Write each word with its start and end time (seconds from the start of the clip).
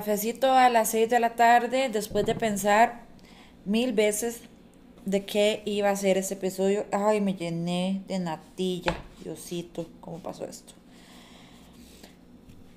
Cafecito 0.00 0.50
a 0.50 0.70
las 0.70 0.88
6 0.92 1.10
de 1.10 1.20
la 1.20 1.34
tarde 1.36 1.90
después 1.90 2.24
de 2.24 2.34
pensar 2.34 3.02
mil 3.66 3.92
veces 3.92 4.40
de 5.04 5.26
qué 5.26 5.60
iba 5.66 5.90
a 5.90 5.96
ser 5.96 6.16
ese 6.16 6.32
episodio. 6.32 6.86
Ay, 6.90 7.20
me 7.20 7.34
llené 7.34 8.00
de 8.08 8.18
natilla. 8.18 8.96
Diosito, 9.22 9.90
¿cómo 10.00 10.18
pasó 10.20 10.46
esto? 10.46 10.72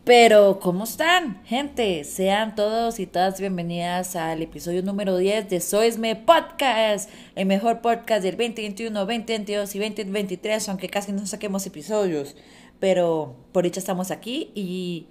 Pero, 0.04 0.60
¿cómo 0.60 0.84
están, 0.84 1.42
gente? 1.46 2.04
Sean 2.04 2.56
todos 2.56 3.00
y 3.00 3.08
todas 3.08 3.40
bienvenidas 3.40 4.18
al 4.18 4.42
episodio 4.42 4.84
número 4.84 5.16
10 5.16 5.50
de 5.50 5.62
Soisme 5.62 6.18
Podcast, 6.18 7.10
el 7.36 7.46
mejor 7.46 7.80
podcast 7.80 8.22
del 8.22 8.36
2021, 8.36 9.00
2022 9.00 9.76
y 9.76 9.80
2023, 9.80 10.68
aunque 10.68 10.90
casi 10.90 11.14
no 11.14 11.26
saquemos 11.26 11.66
episodios. 11.66 12.36
Pero 12.82 13.38
por 13.54 13.64
dicha 13.64 13.80
estamos 13.80 14.12
aquí 14.12 14.52
y 14.56 15.08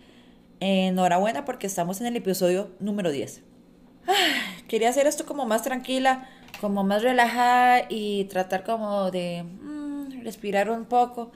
enhorabuena 0.63 1.45
porque 1.45 1.67
estamos 1.67 2.01
en 2.01 2.07
el 2.07 2.17
episodio 2.17 2.71
número 2.79 3.11
10. 3.11 3.43
quería 4.69 4.91
hacer 4.91 5.07
esto 5.07 5.27
como 5.27 5.45
más 5.45 5.63
tranquila, 5.63 6.29
como 6.61 6.85
más 6.85 7.03
relajada 7.03 7.87
y 7.89 8.25
tratar 8.27 8.63
como 8.63 9.11
de 9.11 9.43
mm, 9.43 10.23
respirar 10.23 10.71
un 10.71 10.85
poco. 10.85 11.33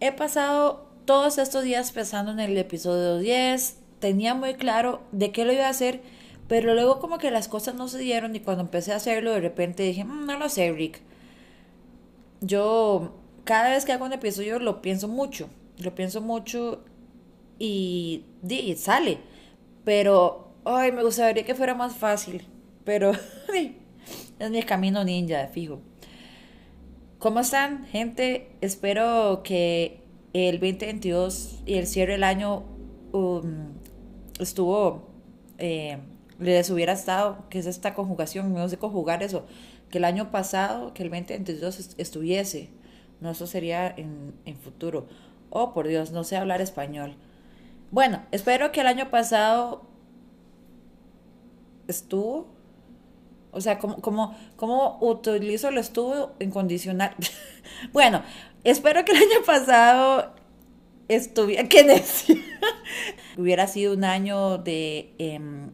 He 0.00 0.12
pasado 0.12 0.88
todos 1.04 1.38
estos 1.38 1.64
días 1.64 1.90
pensando 1.92 2.30
en 2.32 2.40
el 2.40 2.56
episodio 2.56 3.18
10, 3.18 3.78
tenía 3.98 4.34
muy 4.34 4.54
claro 4.54 5.02
de 5.12 5.32
qué 5.32 5.44
lo 5.44 5.52
iba 5.52 5.66
a 5.66 5.70
hacer, 5.70 6.00
pero 6.46 6.74
luego 6.74 7.00
como 7.00 7.18
que 7.18 7.30
las 7.30 7.48
cosas 7.48 7.74
no 7.74 7.88
se 7.88 7.98
dieron 7.98 8.36
y 8.36 8.40
cuando 8.40 8.62
empecé 8.62 8.92
a 8.92 8.96
hacerlo 8.96 9.32
de 9.32 9.40
repente 9.40 9.82
dije, 9.82 10.04
mm, 10.04 10.26
no 10.26 10.38
lo 10.38 10.48
sé, 10.48 10.70
Rick. 10.72 11.00
Yo 12.40 13.14
cada 13.44 13.70
vez 13.70 13.84
que 13.84 13.92
hago 13.92 14.04
un 14.04 14.12
episodio 14.12 14.60
lo 14.60 14.80
pienso 14.80 15.08
mucho, 15.08 15.48
lo 15.78 15.94
pienso 15.94 16.20
mucho 16.20 16.84
y, 17.58 18.24
y 18.48 18.74
sale, 18.76 19.18
pero 19.84 20.52
ay, 20.64 20.92
me 20.92 21.02
gustaría 21.02 21.44
que 21.44 21.54
fuera 21.54 21.74
más 21.74 21.94
fácil, 21.94 22.46
pero 22.84 23.12
es 24.38 24.50
mi 24.50 24.62
camino 24.62 25.04
ninja, 25.04 25.48
fijo. 25.48 25.80
¿Cómo 27.18 27.40
están, 27.40 27.86
gente? 27.86 28.50
Espero 28.60 29.42
que 29.42 30.00
el 30.34 30.60
2022 30.60 31.62
y 31.64 31.74
el 31.74 31.86
cierre 31.86 32.12
del 32.12 32.24
año 32.24 32.64
um, 33.12 33.72
estuvo, 34.38 35.08
eh, 35.58 35.98
les 36.38 36.68
hubiera 36.70 36.92
estado, 36.92 37.48
que 37.48 37.58
es 37.60 37.66
esta 37.66 37.94
conjugación, 37.94 38.52
no 38.52 38.68
sé 38.68 38.76
conjugar 38.76 39.22
eso, 39.22 39.46
que 39.90 39.98
el 39.98 40.04
año 40.04 40.30
pasado, 40.30 40.92
que 40.92 41.02
el 41.04 41.10
2022 41.10 41.94
estuviese, 41.96 42.70
no, 43.20 43.30
eso 43.30 43.46
sería 43.46 43.88
en, 43.88 44.34
en 44.44 44.56
futuro. 44.56 45.06
Oh, 45.50 45.72
por 45.72 45.86
Dios, 45.86 46.10
no 46.10 46.24
sé 46.24 46.36
hablar 46.36 46.60
español. 46.60 47.16
Bueno, 47.94 48.24
espero 48.32 48.72
que 48.72 48.80
el 48.80 48.88
año 48.88 49.08
pasado 49.08 49.86
estuvo, 51.86 52.48
o 53.52 53.60
sea, 53.60 53.78
como, 53.78 53.98
como, 53.98 54.36
como 54.56 54.98
utilizo 55.00 55.68
el 55.68 55.78
estuvo 55.78 56.32
en 56.40 56.50
condicional. 56.50 57.14
bueno, 57.92 58.24
espero 58.64 59.04
que 59.04 59.12
el 59.12 59.18
año 59.18 59.44
pasado 59.46 60.34
estuviera, 61.06 61.68
que 61.68 62.02
hubiera 63.38 63.68
sido 63.68 63.94
un 63.94 64.02
año 64.02 64.58
de, 64.58 65.14
em, 65.18 65.70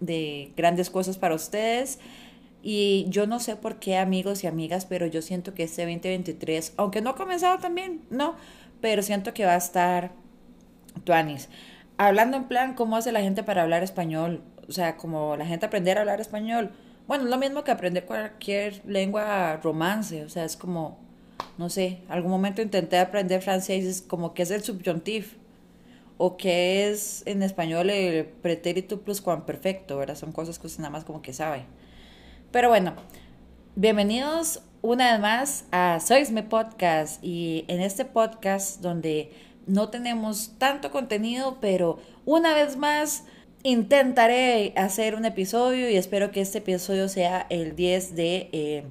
de 0.00 0.52
grandes 0.54 0.90
cosas 0.90 1.16
para 1.16 1.34
ustedes. 1.34 2.00
Y 2.62 3.06
yo 3.08 3.26
no 3.26 3.40
sé 3.40 3.56
por 3.56 3.76
qué, 3.76 3.96
amigos 3.96 4.44
y 4.44 4.46
amigas, 4.46 4.84
pero 4.84 5.06
yo 5.06 5.22
siento 5.22 5.54
que 5.54 5.62
este 5.62 5.86
2023, 5.86 6.74
aunque 6.76 7.00
no 7.00 7.08
ha 7.08 7.16
comenzado 7.16 7.56
también, 7.60 8.02
no, 8.10 8.36
pero 8.82 9.00
siento 9.00 9.32
que 9.32 9.46
va 9.46 9.54
a 9.54 9.56
estar 9.56 10.20
tuanis. 11.04 11.48
Hablando 11.98 12.36
en 12.36 12.44
plan, 12.44 12.74
¿cómo 12.74 12.96
hace 12.96 13.12
la 13.12 13.20
gente 13.20 13.42
para 13.42 13.62
hablar 13.62 13.82
español? 13.82 14.42
O 14.68 14.72
sea, 14.72 14.96
como 14.96 15.36
la 15.36 15.46
gente 15.46 15.66
aprender 15.66 15.98
a 15.98 16.00
hablar 16.00 16.20
español. 16.20 16.72
Bueno, 17.06 17.24
es 17.24 17.30
lo 17.30 17.38
mismo 17.38 17.64
que 17.64 17.70
aprender 17.70 18.06
cualquier 18.06 18.82
lengua 18.86 19.56
romance. 19.62 20.24
O 20.24 20.28
sea, 20.28 20.44
es 20.44 20.56
como, 20.56 20.98
no 21.58 21.68
sé, 21.68 22.00
algún 22.08 22.30
momento 22.30 22.62
intenté 22.62 22.98
aprender 22.98 23.42
francés, 23.42 23.84
es 23.84 24.02
como 24.02 24.34
que 24.34 24.42
es 24.42 24.50
el 24.50 24.62
subjuntif. 24.62 25.36
O 26.18 26.36
que 26.36 26.88
es 26.88 27.22
en 27.26 27.42
español 27.42 27.90
el 27.90 28.26
pretérito 28.26 29.00
perfecto, 29.00 29.96
¿verdad? 29.96 30.14
Son 30.14 30.30
cosas 30.30 30.58
que 30.58 30.68
usted 30.68 30.80
nada 30.80 30.90
más 30.90 31.04
como 31.04 31.20
que 31.20 31.32
sabe. 31.32 31.64
Pero 32.52 32.68
bueno, 32.68 32.94
bienvenidos 33.74 34.62
una 34.82 35.12
vez 35.12 35.20
más 35.20 35.64
a 35.72 35.98
Soisme 36.00 36.42
Podcast. 36.42 37.22
Y 37.24 37.64
en 37.66 37.80
este 37.80 38.04
podcast 38.04 38.80
donde 38.80 39.32
no 39.66 39.88
tenemos 39.88 40.52
tanto 40.58 40.90
contenido, 40.90 41.58
pero 41.60 41.98
una 42.24 42.54
vez 42.54 42.76
más 42.76 43.24
intentaré 43.62 44.72
hacer 44.76 45.14
un 45.14 45.24
episodio 45.24 45.88
y 45.88 45.96
espero 45.96 46.30
que 46.30 46.40
este 46.40 46.58
episodio 46.58 47.08
sea 47.08 47.46
el 47.48 47.76
10 47.76 48.16
de 48.16 48.48
eh, 48.52 48.84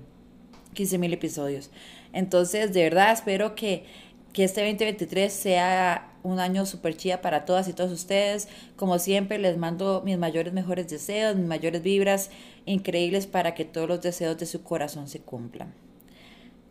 15 0.73 0.97
mil 0.97 1.13
episodios. 1.13 1.69
Entonces, 2.13 2.73
de 2.73 2.83
verdad, 2.83 3.11
espero 3.11 3.55
que, 3.55 3.85
que 4.33 4.43
este 4.43 4.61
2023 4.61 5.31
sea 5.31 6.07
un 6.23 6.39
año 6.39 6.65
súper 6.65 6.95
chida 6.95 7.21
para 7.21 7.45
todas 7.45 7.67
y 7.67 7.73
todos 7.73 7.91
ustedes. 7.91 8.47
Como 8.75 8.99
siempre, 8.99 9.39
les 9.39 9.57
mando 9.57 10.01
mis 10.05 10.17
mayores, 10.17 10.53
mejores 10.53 10.87
deseos, 10.89 11.35
mis 11.35 11.47
mayores 11.47 11.81
vibras 11.81 12.29
increíbles 12.65 13.27
para 13.27 13.53
que 13.53 13.65
todos 13.65 13.87
los 13.87 14.01
deseos 14.01 14.37
de 14.37 14.45
su 14.45 14.63
corazón 14.63 15.07
se 15.07 15.19
cumplan. 15.19 15.73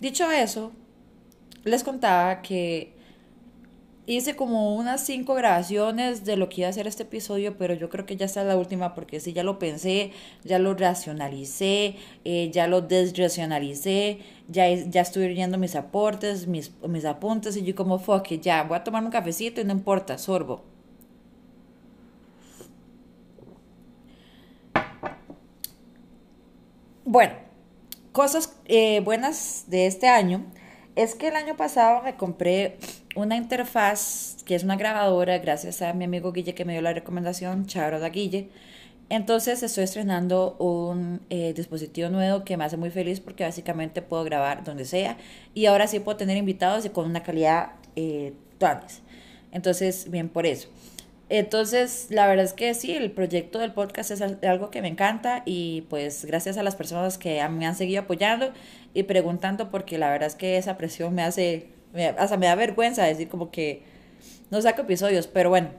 Dicho 0.00 0.30
eso, 0.30 0.72
les 1.64 1.84
contaba 1.84 2.42
que 2.42 2.94
hice 4.16 4.34
como 4.34 4.74
unas 4.74 5.04
cinco 5.04 5.34
grabaciones 5.34 6.24
de 6.24 6.36
lo 6.36 6.48
que 6.48 6.62
iba 6.62 6.68
a 6.68 6.72
ser 6.72 6.86
este 6.86 7.04
episodio, 7.04 7.56
pero 7.56 7.74
yo 7.74 7.88
creo 7.88 8.06
que 8.06 8.16
ya 8.16 8.26
está 8.26 8.42
la 8.44 8.56
última 8.56 8.94
porque 8.94 9.20
sí, 9.20 9.32
ya 9.32 9.44
lo 9.44 9.58
pensé, 9.58 10.12
ya 10.44 10.58
lo 10.58 10.74
racionalicé, 10.74 11.96
eh, 12.24 12.50
ya 12.52 12.66
lo 12.66 12.80
desracionalicé, 12.80 14.18
ya, 14.48 14.68
ya 14.68 15.02
estuve 15.02 15.28
viendo 15.28 15.58
mis 15.58 15.76
aportes, 15.76 16.46
mis, 16.48 16.72
mis 16.88 17.04
apuntes 17.04 17.56
y 17.56 17.62
yo 17.62 17.74
como, 17.74 17.98
fuck, 17.98 18.26
ya, 18.28 18.64
voy 18.64 18.78
a 18.78 18.84
tomar 18.84 19.04
un 19.04 19.10
cafecito 19.10 19.60
y 19.60 19.64
no 19.64 19.72
importa, 19.72 20.18
sorbo. 20.18 20.64
Bueno, 27.04 27.34
cosas 28.12 28.56
eh, 28.66 29.00
buenas 29.00 29.64
de 29.68 29.86
este 29.86 30.08
año 30.08 30.44
es 30.96 31.14
que 31.14 31.28
el 31.28 31.36
año 31.36 31.56
pasado 31.56 32.02
me 32.02 32.16
compré 32.16 32.76
una 33.14 33.36
interfaz 33.36 34.36
que 34.44 34.54
es 34.54 34.64
una 34.64 34.76
grabadora, 34.76 35.38
gracias 35.38 35.82
a 35.82 35.92
mi 35.92 36.04
amigo 36.04 36.32
Guille 36.32 36.54
que 36.54 36.64
me 36.64 36.72
dio 36.72 36.82
la 36.82 36.92
recomendación, 36.92 37.66
Charo 37.66 38.00
da 38.00 38.08
Guille. 38.08 38.50
Entonces 39.08 39.62
estoy 39.64 39.84
estrenando 39.84 40.56
un 40.58 41.20
eh, 41.30 41.52
dispositivo 41.52 42.08
nuevo 42.10 42.44
que 42.44 42.56
me 42.56 42.64
hace 42.64 42.76
muy 42.76 42.90
feliz 42.90 43.18
porque 43.18 43.42
básicamente 43.42 44.02
puedo 44.02 44.22
grabar 44.22 44.62
donde 44.62 44.84
sea 44.84 45.16
y 45.52 45.66
ahora 45.66 45.88
sí 45.88 45.98
puedo 45.98 46.16
tener 46.16 46.36
invitados 46.36 46.84
y 46.84 46.90
con 46.90 47.06
una 47.06 47.22
calidad 47.22 47.72
eh, 47.96 48.32
Entonces, 49.50 50.10
bien 50.10 50.28
por 50.28 50.46
eso. 50.46 50.68
Entonces, 51.28 52.08
la 52.10 52.26
verdad 52.26 52.44
es 52.44 52.52
que 52.52 52.74
sí, 52.74 52.92
el 52.92 53.10
proyecto 53.10 53.58
del 53.58 53.72
podcast 53.72 54.10
es 54.10 54.20
algo 54.20 54.70
que 54.70 54.82
me 54.82 54.88
encanta 54.88 55.42
y 55.46 55.82
pues 55.82 56.24
gracias 56.24 56.56
a 56.56 56.62
las 56.62 56.76
personas 56.76 57.18
que 57.18 57.46
me 57.48 57.66
han 57.66 57.74
seguido 57.76 58.02
apoyando 58.02 58.52
y 58.94 59.04
preguntando 59.04 59.70
porque 59.70 59.98
la 59.98 60.10
verdad 60.10 60.28
es 60.28 60.34
que 60.34 60.56
esa 60.56 60.76
presión 60.76 61.14
me 61.14 61.22
hace 61.22 61.79
o 61.92 62.28
sea, 62.28 62.36
me 62.36 62.46
da 62.46 62.54
vergüenza 62.54 63.04
decir 63.04 63.28
como 63.28 63.50
que 63.50 63.82
no 64.50 64.60
saco 64.62 64.82
episodios, 64.82 65.26
pero 65.26 65.50
bueno, 65.50 65.70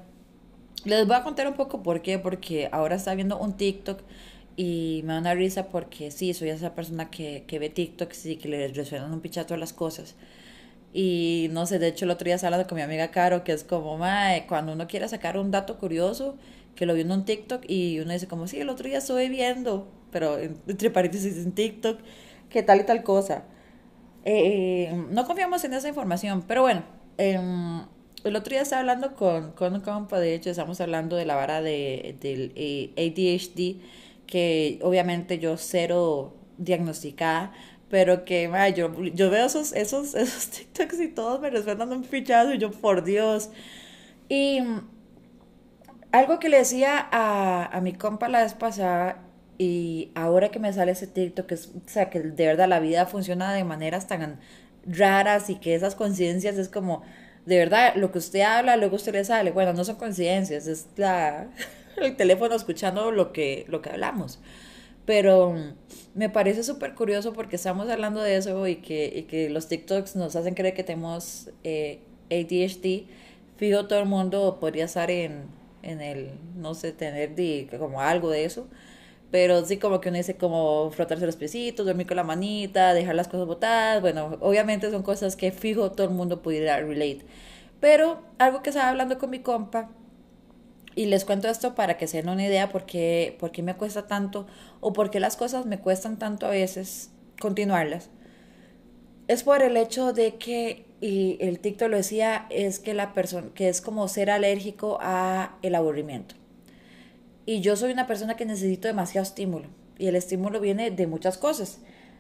les 0.86 1.06
voy 1.08 1.16
a 1.16 1.24
contar 1.24 1.48
un 1.48 1.54
poco 1.54 1.84
por 1.84 2.02
qué, 2.02 2.20
porque 2.20 2.70
ahora 2.72 2.96
está 2.96 3.14
viendo 3.16 3.38
un 3.38 3.56
TikTok 3.58 4.02
y 4.58 5.02
me 5.06 5.14
da 5.14 5.20
una 5.20 5.34
risa 5.34 5.68
porque 5.70 6.12
sí, 6.12 6.34
soy 6.34 6.50
esa 6.50 6.76
persona 6.76 7.10
que, 7.10 7.46
que 7.48 7.60
ve 7.60 7.70
TikTok 7.70 8.12
y 8.26 8.36
que 8.38 8.50
le 8.50 8.68
resuenan 8.70 9.14
un 9.14 9.22
pichato 9.22 9.54
a 9.54 9.58
las 9.58 9.74
cosas. 9.74 10.16
Y 10.94 11.48
no 11.52 11.66
sé, 11.66 11.80
de 11.80 11.88
hecho 11.88 12.06
el 12.06 12.12
otro 12.12 12.26
día 12.26 12.36
estaba 12.36 12.56
hablando 12.56 12.68
con 12.70 12.76
mi 12.76 12.82
amiga 12.82 13.12
Caro, 13.12 13.44
que 13.44 13.54
es 13.54 13.64
como, 13.64 13.98
mae, 13.98 14.46
cuando 14.48 14.74
uno 14.74 14.88
quiere 14.88 15.08
sacar 15.08 15.38
un 15.38 15.52
dato 15.52 15.78
curioso, 15.78 16.38
que 16.76 16.86
lo 16.86 16.94
vio 16.94 17.04
en 17.04 17.12
un 17.12 17.26
TikTok 17.26 17.64
y 17.68 18.00
uno 18.00 18.12
dice 18.14 18.28
como, 18.28 18.48
sí, 18.48 18.60
el 18.60 18.70
otro 18.70 18.88
día 18.88 18.98
estoy 18.98 19.30
viendo, 19.30 19.88
pero 20.12 20.38
entre 20.40 20.90
paréntesis 20.90 21.38
en 21.38 21.54
TikTok, 21.54 22.00
que 22.50 22.64
tal 22.64 22.82
y 22.82 22.84
tal 22.86 23.04
cosa. 23.04 23.44
Eh, 24.26 24.94
no 25.10 25.26
confiamos 25.26 25.64
en 25.64 25.74
esa 25.74 25.88
información, 25.88 26.44
pero 26.48 26.62
bueno, 26.62 26.84
em, 27.18 27.82
el 28.24 28.36
otro 28.36 28.52
día 28.52 28.62
estaba 28.62 28.82
hablando 28.82 29.16
con, 29.16 29.52
con 29.54 29.74
un 29.74 29.82
compa, 29.82 30.20
de 30.20 30.36
hecho, 30.36 30.52
estamos 30.52 30.80
hablando 30.82 31.16
de 31.16 31.26
la 31.26 31.36
vara 31.36 31.62
de, 31.62 32.16
del 32.22 32.52
eh, 32.56 32.92
ADHD, 32.98 33.82
que 34.28 34.80
obviamente 34.84 35.40
yo 35.40 35.58
cero 35.58 36.36
diagnosticada, 36.58 37.52
pero 37.90 38.24
que 38.24 38.50
yo, 38.76 38.94
yo 39.04 39.30
veo 39.30 39.46
esos, 39.46 39.74
esos, 39.74 40.16
esos 40.16 40.48
TikToks 40.50 41.00
y 41.02 41.08
todos 41.10 41.42
me 41.42 41.50
resuenan 41.50 41.92
un 41.92 42.04
fichado 42.04 42.54
y 42.54 42.58
yo, 42.60 42.72
por 42.72 43.04
Dios. 43.04 43.50
Y 44.30 44.60
algo 46.12 46.40
que 46.40 46.50
le 46.50 46.58
decía 46.58 47.08
a, 47.12 47.66
a 47.76 47.82
mi 47.82 47.94
compa 47.94 48.30
la 48.30 48.44
vez 48.44 48.54
pasada 48.54 49.31
y 49.62 50.10
ahora 50.16 50.50
que 50.50 50.58
me 50.58 50.74
sale 50.74 50.94
ese 50.94 51.06
TikTok, 51.06 51.46
que 51.46 51.54
es, 51.54 51.68
o 51.68 51.88
sea, 51.88 52.10
que 52.10 52.20
de 52.20 52.48
verdad 52.48 52.68
la 52.68 52.80
vida 52.80 53.06
funciona 53.06 53.54
de 53.54 53.64
maneras 53.64 54.08
tan 54.08 54.40
raras 54.88 55.52
y 55.52 55.56
que 55.58 55.76
esas 55.76 55.94
conciencias 55.94 56.58
es 56.58 56.68
como, 56.68 57.04
de 57.46 57.60
verdad, 57.60 57.94
lo 57.96 58.12
que 58.12 58.18
usted 58.18 58.42
habla, 58.42 58.76
luego 58.76 58.96
usted 58.96 59.14
le 59.14 59.24
sale. 59.24 59.52
Bueno, 59.52 59.74
no 59.74 59.86
son 59.86 59.98
coincidencias, 59.98 60.66
es 60.66 60.88
la, 60.96 61.48
el 61.98 62.16
teléfono 62.16 62.56
escuchando 62.56 63.12
lo 63.12 63.32
que, 63.34 63.66
lo 63.68 63.84
que 63.84 63.92
hablamos. 63.92 64.40
Pero 65.06 65.56
me 66.16 66.30
parece 66.30 66.64
súper 66.64 66.96
curioso 66.96 67.32
porque 67.34 67.58
estamos 67.58 67.88
hablando 67.88 68.20
de 68.24 68.38
eso 68.38 68.68
y 68.68 68.78
que, 68.78 69.14
y 69.16 69.24
que 69.26 69.52
los 69.52 69.68
TikToks 69.68 70.16
nos 70.16 70.36
hacen 70.36 70.56
creer 70.56 70.74
que 70.74 70.84
tenemos 70.84 71.52
eh, 71.64 72.00
ADHD. 72.32 73.04
Fijo, 73.58 73.86
todo 73.86 74.00
el 74.00 74.08
mundo 74.08 74.58
podría 74.60 74.86
estar 74.86 75.12
en, 75.12 75.44
en 75.84 76.02
el, 76.02 76.32
no 76.56 76.74
sé, 76.74 76.94
tener 76.94 77.36
como 77.78 78.02
algo 78.02 78.32
de 78.32 78.46
eso. 78.46 78.68
Pero 79.32 79.66
sí 79.66 79.78
como 79.78 80.02
que 80.02 80.10
uno 80.10 80.18
dice 80.18 80.36
como 80.36 80.92
frotarse 80.92 81.26
los 81.26 81.38
piecitos, 81.38 81.86
dormir 81.86 82.06
con 82.06 82.18
la 82.18 82.24
manita, 82.24 82.94
dejar 82.94 83.16
las 83.16 83.30
cosas 83.30 83.48
botadas. 83.48 84.02
Bueno, 84.02 84.38
obviamente 84.42 84.92
son 84.92 85.04
cosas 85.04 85.36
que 85.36 85.52
fijo 85.52 85.92
todo 85.92 86.06
el 86.08 86.14
mundo 86.14 86.42
pudiera 86.42 86.78
relate. 86.78 87.26
Pero 87.80 88.22
algo 88.38 88.62
que 88.62 88.70
estaba 88.70 88.90
hablando 88.90 89.18
con 89.18 89.30
mi 89.30 89.40
compa, 89.40 89.90
y 90.96 91.06
les 91.06 91.26
cuento 91.26 91.48
esto 91.48 91.76
para 91.76 91.98
que 91.98 92.08
se 92.08 92.18
den 92.18 92.30
una 92.30 92.46
idea 92.46 92.70
por 92.70 92.86
qué, 92.86 93.38
por 93.40 93.52
qué 93.52 93.64
me 93.64 93.76
cuesta 93.76 94.08
tanto 94.08 94.46
o 94.82 94.94
por 94.94 95.10
qué 95.10 95.20
las 95.20 95.38
cosas 95.38 95.66
me 95.66 95.80
cuestan 95.80 96.20
tanto 96.20 96.46
a 96.46 96.50
veces 96.50 97.12
continuarlas. 97.40 98.10
Es 99.28 99.44
por 99.44 99.62
el 99.62 99.78
hecho 99.78 100.12
de 100.12 100.36
que, 100.36 100.86
y 101.00 101.38
el 101.40 101.60
TikTok 101.60 101.90
lo 101.90 101.98
decía, 101.98 102.48
es 102.50 102.80
que 102.80 102.94
la 102.94 103.14
persona, 103.14 103.50
que 103.54 103.70
es 103.70 103.80
como 103.80 104.08
ser 104.10 104.30
alérgico 104.30 104.98
a 105.00 105.58
el 105.62 105.76
aburrimiento. 105.76 106.36
Y 107.52 107.60
yo 107.60 107.76
soy 107.76 107.92
una 107.92 108.08
persona 108.08 108.38
que 108.38 108.46
necesito 108.46 108.88
demasiado 108.88 109.24
estímulo. 109.24 109.66
Y 109.98 110.08
el 110.08 110.16
estímulo 110.16 110.62
viene 110.62 110.90
de 110.90 111.06
muchas 111.06 111.38
cosas. 111.38 111.80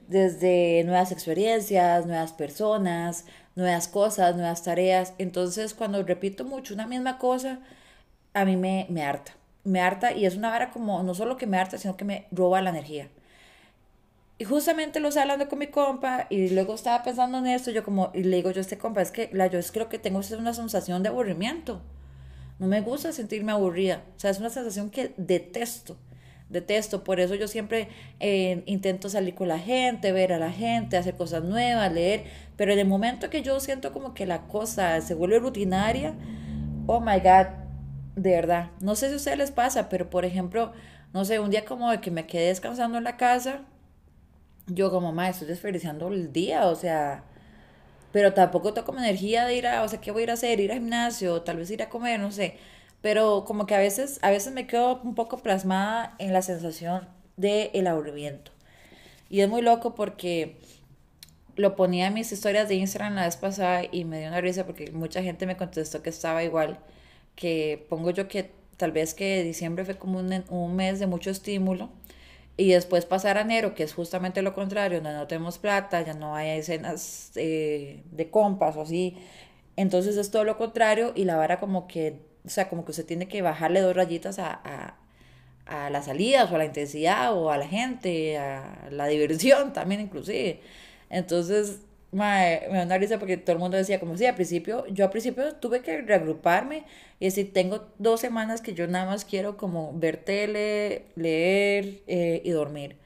Desde 0.10 0.84
nuevas 0.84 1.14
experiencias, 1.14 2.06
nuevas 2.06 2.34
personas, 2.34 3.24
nuevas 3.56 3.88
cosas, 3.88 4.36
nuevas 4.36 4.62
tareas. 4.62 5.14
Entonces, 5.20 5.74
cuando 5.74 6.04
repito 6.04 6.44
mucho 6.44 6.74
una 6.74 6.86
misma 6.86 7.18
cosa, 7.18 7.60
a 8.34 8.44
mí 8.44 8.58
me, 8.58 8.88
me 8.90 9.04
harta. 9.04 9.32
Me 9.64 9.80
harta 9.80 10.12
y 10.12 10.26
es 10.26 10.36
una 10.36 10.50
vara 10.50 10.70
como, 10.70 11.02
no 11.02 11.14
solo 11.16 11.38
que 11.38 11.48
me 11.48 11.58
harta, 11.58 11.78
sino 11.78 11.96
que 11.96 12.04
me 12.04 12.26
roba 12.34 12.62
la 12.62 12.72
energía. 12.72 13.08
Y 14.38 14.44
justamente 14.44 15.00
lo 15.00 15.08
estaba 15.08 15.22
hablando 15.22 15.48
con 15.48 15.60
mi 15.60 15.68
compa 15.68 16.28
y 16.30 16.50
luego 16.50 16.76
estaba 16.76 17.04
pensando 17.04 17.38
en 17.38 17.48
esto, 17.48 17.72
yo 17.72 17.86
como, 17.86 18.12
y 18.14 18.24
le 18.24 18.36
digo 18.36 18.52
yo 18.52 18.60
a 18.60 18.68
este 18.68 18.78
compa, 18.78 19.02
es 19.02 19.12
que 19.12 19.30
la, 19.32 19.48
yo 19.48 19.60
es 19.60 19.72
creo 19.72 19.88
que 19.88 19.98
tengo 19.98 20.20
una 20.40 20.54
sensación 20.54 21.04
de 21.04 21.08
aburrimiento. 21.08 21.82
No 22.62 22.68
me 22.68 22.82
gusta 22.82 23.12
sentirme 23.12 23.52
aburrida. 23.52 24.04
O 24.16 24.20
sea, 24.20 24.30
es 24.30 24.40
una 24.40 24.52
sensación 24.52 24.92
que 24.92 25.16
detesto. 25.18 25.98
Detesto. 26.48 27.04
Por 27.04 27.20
eso 27.20 27.34
yo 27.34 27.48
siempre 27.48 27.88
eh, 28.20 28.62
intento 28.68 29.10
salir 29.10 29.34
con 29.34 29.48
la 29.48 29.58
gente, 29.58 30.12
ver 30.12 30.32
a 30.32 30.38
la 30.38 30.52
gente, 30.52 30.96
hacer 30.96 31.16
cosas 31.16 31.44
nuevas, 31.44 31.92
leer. 31.92 32.26
Pero 32.58 32.72
en 32.72 32.78
el 32.78 32.86
momento 32.86 33.32
que 33.32 33.42
yo 33.42 33.60
siento 33.60 33.92
como 33.92 34.14
que 34.14 34.28
la 34.28 34.44
cosa 34.44 35.02
se 35.02 35.16
vuelve 35.16 35.40
rutinaria, 35.40 36.14
oh 36.86 37.00
my 37.02 37.18
God, 37.18 37.48
de 38.16 38.30
verdad. 38.30 38.70
No 38.80 38.94
sé 38.94 39.08
si 39.08 39.14
a 39.14 39.18
ustedes 39.18 39.40
les 39.40 39.50
pasa, 39.50 39.90
pero 39.90 40.12
por 40.12 40.24
ejemplo, 40.24 40.72
no 41.14 41.26
sé, 41.26 41.40
un 41.40 41.50
día 41.50 41.66
como 41.66 41.90
de 41.90 42.00
que 42.00 42.12
me 42.12 42.28
quedé 42.28 42.50
descansando 42.50 43.00
en 43.00 43.06
la 43.06 43.18
casa, 43.18 43.62
yo 44.68 44.92
como, 44.92 45.12
ma, 45.14 45.30
estoy 45.30 45.48
desperdiciando 45.48 46.10
el 46.10 46.32
día, 46.32 46.68
o 46.68 46.76
sea, 46.76 47.24
pero 48.12 48.34
tampoco 48.34 48.74
tengo 48.74 48.86
como 48.86 49.00
energía 49.00 49.46
de 49.46 49.56
ir 49.56 49.68
a, 49.68 49.84
o 49.84 49.88
sea, 49.88 50.02
¿qué 50.02 50.12
voy 50.12 50.22
a 50.22 50.24
ir 50.24 50.30
a 50.32 50.34
hacer? 50.34 50.60
Ir 50.60 50.72
al 50.72 50.80
gimnasio, 50.80 51.42
tal 51.42 51.58
vez 51.58 51.70
ir 51.72 51.82
a 51.84 51.90
comer, 51.90 52.20
no 52.20 52.32
sé. 52.32 52.58
Pero 53.02 53.46
como 53.46 53.66
que 53.66 53.76
a 53.76 53.80
veces, 53.80 54.20
a 54.22 54.30
veces 54.32 54.54
me 54.54 54.68
quedo 54.68 55.02
un 55.04 55.16
poco 55.16 55.40
plasmada 55.40 56.16
en 56.20 56.34
la 56.34 56.42
sensación 56.42 57.08
de 57.38 57.72
el 57.74 57.88
aburrimiento. 57.88 58.52
Y 59.30 59.42
es 59.42 59.50
muy 59.50 59.62
loco 59.62 59.96
porque 59.96 60.58
lo 61.56 61.76
ponía 61.76 62.08
en 62.08 62.14
mis 62.14 62.32
historias 62.32 62.68
de 62.70 62.76
Instagram 62.76 63.16
la 63.16 63.26
vez 63.26 63.38
pasada 63.38 63.84
y 63.92 64.06
me 64.06 64.20
dio 64.20 64.28
una 64.30 64.42
risa 64.42 64.66
porque 64.66 64.92
mucha 64.92 65.24
gente 65.24 65.46
me 65.46 65.58
contestó 65.58 66.02
que 66.04 66.10
estaba 66.10 66.44
igual, 66.44 66.80
que 67.36 67.86
pongo 67.90 68.12
yo 68.12 68.28
que 68.28 68.52
tal 68.78 68.92
vez 68.92 69.14
que 69.14 69.44
diciembre 69.44 69.86
fue 69.86 69.98
como 69.98 70.20
un, 70.20 70.44
un 70.50 70.76
mes 70.76 71.00
de 71.00 71.08
mucho 71.08 71.30
estímulo 71.30 71.90
y 72.58 72.72
después 72.72 73.06
pasar 73.06 73.38
a 73.38 73.42
enero, 73.42 73.74
que 73.76 73.84
es 73.84 73.94
justamente 73.94 74.42
lo 74.42 74.54
contrario, 74.54 75.02
donde 75.02 75.18
no 75.18 75.28
tenemos 75.28 75.58
plata, 75.58 76.02
ya 76.02 76.14
no 76.14 76.36
hay 76.36 76.60
escenas 76.60 77.32
eh, 77.36 78.04
de 78.12 78.30
compas 78.30 78.76
o 78.78 78.82
así. 78.82 79.18
Entonces 79.78 80.18
es 80.18 80.32
todo 80.32 80.44
lo 80.44 80.58
contrario 80.58 81.14
y 81.16 81.26
la 81.26 81.38
vara 81.38 81.60
como 81.60 81.88
que, 81.88 82.20
o 82.46 82.50
sea, 82.50 82.70
como 82.70 82.86
que 82.86 82.92
usted 82.92 83.06
tiene 83.06 83.28
que 83.28 83.42
bajarle 83.42 83.82
dos 83.82 83.96
rayitas 83.96 84.40
a, 84.40 84.62
a, 84.64 84.98
a 85.66 85.90
las 85.90 86.06
salidas 86.06 86.52
o 86.52 86.56
a 86.56 86.58
la 86.60 86.66
intensidad 86.66 87.36
o 87.36 87.52
a 87.52 87.58
la 87.58 87.68
gente, 87.68 88.38
a 88.38 88.90
la 88.92 89.08
diversión 89.08 89.74
también 89.76 90.02
inclusive. 90.02 90.62
Entonces 91.10 91.82
me 92.12 92.68
da 92.72 92.84
una 92.84 92.98
risa 92.98 93.20
porque 93.20 93.38
todo 93.38 93.54
el 93.54 93.60
mundo 93.60 93.78
decía 93.78 94.00
como 94.00 94.18
si 94.18 94.26
al 94.26 94.36
principio, 94.36 94.86
yo 94.88 95.06
al 95.06 95.12
principio 95.12 95.56
tuve 95.56 95.82
que 95.82 96.02
reagruparme 96.02 96.84
y 97.20 97.26
decir, 97.26 97.54
tengo 97.54 97.88
dos 98.00 98.20
semanas 98.20 98.62
que 98.62 98.74
yo 98.74 98.88
nada 98.88 99.06
más 99.06 99.24
quiero 99.24 99.58
como 99.58 99.98
ver 99.98 100.18
tele, 100.18 101.06
leer 101.16 102.02
eh, 102.08 102.42
y 102.44 102.50
dormir. 102.52 102.98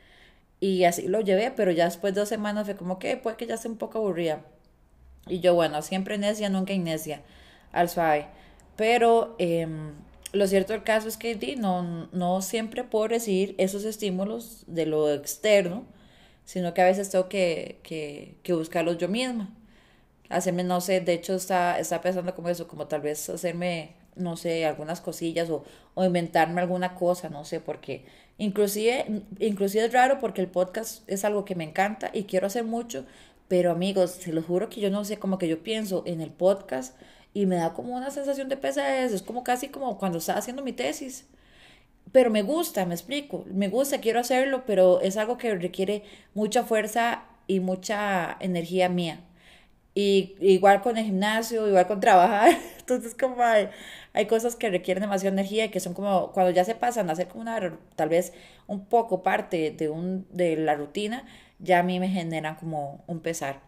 Y 0.59 0.85
así 0.85 1.07
lo 1.07 1.21
llevé, 1.21 1.51
pero 1.51 1.71
ya 1.71 1.85
después 1.85 2.15
de 2.15 2.21
dos 2.21 2.29
semanas 2.29 2.65
fue 2.65 2.75
como 2.75 2.97
que 2.97 3.17
puede 3.17 3.37
que 3.37 3.45
ya 3.45 3.57
sea 3.57 3.69
un 3.69 3.77
poco 3.77 3.99
aburrida. 3.99 4.41
Y 5.27 5.39
yo, 5.39 5.53
bueno, 5.53 5.81
siempre 5.81 6.17
necia, 6.17 6.49
nunca 6.49 6.73
necia, 6.75 7.21
al 7.71 7.89
suave. 7.89 8.27
Pero 8.75 9.35
em, 9.37 9.93
lo 10.33 10.47
cierto 10.47 10.73
del 10.73 10.83
caso 10.83 11.07
es 11.07 11.17
que 11.17 11.35
no, 11.57 12.07
no 12.11 12.41
siempre 12.41 12.83
puedo 12.83 13.07
recibir 13.07 13.55
esos 13.57 13.85
estímulos 13.85 14.63
de 14.67 14.85
lo 14.85 15.13
externo 15.13 15.85
sino 16.45 16.73
que 16.73 16.81
a 16.81 16.85
veces 16.85 17.09
tengo 17.09 17.29
que, 17.29 17.79
que, 17.83 18.37
que 18.43 18.53
buscarlos 18.53 18.97
yo 18.97 19.09
misma. 19.09 19.53
Hacerme, 20.29 20.63
no 20.63 20.81
sé, 20.81 21.01
de 21.01 21.13
hecho 21.13 21.35
está, 21.35 21.79
está 21.79 22.01
pensando 22.01 22.33
como 22.35 22.49
eso, 22.49 22.67
como 22.67 22.87
tal 22.87 23.01
vez 23.01 23.29
hacerme, 23.29 23.95
no 24.15 24.37
sé, 24.37 24.65
algunas 24.65 25.01
cosillas 25.01 25.49
o, 25.51 25.63
o 25.93 26.03
inventarme 26.05 26.61
alguna 26.61 26.95
cosa, 26.95 27.29
no 27.29 27.45
sé, 27.45 27.59
porque 27.59 28.05
inclusive, 28.39 29.23
inclusive 29.39 29.85
es 29.85 29.93
raro 29.93 30.19
porque 30.19 30.41
el 30.41 30.47
podcast 30.47 31.07
es 31.09 31.25
algo 31.25 31.45
que 31.45 31.55
me 31.55 31.63
encanta 31.63 32.09
y 32.13 32.23
quiero 32.23 32.47
hacer 32.47 32.63
mucho, 32.63 33.05
pero 33.47 33.71
amigos, 33.71 34.11
se 34.11 34.33
los 34.33 34.45
juro 34.45 34.69
que 34.69 34.81
yo 34.81 34.89
no 34.89 35.05
sé, 35.05 35.17
como 35.19 35.37
que 35.37 35.47
yo 35.47 35.61
pienso 35.63 36.03
en 36.07 36.21
el 36.21 36.31
podcast 36.31 36.97
y 37.33 37.45
me 37.45 37.57
da 37.57 37.73
como 37.73 37.95
una 37.95 38.09
sensación 38.11 38.49
de 38.49 38.57
pesadez, 38.57 39.11
es 39.13 39.21
como 39.21 39.43
casi 39.43 39.67
como 39.69 39.97
cuando 39.99 40.17
estaba 40.17 40.39
haciendo 40.39 40.63
mi 40.63 40.73
tesis 40.73 41.25
pero 42.15 42.29
me 42.29 42.43
gusta, 42.43 42.85
me 42.85 42.93
explico, 42.93 43.43
me 43.51 43.67
gusta, 43.67 43.99
quiero 43.99 44.21
hacerlo, 44.21 44.63
pero 44.65 45.01
es 45.01 45.17
algo 45.17 45.37
que 45.37 45.53
requiere 45.53 46.03
mucha 46.33 46.63
fuerza 46.63 47.25
y 47.45 47.59
mucha 47.59 48.37
energía 48.39 48.87
mía. 48.87 49.19
Y 49.93 50.37
igual 50.39 50.81
con 50.81 50.97
el 50.97 51.03
gimnasio, 51.03 51.67
igual 51.67 51.87
con 51.87 51.99
trabajar, 51.99 52.51
entonces 52.79 53.15
como 53.15 53.43
hay, 53.43 53.67
hay 54.13 54.27
cosas 54.27 54.55
que 54.55 54.69
requieren 54.69 55.01
demasiada 55.01 55.33
energía 55.33 55.65
y 55.65 55.69
que 55.71 55.81
son 55.81 55.93
como 55.93 56.31
cuando 56.31 56.51
ya 56.53 56.63
se 56.63 56.75
pasan 56.75 57.09
a 57.09 57.13
hacer 57.13 57.27
como 57.27 57.41
una, 57.41 57.77
tal 57.97 58.07
vez 58.07 58.31
un 58.67 58.85
poco 58.85 59.21
parte 59.21 59.71
de, 59.71 59.89
un, 59.89 60.25
de 60.31 60.55
la 60.55 60.75
rutina, 60.75 61.25
ya 61.59 61.79
a 61.79 61.83
mí 61.83 61.99
me 61.99 62.07
generan 62.07 62.55
como 62.55 63.03
un 63.07 63.19
pesar. 63.19 63.59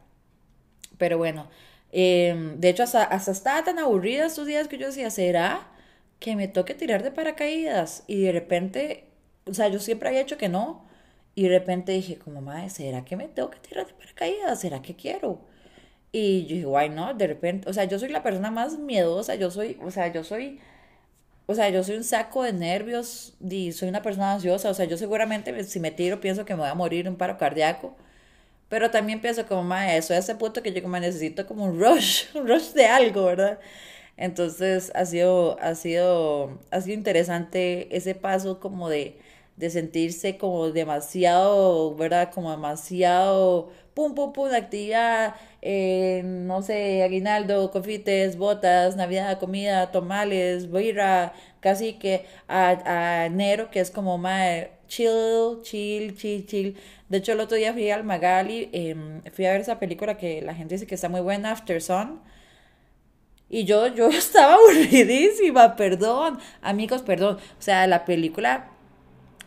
Pero 0.97 1.17
bueno, 1.17 1.49
em, 1.91 2.57
de 2.61 2.69
hecho 2.69 2.83
hasta, 2.83 3.03
hasta 3.03 3.31
estaba 3.31 3.65
tan 3.65 3.77
aburrida 3.77 4.25
estos 4.25 4.47
días 4.47 4.69
que 4.69 4.77
yo 4.77 4.87
decía, 4.87 5.09
¿será? 5.09 5.67
Que 6.19 6.35
me 6.35 6.47
toque 6.47 6.73
tirar 6.75 7.03
de 7.03 7.11
paracaídas 7.11 8.03
y 8.07 8.23
de 8.23 8.31
repente, 8.31 9.05
o 9.45 9.53
sea, 9.53 9.67
yo 9.69 9.79
siempre 9.79 10.09
había 10.09 10.21
hecho 10.21 10.37
que 10.37 10.49
no 10.49 10.85
y 11.35 11.43
de 11.43 11.49
repente 11.49 11.91
dije 11.91 12.17
como, 12.17 12.41
madre, 12.41 12.69
¿será 12.69 13.05
que 13.05 13.15
me 13.15 13.27
tengo 13.27 13.49
que 13.51 13.59
tirar 13.59 13.87
de 13.87 13.93
paracaídas? 13.93 14.59
¿Será 14.59 14.81
que 14.81 14.95
quiero? 14.95 15.41
Y 16.11 16.45
yo 16.47 16.55
dije, 16.55 16.65
why 16.65 16.89
no, 16.89 17.13
de 17.13 17.27
repente, 17.27 17.69
o 17.69 17.73
sea, 17.73 17.83
yo 17.85 17.99
soy 17.99 18.09
la 18.09 18.23
persona 18.23 18.49
más 18.51 18.77
miedosa, 18.79 19.35
yo 19.35 19.51
soy, 19.51 19.77
o 19.83 19.91
sea, 19.91 20.07
yo 20.11 20.23
soy, 20.23 20.59
o 21.47 21.55
sea, 21.55 21.69
yo 21.69 21.83
soy 21.83 21.97
un 21.97 22.03
saco 22.03 22.43
de 22.43 22.53
nervios 22.53 23.35
y 23.41 23.71
soy 23.73 23.89
una 23.89 24.01
persona 24.01 24.33
ansiosa, 24.33 24.69
o 24.69 24.73
sea, 24.73 24.85
yo 24.85 24.97
seguramente 24.97 25.63
si 25.65 25.79
me 25.79 25.91
tiro 25.91 26.19
pienso 26.21 26.45
que 26.45 26.55
me 26.55 26.61
voy 26.61 26.69
a 26.69 26.75
morir 26.75 27.07
un 27.09 27.17
paro 27.17 27.37
cardíaco, 27.37 27.95
pero 28.69 28.91
también 28.91 29.21
pienso 29.21 29.45
como, 29.47 29.63
madre, 29.63 29.97
eso 29.97 30.13
a 30.13 30.17
ese 30.17 30.35
punto 30.35 30.63
que 30.63 30.73
yo 30.73 30.87
me 30.87 30.99
necesito 30.99 31.47
como 31.47 31.65
un 31.65 31.79
rush, 31.79 32.25
un 32.35 32.47
rush 32.47 32.73
de 32.73 32.87
algo, 32.87 33.25
¿verdad? 33.25 33.59
Entonces 34.17 34.91
ha 34.95 35.05
sido, 35.05 35.57
ha 35.61 35.75
sido, 35.75 36.59
ha 36.71 36.81
sido 36.81 36.95
interesante 36.97 37.95
ese 37.95 38.15
paso 38.15 38.59
como 38.59 38.89
de, 38.89 39.19
de 39.57 39.69
sentirse 39.69 40.37
como 40.37 40.71
demasiado, 40.71 41.95
¿verdad? 41.95 42.31
Como 42.33 42.51
demasiado, 42.51 43.71
pum, 43.93 44.15
pum, 44.15 44.33
pum, 44.33 44.47
actividad, 44.53 45.35
eh, 45.61 46.21
no 46.25 46.61
sé, 46.61 47.03
aguinaldo, 47.03 47.71
confites, 47.71 48.37
botas, 48.37 48.95
navidad, 48.95 49.39
comida, 49.39 49.91
tomales, 49.91 50.71
birra, 50.71 51.33
casi 51.59 51.93
que 51.93 52.25
a, 52.47 53.21
a 53.21 53.25
enero, 53.27 53.69
que 53.71 53.79
es 53.79 53.91
como 53.91 54.17
más 54.17 54.67
chill, 54.87 55.61
chill, 55.63 56.15
chill, 56.15 56.45
chill. 56.45 56.77
De 57.09 57.17
hecho, 57.17 57.33
el 57.33 57.39
otro 57.39 57.57
día 57.57 57.73
fui 57.73 57.89
al 57.91 58.03
Magali, 58.03 58.69
em, 58.73 59.21
fui 59.31 59.45
a 59.45 59.51
ver 59.51 59.61
esa 59.61 59.79
película 59.79 60.17
que 60.17 60.41
la 60.41 60.53
gente 60.55 60.75
dice 60.75 60.87
que 60.87 60.95
está 60.95 61.09
muy 61.09 61.21
buena, 61.21 61.51
After 61.51 61.81
Sun 61.81 62.19
y 63.49 63.65
yo, 63.65 63.87
yo 63.87 64.07
estaba 64.09 64.55
aburridísima, 64.55 65.75
perdón, 65.75 66.39
amigos, 66.61 67.01
perdón. 67.01 67.37
O 67.37 67.61
sea, 67.61 67.87
la 67.87 68.05
película 68.05 68.69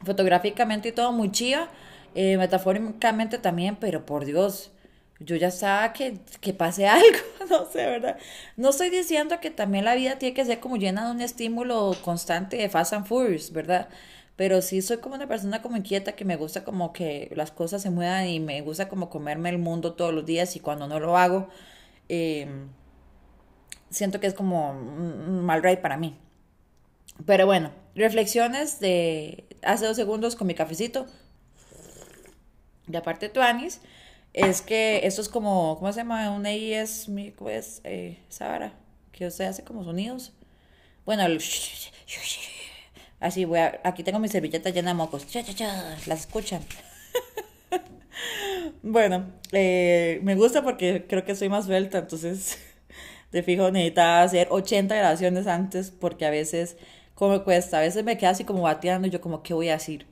fotográficamente 0.05 0.89
y 0.91 0.93
todo 0.93 1.13
muy 1.13 1.31
chida, 1.31 1.69
eh, 2.15 2.37
metafóricamente 2.37 3.39
también, 3.39 3.77
pero 3.77 4.07
por 4.07 4.25
Dios, 4.25 4.71
yo 5.21 5.37
ya 5.37 5.49
estaba 5.49 5.93
que, 5.93 6.19
que 6.41 6.55
pase 6.55 6.87
algo, 6.89 7.19
no 7.49 7.67
sé, 7.67 7.87
¿verdad? 7.87 8.19
No 8.57 8.71
estoy 8.71 8.91
diciendo 8.91 9.41
que 9.41 9.51
también 9.51 9.85
la 9.85 9.95
vida 9.95 10.19
tiene 10.19 10.35
que 10.35 10.45
ser 10.45 10.61
como 10.61 10.77
llena 10.77 11.07
de 11.07 11.13
un 11.13 11.21
estímulo 11.21 11.97
constante 12.03 12.57
de 12.57 12.69
Fast 12.69 12.95
and 12.95 13.07
Furious, 13.07 13.53
¿verdad? 13.53 13.89
Pero 14.37 14.63
sí 14.63 14.81
soy 14.81 14.99
como 14.99 15.17
una 15.17 15.29
persona 15.29 15.61
como 15.61 15.77
inquieta 15.77 16.13
que 16.13 16.25
me 16.25 16.37
gusta 16.37 16.65
como 16.65 16.93
que 16.95 17.31
las 17.35 17.51
cosas 17.51 17.83
se 17.83 17.91
muevan 17.91 18.27
y 18.29 18.41
me 18.41 18.63
gusta 18.63 18.89
como 18.89 19.11
comerme 19.11 19.51
el 19.51 19.59
mundo 19.59 19.93
todos 19.95 20.15
los 20.15 20.25
días 20.25 20.57
y 20.57 20.61
cuando 20.61 20.89
no 20.89 20.99
lo 20.99 21.19
hago, 21.19 21.49
eh, 22.09 22.49
siento 23.91 24.21
que 24.21 24.27
es 24.27 24.35
como 24.35 24.71
un 24.71 25.45
mal 25.45 25.63
ride 25.63 25.79
para 25.79 25.97
mí. 25.97 26.17
Pero 27.27 27.47
bueno, 27.47 27.71
reflexiones 27.95 28.81
de 28.81 29.45
hace 29.63 29.87
dos 29.87 29.97
segundos 29.97 30.37
con 30.37 30.47
mi 30.47 30.55
cafecito. 30.55 31.07
De 32.87 32.99
aparte 32.99 33.29
Tuanis, 33.29 33.81
es 34.33 34.63
que 34.63 35.01
esto 35.05 35.21
es 35.23 35.29
como, 35.29 35.77
¿cómo 35.79 35.93
se 35.93 36.01
llama? 36.01 36.31
Un 36.31 36.47
AES, 36.47 37.09
pues, 37.37 37.81
eh, 37.85 38.19
Sara, 38.29 38.73
que 39.13 39.27
usted 39.27 39.47
hace 39.47 39.65
como 39.65 39.85
sonidos. 39.85 40.33
Bueno, 41.05 41.25
así 43.21 43.45
voy 43.45 43.59
a, 43.59 43.81
aquí 43.85 44.03
tengo 44.03 44.19
mi 44.19 44.29
servilleta 44.29 44.71
llena 44.71 44.91
de 44.91 44.95
mocos. 44.95 45.27
Las 46.07 46.21
escuchan. 46.21 46.63
bueno, 48.83 49.31
eh, 49.53 50.21
me 50.23 50.35
gusta 50.35 50.63
porque 50.63 51.07
creo 51.09 51.25
que 51.25 51.35
soy 51.35 51.49
más 51.49 51.67
suelta, 51.67 51.99
entonces 51.99 52.59
de 53.33 53.43
fijo 53.43 53.71
necesitaba 53.71 54.23
hacer 54.23 54.49
80 54.51 54.95
grabaciones 54.95 55.47
antes 55.47 55.91
porque 55.91 56.27
a 56.27 56.31
veces 56.31 56.77
como 57.15 57.45
cuesta, 57.45 57.79
a 57.79 57.83
veces 57.83 58.03
me 58.03 58.17
queda 58.17 58.31
así 58.31 58.45
como 58.45 58.63
bateando 58.63 59.07
y 59.07 59.11
yo 59.11 59.21
como, 59.21 59.43
¿qué 59.43 59.53
voy 59.53 59.69
a 59.69 59.75
decir? 59.75 60.07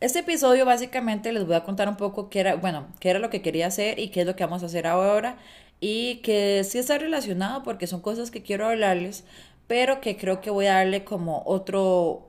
Este 0.00 0.18
episodio 0.18 0.66
básicamente 0.66 1.32
les 1.32 1.46
voy 1.46 1.54
a 1.54 1.64
contar 1.64 1.88
un 1.88 1.96
poco 1.96 2.28
qué 2.28 2.40
era, 2.40 2.56
bueno, 2.56 2.88
qué 3.00 3.08
era 3.08 3.18
lo 3.18 3.30
que 3.30 3.40
quería 3.40 3.68
hacer 3.68 3.98
y 3.98 4.08
qué 4.08 4.20
es 4.20 4.26
lo 4.26 4.36
que 4.36 4.44
vamos 4.44 4.62
a 4.62 4.66
hacer 4.66 4.86
ahora 4.86 5.38
y 5.80 6.16
que 6.16 6.62
sí 6.64 6.78
está 6.78 6.98
relacionado 6.98 7.62
porque 7.62 7.86
son 7.86 8.00
cosas 8.00 8.30
que 8.30 8.42
quiero 8.42 8.66
hablarles, 8.66 9.24
pero 9.66 10.00
que 10.00 10.16
creo 10.16 10.40
que 10.40 10.50
voy 10.50 10.66
a 10.66 10.74
darle 10.74 11.04
como 11.04 11.42
otro, 11.46 12.28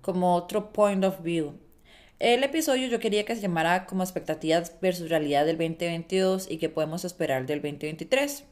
como 0.00 0.34
otro 0.34 0.72
point 0.72 1.04
of 1.04 1.22
view. 1.22 1.58
El 2.18 2.42
episodio 2.42 2.88
yo 2.88 2.98
quería 3.00 3.24
que 3.24 3.36
se 3.36 3.42
llamara 3.42 3.86
como 3.86 4.02
expectativas 4.02 4.80
versus 4.80 5.10
realidad 5.10 5.44
del 5.44 5.58
2022 5.58 6.50
y 6.50 6.58
que 6.58 6.68
podemos 6.68 7.04
esperar 7.04 7.46
del 7.46 7.60
2023. 7.60 8.44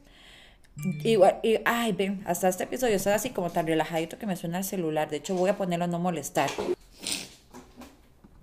Igual, 1.03 1.39
y, 1.43 1.57
ay, 1.65 1.91
ven, 1.91 2.23
hasta 2.25 2.47
este 2.47 2.65
episodio 2.65 2.95
está 2.95 3.15
así 3.15 3.31
como 3.31 3.49
tan 3.49 3.67
relajadito 3.67 4.17
que 4.17 4.25
me 4.25 4.35
suena 4.35 4.59
el 4.59 4.63
celular. 4.63 5.09
De 5.09 5.17
hecho, 5.17 5.35
voy 5.35 5.49
a 5.49 5.57
ponerlo 5.57 5.85
a 5.85 5.87
no 5.87 5.99
molestar. 5.99 6.49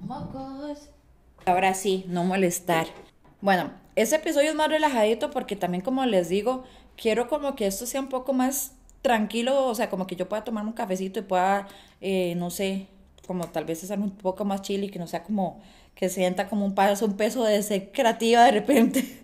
Mocos. 0.01 0.91
Ahora 1.47 1.75
sí, 1.75 2.05
no 2.09 2.25
molestar. 2.25 2.87
Bueno, 3.41 3.71
este 3.97 4.17
episodio 4.17 4.51
es 4.51 4.57
más 4.57 4.69
relajadito 4.69 5.31
porque 5.31 5.57
también, 5.57 5.83
como 5.83 6.05
les 6.07 6.29
digo, 6.29 6.65
quiero 6.97 7.29
como 7.29 7.55
que 7.55 7.67
esto 7.67 7.87
sea 7.87 8.01
un 8.01 8.09
poco 8.09 8.33
más 8.33 8.73
tranquilo, 9.03 9.67
o 9.67 9.75
sea, 9.75 9.91
como 9.91 10.07
que 10.07 10.17
yo 10.17 10.29
pueda 10.29 10.45
tomar 10.45 10.65
un 10.65 10.73
cafecito 10.73 11.21
y 11.21 11.23
pueda, 11.23 11.69
eh, 12.01 12.35
no 12.37 12.51
sé, 12.51 12.87
como 13.27 13.49
tal 13.49 13.65
vez 13.65 13.83
estar 13.83 13.99
un 13.99 14.11
poco 14.11 14.45
más 14.45 14.63
chill 14.63 14.85
y 14.85 14.89
que 14.89 14.99
no 14.99 15.07
sea 15.07 15.23
como 15.23 15.61
que 15.95 16.09
sienta 16.09 16.49
como 16.49 16.65
un 16.65 16.75
paso, 16.75 17.07
un 17.07 17.17
peso 17.17 17.45
de 17.45 17.63
ser 17.63 17.93
creativa 17.93 18.45
de 18.45 18.51
repente. 18.51 19.21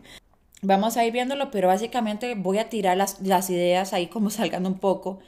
Vamos 0.62 0.97
a 0.97 1.05
ir 1.05 1.12
viéndolo, 1.12 1.50
pero 1.50 1.69
básicamente 1.69 2.35
voy 2.35 2.59
a 2.59 2.69
tirar 2.69 2.97
las, 2.97 3.21
las 3.23 3.49
ideas 3.50 3.93
ahí 3.93 4.09
como 4.09 4.31
salgan 4.31 4.67
un 4.67 4.79
poco 4.79 5.21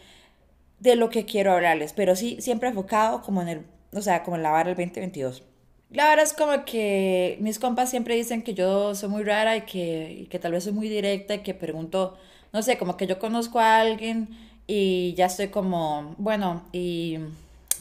de 0.80 0.96
lo 0.96 1.10
que 1.10 1.24
quiero 1.24 1.52
hablarles, 1.52 1.92
pero 1.92 2.16
sí, 2.16 2.38
siempre 2.40 2.68
enfocado 2.68 3.22
como 3.22 3.40
en 3.40 3.48
el, 3.48 3.66
o 3.92 4.02
sea, 4.02 4.24
como 4.24 4.36
en 4.36 4.42
la 4.42 4.50
barra 4.50 4.74
del 4.74 4.76
2022. 4.76 5.44
La 5.90 6.08
verdad 6.08 6.24
es 6.24 6.32
como 6.32 6.64
que 6.64 7.36
mis 7.40 7.58
compas 7.58 7.90
siempre 7.90 8.16
dicen 8.16 8.42
que 8.42 8.54
yo 8.54 8.94
soy 8.94 9.08
muy 9.08 9.22
rara 9.24 9.56
y 9.56 9.62
que, 9.62 10.16
y 10.22 10.26
que 10.26 10.38
tal 10.38 10.52
vez 10.52 10.64
soy 10.64 10.72
muy 10.72 10.88
directa 10.88 11.34
y 11.34 11.40
que 11.40 11.54
pregunto, 11.54 12.16
no 12.52 12.62
sé, 12.62 12.78
como 12.78 12.96
que 12.96 13.06
yo 13.06 13.18
conozco 13.18 13.60
a 13.60 13.78
alguien 13.80 14.28
y 14.66 15.14
ya 15.14 15.26
estoy 15.26 15.48
como, 15.48 16.14
bueno, 16.18 16.62
y 16.72 17.18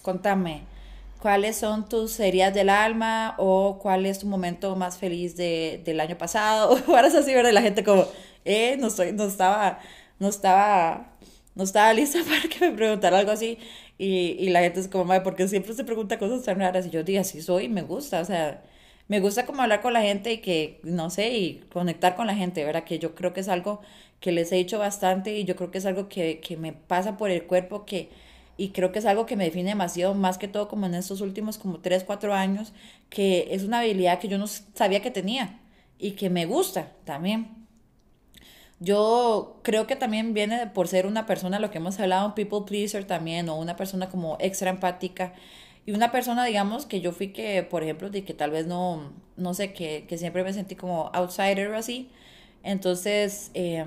contame, 0.02 0.62
cuáles 1.22 1.56
son 1.58 1.88
tus 1.88 2.20
heridas 2.20 2.54
del 2.54 2.70
alma 2.70 3.36
o 3.38 3.78
cuál 3.80 4.06
es 4.08 4.20
tu 4.20 4.28
momento 4.28 4.76
más 4.76 4.98
feliz 4.98 5.38
de, 5.38 5.82
del 5.86 6.00
año 6.00 6.18
pasado. 6.18 6.78
Ahora 6.88 7.08
es 7.08 7.16
así, 7.16 7.34
¿verdad? 7.34 7.52
La 7.54 7.62
gente 7.62 7.84
como, 7.84 8.08
eh, 8.44 8.76
no, 8.80 8.88
estoy, 8.88 9.14
no 9.14 9.26
estaba, 9.26 9.80
no 10.20 10.30
estaba, 10.30 11.16
no 11.56 11.64
estaba 11.64 11.94
lista 11.94 12.20
para 12.28 12.42
que 12.50 12.72
me 12.72 12.76
preguntara 12.76 13.20
algo 13.20 13.32
así. 13.32 13.60
Y, 14.00 14.36
y 14.40 14.50
la 14.50 14.62
gente 14.62 14.80
es 14.80 14.88
como, 14.88 15.06
madre, 15.06 15.22
porque 15.22 15.48
siempre 15.48 15.74
se 15.76 15.84
pregunta 15.84 16.18
cosas 16.18 16.44
tan 16.44 16.60
raras. 16.60 16.88
Y 16.88 16.90
yo 16.90 17.04
digo, 17.04 17.22
así 17.22 17.42
soy, 17.42 17.70
me 17.70 17.84
gusta, 17.84 18.22
o 18.22 18.26
sea, 18.26 18.64
me 19.08 19.20
gusta 19.20 19.46
como 19.46 19.62
hablar 19.62 19.82
con 19.82 19.94
la 19.94 20.02
gente 20.02 20.34
y 20.34 20.38
que, 20.40 20.80
no 20.84 21.12
sé, 21.12 21.30
y 21.38 21.60
conectar 21.72 22.16
con 22.16 22.26
la 22.28 22.36
gente, 22.36 22.66
¿verdad? 22.66 22.84
Que 22.84 22.98
yo 23.00 23.14
creo 23.16 23.34
que 23.34 23.42
es 23.42 23.48
algo 23.50 23.82
que 24.20 24.32
les 24.32 24.52
he 24.52 24.56
dicho 24.56 24.80
bastante 24.80 25.38
y 25.38 25.44
yo 25.46 25.56
creo 25.56 25.70
que 25.72 25.78
es 25.80 25.86
algo 25.86 26.10
que, 26.10 26.40
que 26.40 26.58
me 26.58 26.74
pasa 26.74 27.18
por 27.18 27.30
el 27.32 27.46
cuerpo, 27.46 27.86
que 27.86 28.10
y 28.62 28.70
creo 28.70 28.92
que 28.92 29.00
es 29.00 29.06
algo 29.08 29.26
que 29.26 29.36
me 29.36 29.46
define 29.46 29.72
demasiado, 29.72 30.14
más 30.14 30.38
que 30.38 30.48
todo 30.48 30.68
como 30.68 30.86
en 30.86 30.94
estos 30.94 31.20
últimos 31.22 31.58
como 31.58 31.80
3, 31.80 32.04
4 32.04 32.36
años, 32.36 32.74
que 33.10 33.48
es 33.56 33.64
una 33.64 33.80
habilidad 33.80 34.20
que 34.20 34.28
yo 34.28 34.38
no 34.38 34.46
sabía 34.46 35.02
que 35.02 35.10
tenía 35.10 35.60
y 35.98 36.12
que 36.12 36.30
me 36.30 36.46
gusta 36.46 36.92
también. 37.04 37.48
Yo 38.80 39.60
creo 39.64 39.88
que 39.88 39.96
también 39.96 40.36
viene 40.36 40.68
por 40.68 40.88
ser 40.88 41.08
una 41.08 41.26
persona, 41.26 41.60
lo 41.60 41.72
que 41.72 41.80
hemos 41.80 42.00
hablado, 42.00 42.28
un 42.28 42.36
people 42.36 42.62
pleaser 42.68 43.04
también, 43.06 43.50
o 43.50 43.56
una 43.56 43.76
persona 43.76 44.10
como 44.10 44.38
extra 44.40 44.70
empática. 44.70 45.34
Y 45.88 45.94
una 45.94 46.12
persona, 46.12 46.46
digamos, 46.46 46.86
que 46.86 47.02
yo 47.02 47.14
fui 47.14 47.30
que, 47.34 47.64
por 47.64 47.82
ejemplo, 47.82 48.12
de 48.12 48.24
que 48.24 48.36
tal 48.36 48.52
vez 48.52 48.68
no, 48.68 49.12
no 49.38 49.56
sé, 49.56 49.74
que, 49.74 50.06
que 50.08 50.20
siempre 50.20 50.44
me 50.44 50.54
sentí 50.54 50.76
como 50.76 51.10
outsider 51.14 51.72
o 51.72 51.78
así. 51.78 52.12
Entonces, 52.62 53.50
eh, 53.56 53.86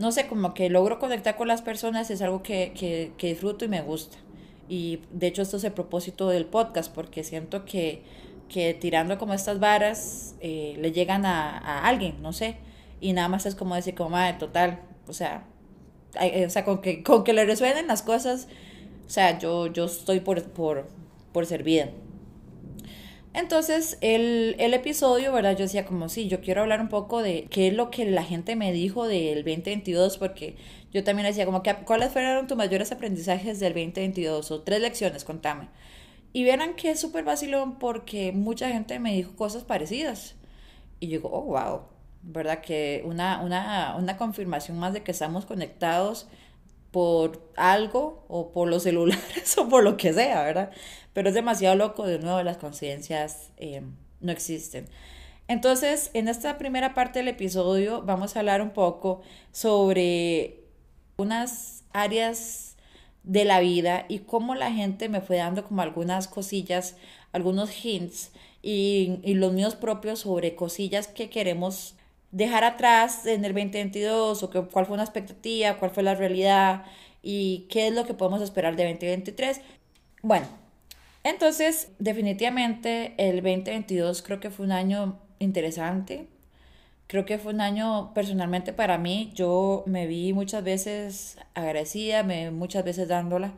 no 0.00 0.12
sé, 0.12 0.26
como 0.26 0.54
que 0.54 0.70
logro 0.70 0.98
conectar 0.98 1.36
con 1.36 1.46
las 1.46 1.60
personas, 1.60 2.10
es 2.10 2.22
algo 2.22 2.42
que, 2.42 2.72
que, 2.74 3.12
que 3.18 3.28
disfruto 3.28 3.66
y 3.66 3.68
me 3.68 3.82
gusta. 3.82 4.16
Y 4.66 5.00
de 5.12 5.26
hecho 5.26 5.42
esto 5.42 5.58
es 5.58 5.64
el 5.64 5.72
propósito 5.72 6.30
del 6.30 6.46
podcast, 6.46 6.92
porque 6.92 7.22
siento 7.22 7.66
que, 7.66 8.02
que 8.48 8.72
tirando 8.72 9.18
como 9.18 9.34
estas 9.34 9.60
varas 9.60 10.36
eh, 10.40 10.74
le 10.80 10.92
llegan 10.92 11.26
a, 11.26 11.58
a, 11.58 11.86
alguien, 11.86 12.22
no 12.22 12.32
sé. 12.32 12.56
Y 12.98 13.12
nada 13.12 13.28
más 13.28 13.44
es 13.44 13.54
como 13.54 13.74
decir, 13.74 13.94
como, 13.94 14.10
madre, 14.10 14.38
total, 14.38 14.80
o 15.06 15.12
sea, 15.12 15.44
o 16.16 16.50
sea 16.50 16.64
con, 16.64 16.80
que, 16.80 17.02
con 17.02 17.22
que 17.22 17.34
le 17.34 17.44
resuenen 17.44 17.86
las 17.86 18.00
cosas, 18.00 18.48
o 19.06 19.10
sea, 19.10 19.38
yo, 19.38 19.66
yo 19.66 19.84
estoy 19.84 20.20
por, 20.20 20.42
por, 20.44 20.88
por 21.32 21.44
servida. 21.44 21.90
Entonces, 23.32 23.96
el, 24.00 24.56
el, 24.58 24.74
episodio, 24.74 25.32
¿verdad? 25.32 25.52
Yo 25.52 25.64
decía 25.64 25.86
como, 25.86 26.08
sí, 26.08 26.28
yo 26.28 26.40
quiero 26.40 26.62
hablar 26.62 26.80
un 26.80 26.88
poco 26.88 27.22
de 27.22 27.46
qué 27.48 27.68
es 27.68 27.74
lo 27.74 27.90
que 27.90 28.04
la 28.04 28.24
gente 28.24 28.56
me 28.56 28.72
dijo 28.72 29.06
del 29.06 29.44
2022, 29.44 30.18
porque 30.18 30.56
yo 30.92 31.04
también 31.04 31.28
decía 31.28 31.46
como, 31.46 31.62
¿cuáles 31.84 32.12
fueron 32.12 32.48
tus 32.48 32.56
mayores 32.56 32.90
aprendizajes 32.90 33.60
del 33.60 33.74
2022? 33.74 34.50
O 34.50 34.62
tres 34.62 34.80
lecciones, 34.80 35.24
contame. 35.24 35.68
Y 36.32 36.44
verán 36.44 36.74
que 36.74 36.90
es 36.90 37.00
súper 37.00 37.24
vacilón 37.24 37.78
porque 37.78 38.32
mucha 38.32 38.68
gente 38.68 38.98
me 38.98 39.12
dijo 39.14 39.36
cosas 39.36 39.64
parecidas. 39.64 40.34
Y 40.98 41.06
yo 41.08 41.18
digo, 41.18 41.30
oh, 41.32 41.42
wow, 41.42 41.82
¿verdad? 42.22 42.60
Que 42.60 43.02
una, 43.04 43.40
una, 43.42 43.96
una 43.96 44.16
confirmación 44.16 44.78
más 44.78 44.92
de 44.92 45.02
que 45.02 45.12
estamos 45.12 45.46
conectados 45.46 46.28
por 46.90 47.52
algo 47.56 48.24
o 48.28 48.52
por 48.52 48.68
los 48.68 48.82
celulares 48.84 49.56
o 49.58 49.68
por 49.68 49.84
lo 49.84 49.96
que 49.96 50.12
sea, 50.12 50.42
¿verdad? 50.42 50.70
Pero 51.12 51.28
es 51.28 51.34
demasiado 51.34 51.76
loco, 51.76 52.06
de 52.06 52.18
nuevo, 52.18 52.42
las 52.42 52.56
conciencias 52.56 53.50
eh, 53.56 53.82
no 54.20 54.32
existen. 54.32 54.86
Entonces, 55.48 56.10
en 56.14 56.28
esta 56.28 56.58
primera 56.58 56.94
parte 56.94 57.18
del 57.18 57.28
episodio 57.28 58.02
vamos 58.02 58.36
a 58.36 58.40
hablar 58.40 58.62
un 58.62 58.70
poco 58.70 59.22
sobre 59.50 60.60
unas 61.16 61.84
áreas 61.92 62.76
de 63.24 63.44
la 63.44 63.60
vida 63.60 64.06
y 64.08 64.20
cómo 64.20 64.54
la 64.54 64.72
gente 64.72 65.08
me 65.08 65.20
fue 65.20 65.38
dando 65.38 65.64
como 65.64 65.82
algunas 65.82 66.28
cosillas, 66.28 66.96
algunos 67.32 67.84
hints 67.84 68.30
y, 68.62 69.18
y 69.24 69.34
los 69.34 69.52
míos 69.52 69.74
propios 69.74 70.20
sobre 70.20 70.54
cosillas 70.54 71.08
que 71.08 71.28
queremos 71.28 71.96
dejar 72.32 72.64
atrás 72.64 73.26
en 73.26 73.44
el 73.44 73.52
2022 73.52 74.42
o 74.42 74.50
que, 74.50 74.62
cuál 74.62 74.86
fue 74.86 74.94
una 74.94 75.02
expectativa, 75.02 75.76
cuál 75.78 75.90
fue 75.90 76.02
la 76.02 76.14
realidad 76.14 76.84
y 77.22 77.66
qué 77.70 77.88
es 77.88 77.94
lo 77.94 78.06
que 78.06 78.14
podemos 78.14 78.40
esperar 78.40 78.76
de 78.76 78.84
2023. 78.84 79.60
Bueno, 80.22 80.46
entonces 81.24 81.88
definitivamente 81.98 83.14
el 83.18 83.36
2022 83.36 84.22
creo 84.22 84.40
que 84.40 84.50
fue 84.50 84.66
un 84.66 84.72
año 84.72 85.18
interesante. 85.38 86.28
Creo 87.06 87.24
que 87.26 87.38
fue 87.38 87.52
un 87.52 87.60
año 87.60 88.14
personalmente 88.14 88.72
para 88.72 88.96
mí. 88.96 89.32
Yo 89.34 89.82
me 89.86 90.06
vi 90.06 90.32
muchas 90.32 90.62
veces 90.62 91.38
agradecida, 91.54 92.22
muchas 92.52 92.84
veces 92.84 93.08
dándola. 93.08 93.52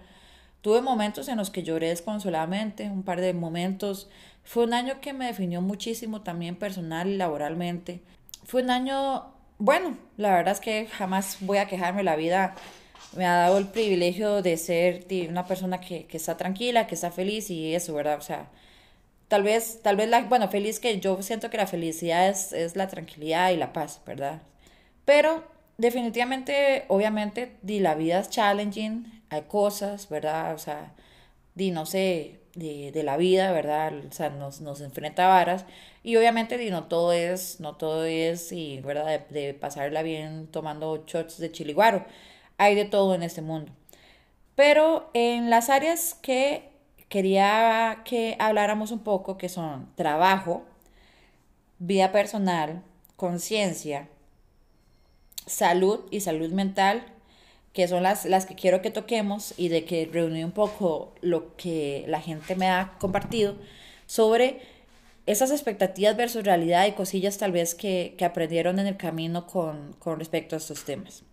Tuve 0.63 0.81
momentos 0.81 1.29
en 1.29 1.39
los 1.39 1.51
que 1.51 1.63
lloré 1.63 1.89
desconsoladamente, 1.89 2.89
un 2.89 3.03
par 3.03 3.21
de 3.21 3.35
momentos. 3.35 4.09
Fue 4.45 4.65
un 4.65 4.73
año 4.73 5.01
que 5.01 5.13
me 5.13 5.27
definió 5.27 5.61
muchísimo 5.61 6.23
también 6.23 6.57
personal 6.57 7.09
y 7.09 7.17
laboralmente 7.17 8.01
fue 8.45 8.63
un 8.63 8.71
año, 8.71 9.25
bueno, 9.59 9.97
la 10.17 10.35
verdad 10.35 10.53
es 10.53 10.61
que 10.61 10.87
jamás 10.87 11.39
voy 11.41 11.59
a 11.59 11.67
quejarme, 11.67 12.03
la 12.03 12.17
vida 12.17 12.55
me 13.17 13.27
ha 13.27 13.35
dado 13.37 13.59
el 13.59 13.69
privilegio 13.69 14.43
de 14.43 14.57
ser 14.57 15.07
una 15.29 15.47
persona 15.47 15.81
que, 15.81 16.07
que 16.07 16.17
está 16.17 16.37
tranquila, 16.37 16.87
que 16.87 16.95
está 16.95 17.11
feliz 17.11 17.51
y 17.51 17.75
eso, 17.75 17.95
¿verdad? 17.95 18.19
O 18.19 18.23
sea, 18.23 18.51
tal 19.29 19.43
vez, 19.43 19.81
tal 19.83 19.97
vez 19.97 20.09
la, 20.09 20.23
bueno, 20.25 20.49
feliz 20.49 20.81
que 20.81 21.01
yo 21.01 21.23
siento 21.23 21.51
que 21.51 21.57
la 21.57 21.67
felicidad 21.67 22.29
es, 22.29 22.53
es 22.53 22.77
la 22.77 22.89
tranquilidad 22.89 23.51
y 23.51 23.57
la 23.57 23.73
paz, 23.73 24.01
¿verdad? 24.07 24.43
Pero 25.05 25.45
definitivamente, 25.79 26.85
obviamente, 26.89 27.57
di, 27.63 27.81
la 27.81 27.95
vida 27.95 28.21
es 28.21 28.31
challenging, 28.31 29.23
hay 29.31 29.43
cosas, 29.43 30.09
¿verdad? 30.09 30.55
O 30.55 30.59
sea, 30.59 30.95
di, 31.55 31.71
no 31.71 31.87
sé, 31.87 32.41
de, 32.55 32.93
de 32.93 33.03
la 33.03 33.17
vida, 33.17 33.53
¿verdad? 33.53 33.93
O 34.09 34.13
sea, 34.13 34.31
nos, 34.31 34.61
nos 34.61 34.81
enfrenta 34.81 35.27
a 35.27 35.29
varas. 35.29 35.65
Y 36.03 36.17
obviamente, 36.17 36.59
di, 36.59 36.71
no 36.71 36.85
todo 36.85 37.13
es, 37.13 37.61
no 37.61 37.77
todo 37.77 38.05
es, 38.05 38.53
y, 38.53 38.81
¿verdad? 38.81 39.07
De, 39.31 39.41
de 39.43 39.55
pasarla 39.55 40.03
bien 40.03 40.47
tomando 40.49 41.05
shots 41.07 41.39
de 41.39 41.51
chiliguaro. 41.53 42.05
Hay 42.59 42.75
de 42.75 42.85
todo 42.85 43.15
en 43.15 43.23
este 43.23 43.43
mundo. 43.43 43.73
Pero 44.55 45.11
en 45.15 45.51
las 45.51 45.71
áreas 45.71 46.15
que 46.21 46.71
quería 47.09 48.03
que 48.05 48.37
habláramos 48.39 48.91
un 48.91 49.01
poco, 49.01 49.37
que 49.37 49.49
son 49.49 49.89
trabajo, 49.97 50.65
vida 51.79 52.13
personal, 52.13 52.83
conciencia, 53.17 54.09
salud 55.47 56.01
y 56.11 56.21
salud 56.21 56.51
mental, 56.53 57.05
que 57.73 57.89
son 57.89 58.03
las, 58.03 58.25
las 58.25 58.47
que 58.47 58.55
quiero 58.55 58.83
que 58.83 58.91
toquemos 58.91 59.55
y 59.57 59.69
de 59.69 59.85
que 59.85 60.09
reuní 60.13 60.45
un 60.45 60.53
poco 60.53 61.15
lo 61.21 61.57
que 61.57 62.05
la 62.09 62.21
gente 62.21 62.55
me 62.55 62.69
ha 62.69 62.95
compartido 62.99 63.57
sobre 64.07 64.61
esas 65.27 65.51
expectativas 65.51 66.17
versus 66.17 66.45
realidad 66.45 66.87
y 66.87 66.93
cosillas 66.93 67.39
tal 67.39 67.53
vez 67.53 67.75
que, 67.75 68.15
que 68.19 68.25
aprendieron 68.25 68.79
en 68.79 68.87
el 68.87 68.97
camino 68.97 69.47
con, 69.47 69.95
con 69.99 70.19
respecto 70.19 70.57
a 70.57 70.59
estos 70.59 70.85
temas. 70.85 71.25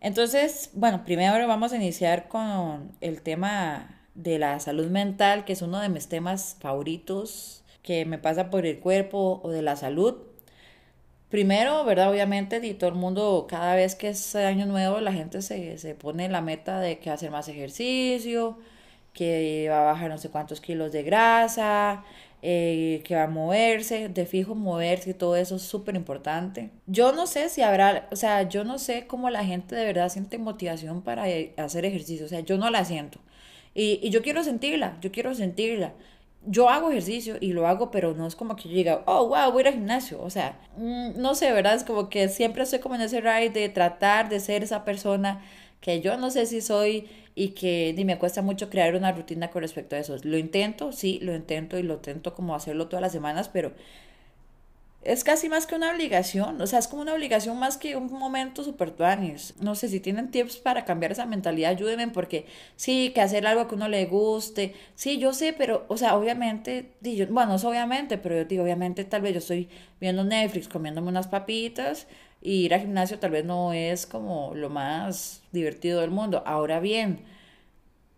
Entonces, 0.00 0.70
bueno, 0.74 1.04
primero 1.04 1.46
vamos 1.48 1.72
a 1.72 1.76
iniciar 1.76 2.28
con 2.28 2.92
el 3.00 3.22
tema 3.22 4.00
de 4.14 4.38
la 4.38 4.60
salud 4.60 4.86
mental, 4.88 5.44
que 5.44 5.52
es 5.52 5.62
uno 5.62 5.80
de 5.80 5.88
mis 5.88 6.08
temas 6.08 6.56
favoritos, 6.60 7.64
que 7.82 8.04
me 8.04 8.18
pasa 8.18 8.50
por 8.50 8.66
el 8.66 8.78
cuerpo 8.80 9.40
o 9.42 9.50
de 9.50 9.62
la 9.62 9.76
salud. 9.76 10.16
Primero, 11.30 11.84
¿verdad? 11.84 12.10
Obviamente, 12.10 12.64
y 12.64 12.74
todo 12.74 12.90
el 12.90 12.96
mundo, 12.96 13.46
cada 13.48 13.74
vez 13.74 13.94
que 13.94 14.08
es 14.10 14.36
año 14.36 14.66
nuevo, 14.66 15.00
la 15.00 15.12
gente 15.12 15.42
se, 15.42 15.76
se 15.78 15.94
pone 15.94 16.28
la 16.28 16.40
meta 16.40 16.80
de 16.80 16.98
que 16.98 17.10
hacer 17.10 17.30
más 17.30 17.48
ejercicio, 17.48 18.58
que 19.12 19.66
va 19.70 19.80
a 19.80 19.92
bajar 19.92 20.10
no 20.10 20.18
sé 20.18 20.30
cuántos 20.30 20.60
kilos 20.60 20.92
de 20.92 21.02
grasa, 21.02 22.04
eh, 22.42 23.02
que 23.04 23.14
va 23.16 23.24
a 23.24 23.28
moverse, 23.28 24.08
de 24.08 24.26
fijo 24.26 24.54
moverse 24.54 25.10
y 25.10 25.14
todo 25.14 25.36
eso 25.36 25.56
es 25.56 25.62
súper 25.62 25.96
importante. 25.96 26.70
Yo 26.86 27.12
no 27.12 27.26
sé 27.26 27.48
si 27.48 27.62
habrá, 27.62 28.08
o 28.10 28.16
sea, 28.16 28.48
yo 28.48 28.64
no 28.64 28.78
sé 28.78 29.06
cómo 29.06 29.30
la 29.30 29.44
gente 29.44 29.74
de 29.74 29.84
verdad 29.84 30.08
siente 30.08 30.38
motivación 30.38 31.02
para 31.02 31.28
eh, 31.28 31.54
hacer 31.56 31.84
ejercicio, 31.84 32.26
o 32.26 32.28
sea, 32.28 32.40
yo 32.40 32.58
no 32.58 32.70
la 32.70 32.84
siento. 32.84 33.18
Y, 33.74 34.00
y 34.02 34.10
yo 34.10 34.22
quiero 34.22 34.42
sentirla, 34.44 34.98
yo 35.00 35.12
quiero 35.12 35.34
sentirla 35.34 35.92
yo 36.46 36.68
hago 36.68 36.90
ejercicio 36.90 37.36
y 37.40 37.52
lo 37.52 37.66
hago, 37.66 37.90
pero 37.90 38.14
no 38.14 38.26
es 38.26 38.36
como 38.36 38.56
que 38.56 38.68
yo 38.68 38.74
diga, 38.74 39.02
oh, 39.06 39.26
wow, 39.28 39.50
voy 39.50 39.58
a 39.58 39.60
ir 39.62 39.66
al 39.68 39.74
gimnasio. 39.74 40.22
O 40.22 40.30
sea, 40.30 40.58
mm, 40.76 41.20
no 41.20 41.34
sé, 41.34 41.52
¿verdad? 41.52 41.74
Es 41.74 41.84
como 41.84 42.08
que 42.08 42.28
siempre 42.28 42.62
estoy 42.62 42.78
como 42.78 42.94
en 42.94 43.02
ese 43.02 43.20
ride 43.20 43.50
de 43.50 43.68
tratar 43.68 44.28
de 44.28 44.40
ser 44.40 44.62
esa 44.62 44.84
persona 44.84 45.42
que 45.80 46.00
yo 46.00 46.16
no 46.16 46.30
sé 46.30 46.46
si 46.46 46.60
soy 46.60 47.08
y 47.34 47.50
que 47.50 47.92
ni 47.96 48.04
me 48.04 48.18
cuesta 48.18 48.42
mucho 48.42 48.70
crear 48.70 48.94
una 48.94 49.12
rutina 49.12 49.50
con 49.50 49.62
respecto 49.62 49.96
a 49.96 49.98
eso. 49.98 50.16
Lo 50.22 50.38
intento, 50.38 50.92
sí, 50.92 51.18
lo 51.22 51.34
intento 51.34 51.78
y 51.78 51.82
lo 51.82 51.94
intento 51.94 52.34
como 52.34 52.54
hacerlo 52.54 52.88
todas 52.88 53.02
las 53.02 53.12
semanas, 53.12 53.48
pero 53.48 53.72
es 55.06 55.22
casi 55.22 55.48
más 55.48 55.66
que 55.66 55.76
una 55.76 55.92
obligación, 55.92 56.60
o 56.60 56.66
sea, 56.66 56.80
es 56.80 56.88
como 56.88 57.02
una 57.02 57.14
obligación 57.14 57.58
más 57.58 57.76
que 57.76 57.94
un 57.94 58.12
momento 58.12 58.64
super 58.64 58.90
tuanis. 58.90 59.54
No 59.60 59.76
sé 59.76 59.88
si 59.88 60.00
tienen 60.00 60.30
tips 60.32 60.56
para 60.56 60.84
cambiar 60.84 61.12
esa 61.12 61.26
mentalidad, 61.26 61.70
ayúdenme 61.70 62.08
porque 62.08 62.46
sí, 62.74 63.12
que 63.14 63.20
hacer 63.20 63.46
algo 63.46 63.68
que 63.68 63.76
uno 63.76 63.88
le 63.88 64.06
guste, 64.06 64.74
sí, 64.96 65.18
yo 65.18 65.32
sé, 65.32 65.52
pero, 65.52 65.84
o 65.88 65.96
sea, 65.96 66.16
obviamente, 66.16 66.90
bueno, 67.30 67.50
no 67.50 67.54
es 67.56 67.64
obviamente, 67.64 68.18
pero 68.18 68.36
yo 68.36 68.44
digo, 68.46 68.64
obviamente 68.64 69.04
tal 69.04 69.22
vez 69.22 69.32
yo 69.34 69.38
estoy 69.38 69.68
viendo 70.00 70.24
Netflix, 70.24 70.66
comiéndome 70.68 71.08
unas 71.08 71.28
papitas 71.28 72.08
y 72.46 72.64
ir 72.66 72.74
al 72.74 72.80
gimnasio 72.82 73.18
tal 73.18 73.32
vez 73.32 73.44
no 73.44 73.72
es 73.72 74.06
como 74.06 74.54
lo 74.54 74.70
más 74.70 75.42
divertido 75.50 76.00
del 76.00 76.12
mundo. 76.12 76.44
Ahora 76.46 76.78
bien, 76.78 77.24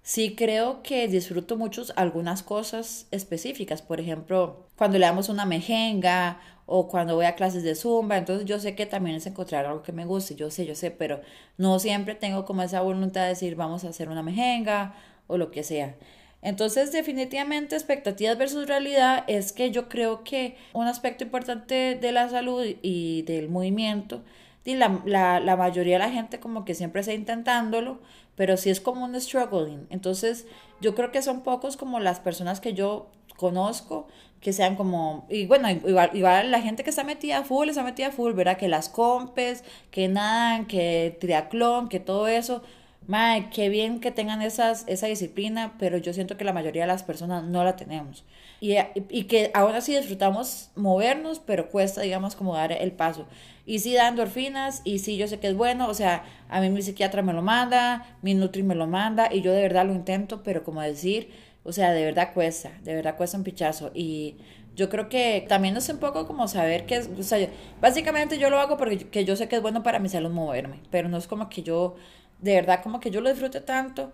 sí 0.02 0.34
creo 0.36 0.82
que 0.82 1.08
disfruto 1.08 1.56
mucho 1.56 1.82
algunas 1.96 2.42
cosas 2.42 3.06
específicas, 3.10 3.80
por 3.80 4.00
ejemplo, 4.00 4.66
cuando 4.76 4.98
le 4.98 5.06
damos 5.06 5.30
una 5.30 5.46
mejenga 5.46 6.40
o 6.66 6.88
cuando 6.88 7.14
voy 7.14 7.24
a 7.24 7.36
clases 7.36 7.62
de 7.62 7.74
zumba, 7.74 8.18
entonces 8.18 8.44
yo 8.46 8.60
sé 8.60 8.74
que 8.74 8.84
también 8.84 9.16
es 9.16 9.26
encontrar 9.26 9.64
algo 9.64 9.82
que 9.82 9.92
me 9.92 10.04
guste, 10.04 10.34
yo 10.34 10.50
sé, 10.50 10.66
yo 10.66 10.74
sé, 10.74 10.90
pero 10.90 11.22
no 11.56 11.78
siempre 11.78 12.14
tengo 12.14 12.44
como 12.44 12.62
esa 12.62 12.82
voluntad 12.82 13.22
de 13.22 13.28
decir 13.28 13.56
vamos 13.56 13.84
a 13.84 13.88
hacer 13.88 14.10
una 14.10 14.22
mejenga 14.22 14.94
o 15.26 15.38
lo 15.38 15.50
que 15.50 15.62
sea. 15.64 15.96
Entonces, 16.40 16.92
definitivamente, 16.92 17.74
expectativas 17.74 18.38
versus 18.38 18.68
realidad 18.68 19.24
es 19.26 19.52
que 19.52 19.70
yo 19.70 19.88
creo 19.88 20.22
que 20.22 20.56
un 20.72 20.86
aspecto 20.86 21.24
importante 21.24 21.96
de 22.00 22.12
la 22.12 22.28
salud 22.28 22.64
y 22.82 23.22
del 23.22 23.48
movimiento, 23.48 24.22
y 24.64 24.74
la, 24.74 25.00
la, 25.06 25.40
la 25.40 25.56
mayoría 25.56 25.94
de 25.94 26.04
la 26.04 26.10
gente 26.10 26.40
como 26.40 26.66
que 26.66 26.74
siempre 26.74 27.00
está 27.00 27.14
intentándolo, 27.14 28.00
pero 28.36 28.58
sí 28.58 28.68
es 28.68 28.80
como 28.82 29.06
un 29.06 29.18
struggling. 29.18 29.86
Entonces, 29.88 30.46
yo 30.82 30.94
creo 30.94 31.10
que 31.10 31.22
son 31.22 31.42
pocos 31.42 31.78
como 31.78 32.00
las 32.00 32.20
personas 32.20 32.60
que 32.60 32.74
yo 32.74 33.08
conozco 33.36 34.08
que 34.40 34.52
sean 34.52 34.76
como, 34.76 35.26
y 35.28 35.46
bueno, 35.46 35.68
igual, 35.70 36.10
igual 36.12 36.50
la 36.50 36.60
gente 36.60 36.84
que 36.84 36.90
está 36.90 37.02
metida 37.02 37.42
full, 37.44 37.68
está 37.68 37.82
metida 37.82 38.12
full, 38.12 38.32
¿verdad? 38.34 38.56
Que 38.56 38.68
las 38.68 38.88
compes, 38.88 39.64
que 39.90 40.06
nadan, 40.06 40.66
que 40.66 41.16
triatlón, 41.20 41.88
que 41.88 41.98
todo 41.98 42.28
eso, 42.28 42.62
Madre, 43.08 43.48
qué 43.50 43.70
bien 43.70 44.00
que 44.00 44.10
tengan 44.10 44.42
esas, 44.42 44.84
esa 44.86 45.06
disciplina, 45.06 45.74
pero 45.78 45.96
yo 45.96 46.12
siento 46.12 46.36
que 46.36 46.44
la 46.44 46.52
mayoría 46.52 46.82
de 46.82 46.88
las 46.88 47.02
personas 47.02 47.42
no 47.42 47.64
la 47.64 47.74
tenemos. 47.74 48.22
Y, 48.60 48.76
y 49.08 49.24
que 49.24 49.50
aún 49.54 49.74
así 49.74 49.96
disfrutamos 49.96 50.70
movernos, 50.76 51.40
pero 51.40 51.70
cuesta, 51.70 52.02
digamos, 52.02 52.36
como 52.36 52.54
dar 52.54 52.70
el 52.70 52.92
paso. 52.92 53.26
Y 53.64 53.78
sí 53.78 53.94
da 53.94 54.08
endorfinas, 54.08 54.82
y 54.84 54.98
sí 54.98 55.16
yo 55.16 55.26
sé 55.26 55.40
que 55.40 55.48
es 55.48 55.56
bueno, 55.56 55.88
o 55.88 55.94
sea, 55.94 56.24
a 56.50 56.60
mí 56.60 56.68
mi 56.68 56.82
psiquiatra 56.82 57.22
me 57.22 57.32
lo 57.32 57.40
manda, 57.40 58.06
mi 58.20 58.34
nutri 58.34 58.62
me 58.62 58.74
lo 58.74 58.86
manda, 58.86 59.32
y 59.32 59.40
yo 59.40 59.52
de 59.52 59.62
verdad 59.62 59.86
lo 59.86 59.94
intento, 59.94 60.42
pero 60.42 60.62
como 60.62 60.82
decir, 60.82 61.30
o 61.64 61.72
sea, 61.72 61.92
de 61.92 62.04
verdad 62.04 62.34
cuesta, 62.34 62.72
de 62.84 62.94
verdad 62.94 63.16
cuesta 63.16 63.38
un 63.38 63.44
pichazo. 63.44 63.90
Y 63.94 64.36
yo 64.76 64.88
creo 64.88 65.08
que 65.08 65.44
también 65.48 65.76
es 65.76 65.88
un 65.88 65.98
poco 65.98 66.26
como 66.26 66.46
saber 66.48 66.86
que 66.86 66.96
es, 66.96 67.10
o 67.18 67.22
sea, 67.22 67.48
básicamente 67.80 68.38
yo 68.38 68.50
lo 68.50 68.60
hago 68.60 68.76
porque 68.76 69.24
yo 69.24 69.34
sé 69.36 69.48
que 69.48 69.56
es 69.56 69.62
bueno 69.62 69.82
para 69.82 69.98
mi 69.98 70.08
salud 70.08 70.30
moverme, 70.30 70.80
pero 70.90 71.08
no 71.08 71.16
es 71.16 71.26
como 71.26 71.48
que 71.48 71.62
yo, 71.62 71.96
de 72.40 72.54
verdad, 72.54 72.82
como 72.82 73.00
que 73.00 73.10
yo 73.10 73.20
lo 73.20 73.30
disfrute 73.30 73.60
tanto. 73.60 74.12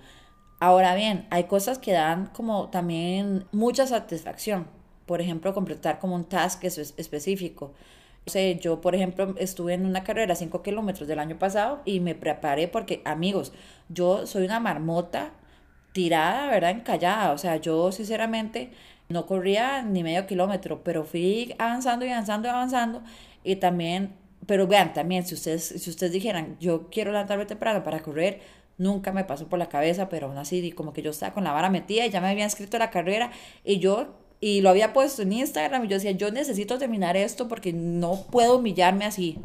Ahora 0.60 0.94
bien, 0.94 1.26
hay 1.30 1.44
cosas 1.44 1.78
que 1.78 1.92
dan 1.92 2.26
como 2.28 2.70
también 2.70 3.46
mucha 3.52 3.87
satisfacción. 3.87 4.66
Por 5.06 5.20
ejemplo, 5.20 5.52
completar 5.52 5.98
como 5.98 6.14
un 6.14 6.24
task 6.24 6.64
específico. 6.64 7.72
O 8.26 8.38
yo, 8.60 8.80
por 8.80 8.94
ejemplo, 8.94 9.34
estuve 9.38 9.74
en 9.74 9.84
una 9.84 10.02
carrera 10.02 10.34
5 10.34 10.62
kilómetros 10.62 11.06
del 11.06 11.18
año 11.18 11.38
pasado 11.38 11.82
y 11.84 12.00
me 12.00 12.14
preparé 12.14 12.68
porque, 12.68 13.02
amigos, 13.04 13.52
yo 13.90 14.26
soy 14.26 14.46
una 14.46 14.60
marmota 14.60 15.32
tirada, 15.92 16.48
¿verdad? 16.48 16.70
Encallada. 16.70 17.32
O 17.32 17.38
sea, 17.38 17.56
yo 17.56 17.92
sinceramente 17.92 18.70
no 19.10 19.26
corría 19.26 19.82
ni 19.82 20.02
medio 20.02 20.26
kilómetro, 20.26 20.82
pero 20.82 21.04
fui 21.04 21.54
avanzando 21.58 22.06
y 22.06 22.10
avanzando 22.10 22.48
y 22.48 22.50
avanzando. 22.50 23.02
Y 23.44 23.56
también, 23.56 24.14
pero 24.46 24.66
vean, 24.66 24.92
también, 24.92 25.26
si 25.26 25.35
ustedes, 25.35 25.64
si 25.64 25.90
ustedes 25.90 26.12
dijeran, 26.12 26.57
yo 26.61 26.88
quiero 26.90 27.12
levantarme 27.12 27.46
temprano 27.46 27.83
para 27.85 28.02
correr, 28.02 28.40
nunca 28.78 29.12
me 29.12 29.24
pasó 29.24 29.48
por 29.48 29.59
la 29.59 29.68
cabeza, 29.68 30.09
pero 30.09 30.26
aún 30.26 30.38
así, 30.38 30.72
como 30.72 30.92
que 30.92 31.02
yo 31.02 31.11
estaba 31.11 31.35
con 31.35 31.44
la 31.44 31.52
vara 31.52 31.70
metida 31.70 32.07
y 32.07 32.11
ya 32.11 32.20
me 32.20 32.28
habían 32.28 32.46
escrito 32.48 32.78
la 32.78 32.90
carrera 32.90 33.30
y 33.64 33.78
yo, 33.78 34.14
y 34.40 34.61
lo 34.61 34.70
había 34.70 34.92
puesto 34.92 35.22
en 35.22 35.33
Instagram 35.33 35.85
y 35.85 35.88
yo 35.88 35.96
decía, 35.96 36.11
yo 36.12 36.30
necesito 36.30 36.78
terminar 36.78 37.16
esto 37.16 37.48
porque 37.48 37.72
no 37.72 38.26
puedo 38.30 38.59
humillarme 38.59 39.04
así, 39.04 39.38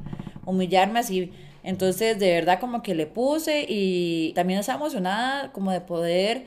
humillarme 0.46 1.00
así 1.00 1.32
entonces, 1.64 2.20
de 2.20 2.32
verdad 2.32 2.60
como 2.60 2.82
que 2.82 2.96
le 2.96 3.06
puse 3.06 3.66
y 3.68 4.34
también 4.34 4.60
estaba 4.60 4.80
emocionada 4.80 5.52
como 5.52 5.72
de 5.72 5.82
poder 5.82 6.46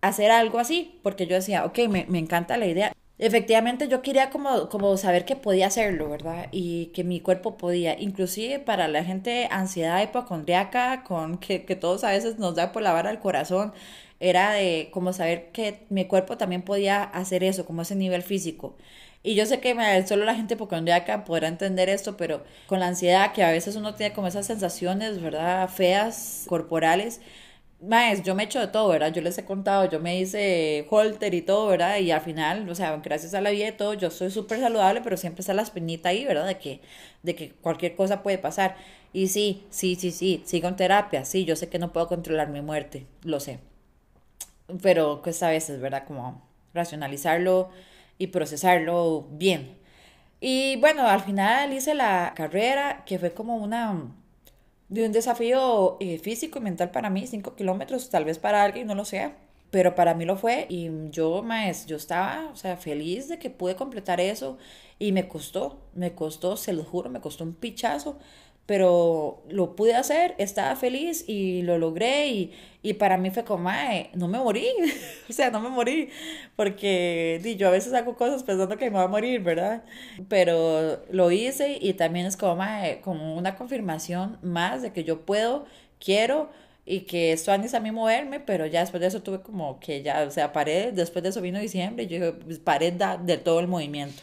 hacer 0.00 0.30
algo 0.30 0.58
así, 0.58 0.98
porque 1.02 1.26
yo 1.26 1.34
decía, 1.36 1.64
ok, 1.64 1.78
me, 1.88 2.06
me 2.08 2.18
encanta 2.18 2.56
la 2.56 2.66
idea. 2.66 2.92
Efectivamente, 3.18 3.88
yo 3.88 4.00
quería 4.00 4.30
como, 4.30 4.68
como 4.68 4.96
saber 4.96 5.24
que 5.24 5.34
podía 5.34 5.66
hacerlo, 5.66 6.08
¿verdad? 6.08 6.46
Y 6.52 6.86
que 6.94 7.02
mi 7.02 7.20
cuerpo 7.20 7.56
podía, 7.56 7.98
inclusive 7.98 8.60
para 8.60 8.86
la 8.86 9.02
gente 9.04 9.48
ansiedad 9.50 10.00
hipocondriaca, 10.02 11.02
con 11.02 11.38
que, 11.38 11.64
que 11.64 11.74
todos 11.74 12.04
a 12.04 12.10
veces 12.10 12.38
nos 12.38 12.54
da 12.54 12.70
por 12.70 12.82
la 12.82 12.92
vara 12.92 13.10
al 13.10 13.18
corazón, 13.18 13.72
era 14.20 14.52
de 14.52 14.88
como 14.92 15.12
saber 15.12 15.50
que 15.52 15.84
mi 15.90 16.04
cuerpo 16.06 16.36
también 16.36 16.62
podía 16.62 17.02
hacer 17.02 17.42
eso, 17.42 17.66
como 17.66 17.82
ese 17.82 17.96
nivel 17.96 18.22
físico. 18.22 18.76
Y 19.24 19.34
yo 19.34 19.46
sé 19.46 19.58
que 19.60 19.74
solo 20.06 20.24
la 20.24 20.36
gente 20.36 20.54
hipocondriaca 20.54 21.24
podrá 21.24 21.48
entender 21.48 21.88
esto, 21.88 22.16
pero 22.16 22.44
con 22.66 22.78
la 22.80 22.86
ansiedad 22.86 23.32
que 23.32 23.42
a 23.42 23.50
veces 23.50 23.74
uno 23.76 23.94
tiene 23.96 24.14
como 24.14 24.28
esas 24.28 24.46
sensaciones, 24.46 25.20
¿verdad? 25.20 25.68
Feas, 25.68 26.44
corporales. 26.48 27.20
Más, 27.80 28.24
yo 28.24 28.34
me 28.34 28.42
echo 28.44 28.58
de 28.58 28.66
todo, 28.66 28.88
¿verdad? 28.88 29.12
Yo 29.12 29.22
les 29.22 29.38
he 29.38 29.44
contado, 29.44 29.88
yo 29.88 30.00
me 30.00 30.18
hice 30.18 30.84
holter 30.90 31.32
y 31.34 31.42
todo, 31.42 31.68
¿verdad? 31.68 31.98
Y 31.98 32.10
al 32.10 32.20
final, 32.20 32.68
o 32.68 32.74
sea, 32.74 32.96
gracias 32.96 33.34
a 33.34 33.40
la 33.40 33.50
vida 33.50 33.68
y 33.68 33.72
todo, 33.72 33.94
yo 33.94 34.10
soy 34.10 34.30
súper 34.32 34.58
saludable, 34.58 35.00
pero 35.00 35.16
siempre 35.16 35.42
está 35.42 35.54
la 35.54 35.62
espinita 35.62 36.08
ahí, 36.08 36.24
¿verdad? 36.24 36.46
De 36.46 36.58
que, 36.58 36.80
de 37.22 37.36
que 37.36 37.52
cualquier 37.52 37.94
cosa 37.94 38.22
puede 38.24 38.38
pasar. 38.38 38.76
Y 39.12 39.28
sí, 39.28 39.64
sí, 39.70 39.94
sí, 39.94 40.10
sí, 40.10 40.42
sigo 40.44 40.66
en 40.68 40.74
terapia, 40.76 41.24
sí, 41.24 41.44
yo 41.44 41.54
sé 41.54 41.68
que 41.68 41.78
no 41.78 41.92
puedo 41.92 42.08
controlar 42.08 42.48
mi 42.48 42.62
muerte, 42.62 43.06
lo 43.22 43.38
sé. 43.38 43.60
Pero 44.82 45.22
cuesta 45.22 45.48
a 45.48 45.50
veces, 45.50 45.80
¿verdad? 45.80 46.04
Como 46.06 46.42
racionalizarlo 46.74 47.70
y 48.18 48.28
procesarlo 48.28 49.26
bien. 49.30 49.78
Y 50.40 50.76
bueno, 50.76 51.06
al 51.08 51.20
final 51.22 51.72
hice 51.72 51.94
la 51.94 52.32
carrera, 52.36 53.04
que 53.06 53.18
fue 53.18 53.32
como 53.32 53.56
una 53.56 54.14
de 54.88 55.06
un 55.06 55.12
desafío 55.12 55.96
eh, 56.00 56.18
físico 56.18 56.58
y 56.58 56.62
mental 56.62 56.90
para 56.90 57.10
mí, 57.10 57.26
5 57.26 57.54
kilómetros, 57.54 58.10
tal 58.10 58.24
vez 58.24 58.38
para 58.38 58.62
alguien, 58.64 58.86
no 58.86 58.94
lo 58.94 59.04
sé, 59.04 59.34
pero 59.70 59.94
para 59.94 60.14
mí 60.14 60.24
lo 60.24 60.36
fue 60.36 60.66
y 60.68 60.90
yo, 61.10 61.42
más, 61.42 61.86
yo 61.86 61.96
estaba, 61.96 62.48
o 62.52 62.56
sea, 62.56 62.76
feliz 62.76 63.28
de 63.28 63.38
que 63.38 63.50
pude 63.50 63.76
completar 63.76 64.20
eso 64.20 64.58
y 64.98 65.12
me 65.12 65.28
costó, 65.28 65.80
me 65.94 66.14
costó, 66.14 66.56
se 66.56 66.72
lo 66.72 66.84
juro, 66.84 67.10
me 67.10 67.20
costó 67.20 67.44
un 67.44 67.54
pichazo, 67.54 68.18
pero 68.66 69.42
lo 69.48 69.76
pude 69.76 69.94
hacer, 69.94 70.34
estaba 70.38 70.76
feliz 70.76 71.24
y 71.26 71.62
lo 71.62 71.78
logré 71.78 72.28
y, 72.28 72.52
y 72.82 72.94
para 72.94 73.16
mí 73.16 73.30
fue 73.30 73.44
como, 73.44 73.70
no 74.14 74.28
me 74.28 74.38
morí, 74.38 74.66
o 75.28 75.32
sea, 75.32 75.50
no 75.50 75.60
me 75.60 75.70
morí, 75.70 76.10
porque 76.56 77.40
di, 77.42 77.56
yo 77.56 77.68
a 77.68 77.70
veces 77.70 77.94
hago 77.94 78.16
cosas 78.16 78.42
pensando 78.42 78.76
que 78.76 78.86
me 78.86 78.96
voy 78.96 79.04
a 79.04 79.08
morir, 79.08 79.42
¿verdad? 79.42 79.84
Pero 80.28 81.02
lo 81.10 81.30
hice 81.30 81.78
y 81.80 81.94
también 81.94 82.26
es 82.26 82.36
como, 82.36 82.62
como 83.02 83.36
una 83.36 83.54
confirmación 83.56 84.38
más 84.42 84.82
de 84.82 84.92
que 84.92 85.04
yo 85.04 85.22
puedo, 85.24 85.66
quiero 85.98 86.50
y 86.88 87.00
que 87.02 87.32
esto 87.32 87.52
antes 87.52 87.74
a 87.74 87.80
mí 87.80 87.90
moverme, 87.90 88.40
pero 88.40 88.66
ya 88.66 88.80
después 88.80 89.00
de 89.00 89.08
eso 89.08 89.22
tuve 89.22 89.40
como 89.40 89.78
que 89.80 90.02
ya, 90.02 90.22
o 90.22 90.30
sea, 90.30 90.52
paré, 90.52 90.92
después 90.92 91.22
de 91.22 91.28
eso 91.30 91.40
vino 91.40 91.58
diciembre 91.60 92.04
y 92.04 92.06
yo 92.08 92.16
dije, 92.16 92.32
pues 92.32 92.58
paré 92.58 92.92
de 92.92 93.38
todo 93.38 93.60
el 93.60 93.68
movimiento. 93.68 94.22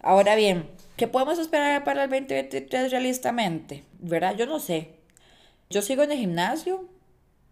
Ahora 0.00 0.36
bien, 0.36 0.66
¿Qué 0.98 1.06
podemos 1.06 1.38
esperar 1.38 1.84
para 1.84 2.04
el 2.04 2.10
2023 2.10 2.90
realistamente? 2.90 3.84
¿Verdad? 4.00 4.34
Yo 4.36 4.46
no 4.46 4.58
sé. 4.58 4.96
Yo 5.70 5.80
sigo 5.80 6.02
en 6.02 6.10
el 6.10 6.18
gimnasio. 6.18 6.88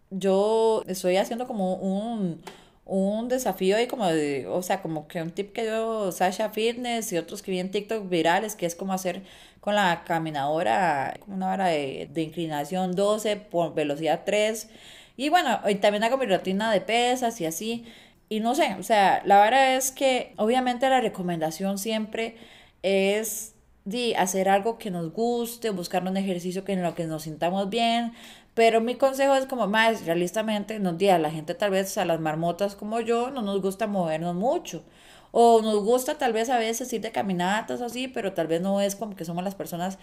Yo 0.09 0.83
estoy 0.85 1.15
haciendo 1.15 1.47
como 1.47 1.75
un, 1.75 2.41
un 2.83 3.29
desafío 3.29 3.77
ahí 3.77 3.87
como 3.87 4.05
de, 4.05 4.47
o 4.47 4.61
sea, 4.61 4.81
como 4.81 5.07
que 5.07 5.21
un 5.21 5.31
tip 5.31 5.53
que 5.53 5.65
yo, 5.65 6.11
Sasha 6.11 6.49
Fitness 6.49 7.13
y 7.13 7.17
otros 7.17 7.41
que 7.41 7.51
vi 7.51 7.59
en 7.59 7.71
TikTok 7.71 8.09
virales, 8.09 8.57
que 8.57 8.65
es 8.65 8.75
como 8.75 8.91
hacer 8.91 9.23
con 9.67 9.75
la 9.75 10.05
caminadora, 10.05 11.19
una 11.27 11.47
vara 11.47 11.65
de, 11.67 12.09
inclinación 12.15 12.95
12 12.95 13.35
por 13.35 13.73
velocidad 13.73 14.21
3. 14.25 14.69
Y 15.17 15.27
bueno, 15.27 15.59
y 15.67 15.75
también 15.75 16.05
hago 16.05 16.17
mi 16.17 16.25
rutina 16.25 16.71
de 16.71 16.79
pesas 16.79 17.41
y 17.41 17.45
así. 17.45 17.83
Y 18.29 18.39
no 18.39 18.55
sé, 18.55 18.77
o 18.79 18.83
sea, 18.83 19.21
la 19.25 19.39
vara 19.39 19.75
es 19.75 19.91
que 19.91 20.33
obviamente 20.37 20.89
la 20.89 21.01
recomendación 21.01 21.79
siempre 21.79 22.37
es 22.81 23.55
de 23.83 24.15
hacer 24.15 24.47
algo 24.47 24.77
que 24.77 24.89
nos 24.89 25.11
guste, 25.11 25.69
buscar 25.71 26.07
un 26.07 26.15
ejercicio 26.15 26.63
que 26.63 26.71
en 26.71 26.81
lo 26.81 26.95
que 26.95 27.03
nos 27.03 27.23
sintamos 27.23 27.69
bien, 27.69 28.13
pero 28.53 28.79
mi 28.79 28.95
consejo 28.95 29.35
es 29.35 29.47
como 29.47 29.67
más 29.67 30.05
realistamente, 30.05 30.79
nos 30.79 30.93
a 31.03 31.19
la 31.19 31.29
gente 31.29 31.55
tal 31.55 31.71
vez 31.71 31.97
a 31.97 32.05
las 32.05 32.21
marmotas 32.21 32.77
como 32.77 33.01
yo 33.01 33.31
no 33.31 33.41
nos 33.41 33.61
gusta 33.61 33.85
movernos 33.85 34.33
mucho. 34.33 34.85
O 35.31 35.61
nos 35.61 35.83
gusta 35.83 36.17
tal 36.17 36.33
vez 36.33 36.49
a 36.49 36.57
veces 36.57 36.91
ir 36.93 37.01
de 37.01 37.11
caminatas 37.11 37.81
así, 37.81 38.07
pero 38.07 38.33
tal 38.33 38.47
vez 38.47 38.61
no 38.61 38.81
es 38.81 38.95
como 38.95 39.15
que 39.15 39.25
somos 39.25 39.43
las 39.43 39.55
personas 39.55 39.97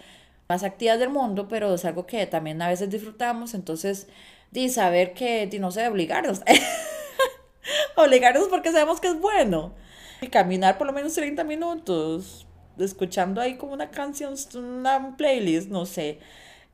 más 0.47 0.63
activas 0.63 0.99
del 0.99 1.09
mundo, 1.09 1.47
pero 1.47 1.73
es 1.73 1.85
algo 1.85 2.05
que 2.05 2.25
también 2.27 2.61
a 2.61 2.67
veces 2.69 2.89
disfrutamos. 2.89 3.53
Entonces, 3.53 4.07
de 4.51 4.69
saber 4.69 5.13
que, 5.13 5.47
de 5.47 5.59
no 5.59 5.71
sé, 5.71 5.87
obligarnos. 5.87 6.41
obligarnos 7.95 8.47
porque 8.49 8.71
sabemos 8.71 8.99
que 9.01 9.07
es 9.07 9.19
bueno. 9.19 9.73
Y 10.21 10.27
caminar 10.27 10.77
por 10.77 10.87
lo 10.87 10.93
menos 10.93 11.13
30 11.13 11.43
minutos 11.43 12.47
escuchando 12.83 13.41
ahí 13.41 13.55
como 13.55 13.73
una 13.73 13.89
canción, 13.91 14.35
una 14.55 15.15
playlist, 15.17 15.69
no 15.69 15.85
sé, 15.85 16.19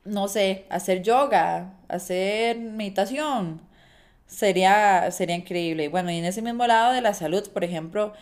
no 0.04 0.28
sé, 0.28 0.66
hacer 0.70 1.04
yoga, 1.04 1.76
hacer 1.88 2.58
meditación, 2.58 3.62
sería, 4.28 5.12
sería 5.12 5.36
increíble. 5.36 5.90
Bueno, 5.90 6.12
y 6.12 6.18
en 6.18 6.26
ese 6.26 6.42
mismo 6.42 6.66
lado 6.68 6.94
de 6.94 7.02
la 7.02 7.14
salud, 7.14 7.48
por 7.50 7.64
ejemplo, 7.64 8.14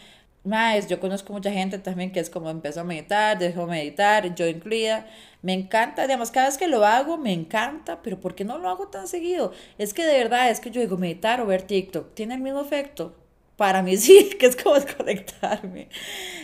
más, 0.49 0.87
yo 0.87 0.99
conozco 0.99 1.31
mucha 1.33 1.51
gente 1.51 1.79
también 1.79 2.11
que 2.11 2.19
es 2.19 2.29
como 2.29 2.49
empezó 2.49 2.81
a 2.81 2.83
meditar, 2.83 3.37
dejó 3.39 3.67
meditar, 3.67 4.35
yo 4.35 4.47
incluida. 4.47 5.07
Me 5.41 5.53
encanta, 5.53 6.03
digamos, 6.03 6.31
cada 6.31 6.47
vez 6.47 6.57
que 6.57 6.67
lo 6.67 6.85
hago 6.85 7.17
me 7.17 7.31
encanta, 7.31 8.01
pero 8.01 8.19
¿por 8.19 8.35
qué 8.35 8.43
no 8.43 8.57
lo 8.57 8.69
hago 8.69 8.89
tan 8.89 9.07
seguido? 9.07 9.53
Es 9.77 9.93
que 9.93 10.05
de 10.05 10.17
verdad, 10.17 10.49
es 10.49 10.59
que 10.59 10.71
yo 10.71 10.81
digo 10.81 10.97
meditar 10.97 11.39
o 11.41 11.45
ver 11.45 11.61
TikTok, 11.61 12.13
tiene 12.13 12.35
el 12.35 12.41
mismo 12.41 12.61
efecto 12.61 13.15
para 13.59 13.83
mí 13.83 13.97
sí, 14.05 14.29
que 14.39 14.47
es 14.47 14.55
como 14.55 14.75
desconectarme. 14.75 15.89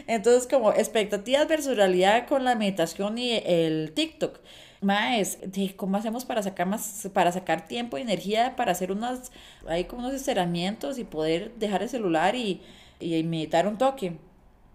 Entonces, 0.06 0.48
como 0.48 0.72
expectativas 0.74 1.48
versus 1.48 1.76
realidad 1.78 2.28
con 2.28 2.44
la 2.44 2.56
meditación 2.56 3.18
y 3.18 3.42
el 3.46 3.94
TikTok. 3.96 4.40
Más, 4.82 5.40
¿cómo 5.78 5.98
hacemos 5.98 6.26
para 6.26 6.44
sacar 6.44 6.68
más, 6.68 7.10
para 7.14 7.32
sacar 7.32 7.68
tiempo 7.68 7.98
y 7.98 8.02
energía 8.02 8.56
para 8.56 8.74
hacer 8.74 8.92
unos, 8.92 9.32
hay 9.68 9.86
como 9.86 10.02
unos 10.02 10.14
estiramientos 10.14 11.00
y 11.00 11.06
poder 11.06 11.56
dejar 11.56 11.82
el 11.82 11.90
celular 11.90 12.36
y, 12.36 12.62
y 13.00 13.24
meditar 13.24 13.68
un 13.68 13.78
toque? 13.78 14.18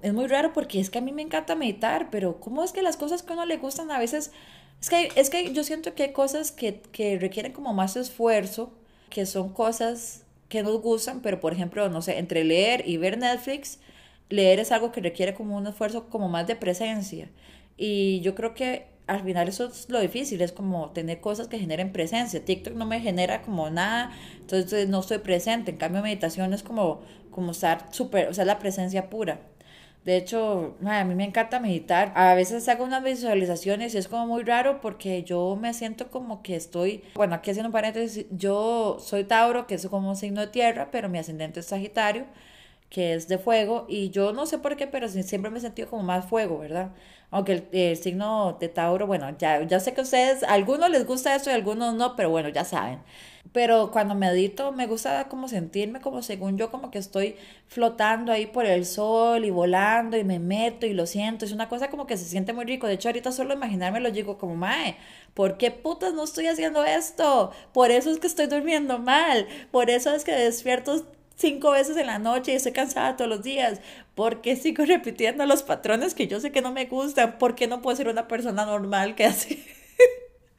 Es 0.02 0.12
muy 0.14 0.26
raro 0.26 0.52
porque 0.52 0.80
es 0.80 0.90
que 0.90 0.98
a 0.98 1.02
mí 1.02 1.12
me 1.12 1.22
encanta 1.22 1.54
meditar, 1.54 2.08
pero 2.10 2.40
¿cómo 2.40 2.64
es 2.64 2.72
que 2.72 2.82
las 2.82 2.96
cosas 2.96 3.22
que 3.22 3.32
a 3.32 3.34
uno 3.34 3.46
le 3.46 3.58
gustan 3.58 3.90
a 3.90 3.98
veces, 3.98 4.32
es 4.80 4.90
que, 4.90 5.08
es 5.16 5.30
que 5.30 5.52
yo 5.52 5.62
siento 5.64 5.94
que 5.94 6.04
hay 6.04 6.12
cosas 6.12 6.52
que, 6.52 6.80
que 6.92 7.18
requieren 7.18 7.52
como 7.52 7.74
más 7.74 7.96
esfuerzo, 7.96 8.72
que 9.10 9.26
son 9.26 9.52
cosas 9.52 10.24
que 10.48 10.62
nos 10.62 10.80
gustan, 10.80 11.20
pero 11.20 11.40
por 11.40 11.52
ejemplo, 11.52 11.88
no 11.88 12.02
sé, 12.02 12.18
entre 12.18 12.44
leer 12.44 12.88
y 12.88 12.96
ver 12.96 13.18
Netflix, 13.18 13.78
leer 14.30 14.58
es 14.60 14.72
algo 14.72 14.92
que 14.92 15.00
requiere 15.00 15.34
como 15.34 15.56
un 15.56 15.66
esfuerzo 15.66 16.08
como 16.08 16.28
más 16.28 16.46
de 16.46 16.56
presencia. 16.56 17.30
Y 17.76 18.20
yo 18.20 18.34
creo 18.34 18.54
que 18.54 18.86
al 19.06 19.24
final 19.24 19.48
eso 19.48 19.66
es 19.66 19.88
lo 19.88 20.00
difícil, 20.00 20.40
es 20.40 20.52
como 20.52 20.90
tener 20.90 21.20
cosas 21.20 21.48
que 21.48 21.58
generen 21.58 21.92
presencia. 21.92 22.44
TikTok 22.44 22.74
no 22.74 22.86
me 22.86 23.00
genera 23.00 23.42
como 23.42 23.68
nada, 23.68 24.12
entonces 24.40 24.88
no 24.88 25.00
estoy 25.00 25.18
presente. 25.18 25.72
En 25.72 25.78
cambio, 25.78 26.00
meditación 26.00 26.54
es 26.54 26.62
como, 26.62 27.00
como 27.30 27.52
estar 27.52 27.86
súper, 27.90 28.28
o 28.28 28.34
sea, 28.34 28.44
la 28.44 28.58
presencia 28.58 29.10
pura. 29.10 29.40
De 30.04 30.16
hecho, 30.16 30.76
a 30.86 31.04
mí 31.04 31.14
me 31.14 31.24
encanta 31.24 31.60
meditar. 31.60 32.12
A 32.14 32.34
veces 32.34 32.66
hago 32.68 32.84
unas 32.84 33.02
visualizaciones 33.04 33.94
y 33.94 33.98
es 33.98 34.08
como 34.08 34.26
muy 34.26 34.44
raro 34.44 34.80
porque 34.80 35.24
yo 35.24 35.58
me 35.60 35.74
siento 35.74 36.10
como 36.10 36.42
que 36.42 36.56
estoy, 36.56 37.04
bueno, 37.14 37.34
aquí 37.34 37.50
haciendo 37.50 37.68
un 37.68 37.72
paréntesis, 37.72 38.26
yo 38.30 38.96
soy 38.98 39.24
Tauro, 39.24 39.66
que 39.66 39.74
es 39.74 39.86
como 39.88 40.08
un 40.08 40.16
signo 40.16 40.40
de 40.40 40.46
tierra, 40.46 40.88
pero 40.90 41.10
mi 41.10 41.18
ascendente 41.18 41.60
es 41.60 41.66
Sagitario, 41.66 42.24
que 42.90 43.14
es 43.14 43.28
de 43.28 43.38
fuego, 43.38 43.86
y 43.88 44.10
yo 44.10 44.32
no 44.32 44.46
sé 44.46 44.58
por 44.58 44.76
qué, 44.76 44.86
pero 44.86 45.08
siempre 45.08 45.50
me 45.50 45.58
he 45.58 45.60
sentido 45.62 45.88
como 45.88 46.02
más 46.02 46.26
fuego, 46.26 46.58
¿verdad? 46.58 46.90
Aunque 47.30 47.64
el, 47.72 47.96
signo 47.96 48.56
de 48.60 48.68
Tauro, 48.68 49.06
bueno, 49.06 49.30
ya, 49.38 49.62
ya 49.62 49.78
sé 49.80 49.94
que 49.94 50.00
a 50.00 50.04
ustedes, 50.04 50.42
a 50.42 50.52
algunos 50.54 50.90
les 50.90 51.06
gusta 51.06 51.34
eso 51.36 51.50
y 51.50 51.52
a 51.52 51.56
algunos 51.56 51.94
no, 51.94 52.16
pero 52.16 52.30
bueno, 52.30 52.48
ya 52.48 52.64
saben. 52.64 52.98
Pero 53.52 53.90
cuando 53.90 54.14
medito 54.14 54.70
me 54.70 54.86
gusta 54.86 55.28
como 55.28 55.48
sentirme 55.48 56.00
como 56.00 56.22
según 56.22 56.56
yo 56.56 56.70
como 56.70 56.90
que 56.90 56.98
estoy 56.98 57.36
flotando 57.66 58.32
ahí 58.32 58.46
por 58.46 58.66
el 58.66 58.84
sol 58.84 59.44
y 59.44 59.50
volando 59.50 60.16
y 60.16 60.24
me 60.24 60.38
meto 60.38 60.86
y 60.86 60.92
lo 60.92 61.06
siento. 61.06 61.44
Es 61.44 61.52
una 61.52 61.68
cosa 61.68 61.90
como 61.90 62.06
que 62.06 62.16
se 62.16 62.26
siente 62.26 62.52
muy 62.52 62.64
rico. 62.64 62.86
De 62.86 62.94
hecho 62.94 63.08
ahorita 63.08 63.32
solo 63.32 63.54
imaginarme 63.54 64.00
lo 64.00 64.10
digo 64.12 64.38
como, 64.38 64.54
mae, 64.56 64.96
¿por 65.34 65.56
qué 65.56 65.70
putas 65.70 66.14
no 66.14 66.24
estoy 66.24 66.46
haciendo 66.46 66.84
esto? 66.84 67.50
Por 67.72 67.90
eso 67.90 68.10
es 68.10 68.18
que 68.18 68.26
estoy 68.28 68.46
durmiendo 68.46 68.98
mal. 68.98 69.48
Por 69.72 69.90
eso 69.90 70.14
es 70.14 70.24
que 70.24 70.32
despierto 70.32 71.04
cinco 71.40 71.72
veces 71.72 71.96
en 71.96 72.06
la 72.06 72.18
noche 72.18 72.52
y 72.52 72.56
estoy 72.56 72.72
cansada 72.72 73.16
todos 73.16 73.30
los 73.30 73.42
días. 73.42 73.80
¿Por 74.14 74.40
qué 74.40 74.56
sigo 74.56 74.84
repitiendo 74.86 75.46
los 75.46 75.62
patrones 75.62 76.14
que 76.14 76.28
yo 76.28 76.40
sé 76.40 76.52
que 76.52 76.62
no 76.62 76.72
me 76.72 76.86
gustan? 76.86 77.38
¿Por 77.38 77.54
qué 77.54 77.66
no 77.66 77.82
puedo 77.82 77.96
ser 77.96 78.08
una 78.08 78.28
persona 78.28 78.66
normal 78.66 79.14
que 79.14 79.24
hace 79.24 79.58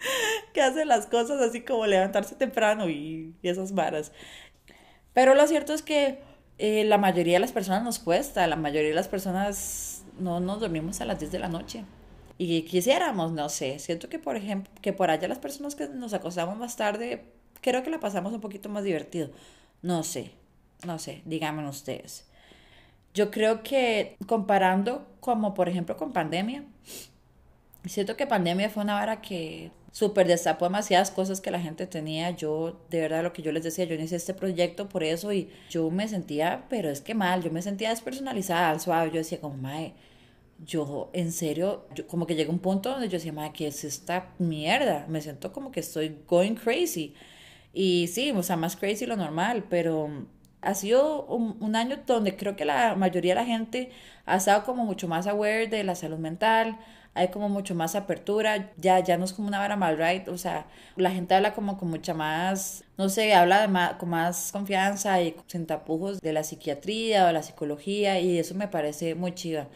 que 0.53 0.61
hace 0.61 0.85
las 0.85 1.07
cosas 1.07 1.41
así 1.41 1.61
como 1.61 1.85
levantarse 1.85 2.35
temprano 2.35 2.89
y, 2.89 3.35
esas 3.43 3.73
varas. 3.73 4.11
Pero 5.13 5.35
lo 5.35 5.45
cierto 5.47 5.73
es 5.73 5.81
que 5.81 6.19
eh, 6.57 6.83
la 6.85 6.97
mayoría 6.97 7.33
de 7.33 7.39
las 7.39 7.51
personas 7.51 7.83
nos 7.83 7.99
cuesta, 7.99 8.47
la 8.47 8.55
mayoría 8.55 8.89
de 8.89 8.95
las 8.95 9.07
personas 9.07 10.03
no 10.19 10.39
nos 10.39 10.59
dormimos 10.59 11.01
a 11.01 11.05
las 11.05 11.19
10 11.19 11.31
de 11.31 11.39
la 11.39 11.49
noche. 11.49 11.85
Y 12.37 12.63
quisiéramos, 12.63 13.31
no 13.33 13.49
sé, 13.49 13.79
siento 13.79 14.09
que 14.09 14.19
por 14.19 14.35
ejemplo, 14.35 14.71
que 14.81 14.93
por 14.93 15.11
allá 15.11 15.27
las 15.27 15.39
personas 15.39 15.75
que 15.75 15.87
nos 15.87 16.13
acostamos 16.13 16.57
más 16.57 16.75
tarde, 16.75 17.25
creo 17.61 17.83
que 17.83 17.89
la 17.89 17.99
pasamos 17.99 18.33
un 18.33 18.41
poquito 18.41 18.69
más 18.69 18.83
divertido. 18.83 19.29
No 19.81 20.03
sé, 20.03 20.31
no 20.85 20.99
sé, 20.99 21.21
díganme 21.25 21.67
ustedes. 21.67 22.27
Yo 23.13 23.29
creo 23.29 23.63
que 23.63 24.15
comparando 24.25 25.07
como 25.19 25.53
por 25.53 25.69
ejemplo 25.69 25.97
con 25.97 26.13
pandemia, 26.13 26.63
siento 27.85 28.15
que 28.15 28.27
pandemia 28.27 28.69
fue 28.69 28.83
una 28.83 28.93
vara 28.93 29.21
que 29.21 29.71
súper 29.91 30.27
destapó 30.27 30.65
demasiadas 30.65 31.11
cosas 31.11 31.41
que 31.41 31.51
la 31.51 31.59
gente 31.59 31.85
tenía. 31.87 32.31
Yo, 32.31 32.81
de 32.89 33.01
verdad, 33.01 33.23
lo 33.23 33.33
que 33.33 33.41
yo 33.41 33.51
les 33.51 33.63
decía, 33.63 33.85
yo 33.85 33.95
inicié 33.95 34.17
este 34.17 34.33
proyecto 34.33 34.87
por 34.89 35.03
eso 35.03 35.31
y 35.33 35.49
yo 35.69 35.89
me 35.89 36.07
sentía, 36.07 36.65
pero 36.69 36.89
es 36.89 37.01
que 37.01 37.13
mal, 37.13 37.43
yo 37.43 37.51
me 37.51 37.61
sentía 37.61 37.89
despersonalizada, 37.89 38.69
al 38.69 38.79
suave. 38.79 39.11
Yo 39.11 39.17
decía, 39.17 39.41
como, 39.41 39.57
mae, 39.57 39.93
yo, 40.65 41.09
en 41.13 41.31
serio, 41.31 41.87
yo, 41.93 42.07
como 42.07 42.25
que 42.25 42.35
llega 42.35 42.51
un 42.51 42.59
punto 42.59 42.89
donde 42.89 43.07
yo 43.07 43.13
decía, 43.13 43.33
mae, 43.33 43.51
¿qué 43.51 43.67
es 43.67 43.83
esta 43.83 44.33
mierda? 44.39 45.05
Me 45.09 45.21
siento 45.21 45.51
como 45.51 45.71
que 45.71 45.81
estoy 45.81 46.19
going 46.27 46.55
crazy. 46.55 47.13
Y 47.73 48.07
sí, 48.07 48.31
o 48.31 48.43
sea, 48.43 48.57
más 48.57 48.75
crazy 48.75 49.05
lo 49.05 49.17
normal, 49.17 49.65
pero 49.69 50.09
ha 50.61 50.73
sido 50.75 51.25
un, 51.25 51.75
año 51.75 51.97
donde 52.05 52.35
creo 52.35 52.55
que 52.55 52.65
la 52.65 52.95
mayoría 52.95 53.33
de 53.33 53.41
la 53.41 53.45
gente 53.45 53.91
ha 54.25 54.37
estado 54.37 54.63
como 54.63 54.85
mucho 54.85 55.07
más 55.07 55.27
aware 55.27 55.67
de 55.67 55.83
la 55.83 55.95
salud 55.95 56.19
mental, 56.19 56.77
hay 57.13 57.27
como 57.29 57.49
mucho 57.49 57.75
más 57.75 57.95
apertura, 57.95 58.71
ya, 58.77 58.99
ya 58.99 59.17
no 59.17 59.25
es 59.25 59.33
como 59.33 59.47
una 59.47 59.59
vara 59.59 59.75
mal 59.75 59.97
right, 59.97 60.27
o 60.29 60.37
sea, 60.37 60.67
la 60.95 61.11
gente 61.11 61.35
habla 61.35 61.53
como 61.53 61.77
con 61.77 61.89
mucha 61.89 62.13
más, 62.13 62.83
no 62.97 63.09
sé, 63.09 63.33
habla 63.33 63.67
más, 63.67 63.95
con 63.95 64.09
más 64.09 64.51
confianza 64.51 65.21
y 65.21 65.35
sin 65.47 65.65
tapujos 65.65 66.21
de 66.21 66.33
la 66.33 66.43
psiquiatría 66.43 67.27
o 67.27 67.31
la 67.31 67.43
psicología 67.43 68.19
y 68.19 68.37
eso 68.39 68.55
me 68.55 68.67
parece 68.67 69.15
muy 69.15 69.33
chido. 69.33 69.67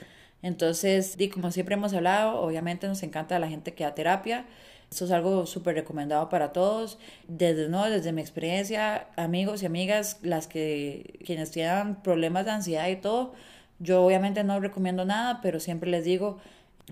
Entonces, 0.42 1.16
y 1.20 1.30
como 1.30 1.52
siempre 1.52 1.76
hemos 1.76 1.94
hablado, 1.94 2.40
obviamente 2.42 2.88
nos 2.88 3.02
encanta 3.04 3.40
la 3.40 3.48
gente 3.50 3.74
que 3.74 3.84
da 3.84 3.96
terapia. 3.96 4.46
Esto 4.92 5.06
es 5.06 5.12
algo 5.12 5.46
súper 5.46 5.76
recomendado 5.76 6.30
para 6.30 6.54
todos. 6.54 6.98
Desde, 7.28 7.70
¿no? 7.70 7.90
desde 7.90 8.12
mi 8.12 8.22
experiencia, 8.22 9.08
amigos 9.18 9.64
y 9.64 9.66
amigas, 9.66 10.20
las 10.22 10.48
que 10.48 11.20
quienes 11.26 11.52
tienen 11.52 11.96
problemas 11.96 12.46
de 12.46 12.52
ansiedad 12.52 12.88
y 12.88 12.96
todo, 12.96 13.34
yo 13.80 14.06
obviamente 14.06 14.44
no 14.44 14.60
recomiendo 14.60 15.06
nada, 15.06 15.40
pero 15.42 15.60
siempre 15.60 15.90
les 15.90 16.06
digo, 16.06 16.40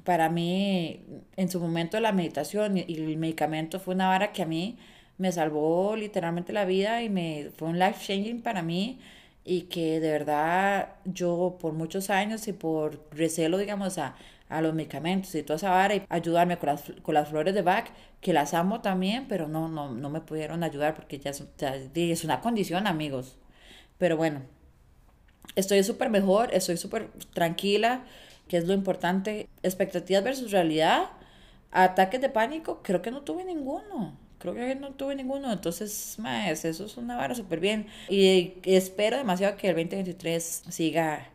para 0.03 0.29
mí, 0.29 1.01
en 1.37 1.49
su 1.49 1.59
momento 1.59 1.99
la 1.99 2.11
meditación 2.11 2.77
y 2.77 2.83
el 2.87 3.17
medicamento 3.17 3.79
fue 3.79 3.95
una 3.95 4.07
vara 4.07 4.33
que 4.33 4.41
a 4.41 4.45
mí 4.45 4.77
me 5.17 5.31
salvó 5.31 5.95
literalmente 5.95 6.53
la 6.53 6.65
vida 6.65 7.03
y 7.03 7.09
me 7.09 7.51
fue 7.55 7.69
un 7.69 7.79
life 7.79 7.99
changing 8.05 8.41
para 8.41 8.63
mí 8.63 8.99
y 9.45 9.63
que 9.63 9.99
de 9.99 10.11
verdad 10.11 10.95
yo 11.05 11.57
por 11.59 11.73
muchos 11.73 12.09
años 12.09 12.47
y 12.47 12.53
por 12.53 13.05
recelo, 13.11 13.57
digamos, 13.57 13.97
a, 13.97 14.15
a 14.57 14.61
los 14.61 14.73
medicamentos 14.73 15.33
y 15.35 15.43
toda 15.43 15.57
esa 15.57 15.69
vara 15.69 15.95
y 15.95 16.03
ayudarme 16.09 16.57
con 16.57 16.67
las, 16.67 16.83
con 17.01 17.13
las 17.15 17.29
flores 17.29 17.53
de 17.53 17.61
Bach, 17.61 17.87
que 18.21 18.33
las 18.33 18.53
amo 18.53 18.81
también, 18.81 19.27
pero 19.27 19.47
no, 19.47 19.67
no, 19.67 19.91
no 19.91 20.09
me 20.09 20.21
pudieron 20.21 20.63
ayudar 20.63 20.95
porque 20.95 21.19
ya 21.19 21.31
es, 21.31 21.43
es 21.95 22.23
una 22.23 22.41
condición, 22.41 22.87
amigos. 22.87 23.37
Pero 23.97 24.17
bueno, 24.17 24.41
estoy 25.55 25.83
súper 25.83 26.09
mejor, 26.09 26.53
estoy 26.53 26.77
súper 26.77 27.09
tranquila, 27.33 28.05
que 28.47 28.57
es 28.57 28.67
lo 28.67 28.73
importante. 28.73 29.49
Expectativas 29.63 30.23
versus 30.23 30.51
realidad, 30.51 31.09
ataques 31.71 32.21
de 32.21 32.29
pánico, 32.29 32.81
creo 32.83 33.01
que 33.01 33.11
no 33.11 33.21
tuve 33.21 33.45
ninguno 33.45 34.17
creo 34.43 34.55
que 34.55 34.75
no 34.75 34.91
tuve 34.91 35.15
ninguno. 35.15 35.51
Entonces, 35.51 36.15
más, 36.19 36.65
eso 36.65 36.85
es 36.85 36.97
una 36.97 37.15
vara 37.15 37.33
súper 37.33 37.59
bien. 37.61 37.87
Y 38.09 38.55
espero 38.63 39.17
demasiado 39.17 39.55
que 39.55 39.69
el 39.69 39.75
2023 39.75 40.63
siga, 40.69 41.29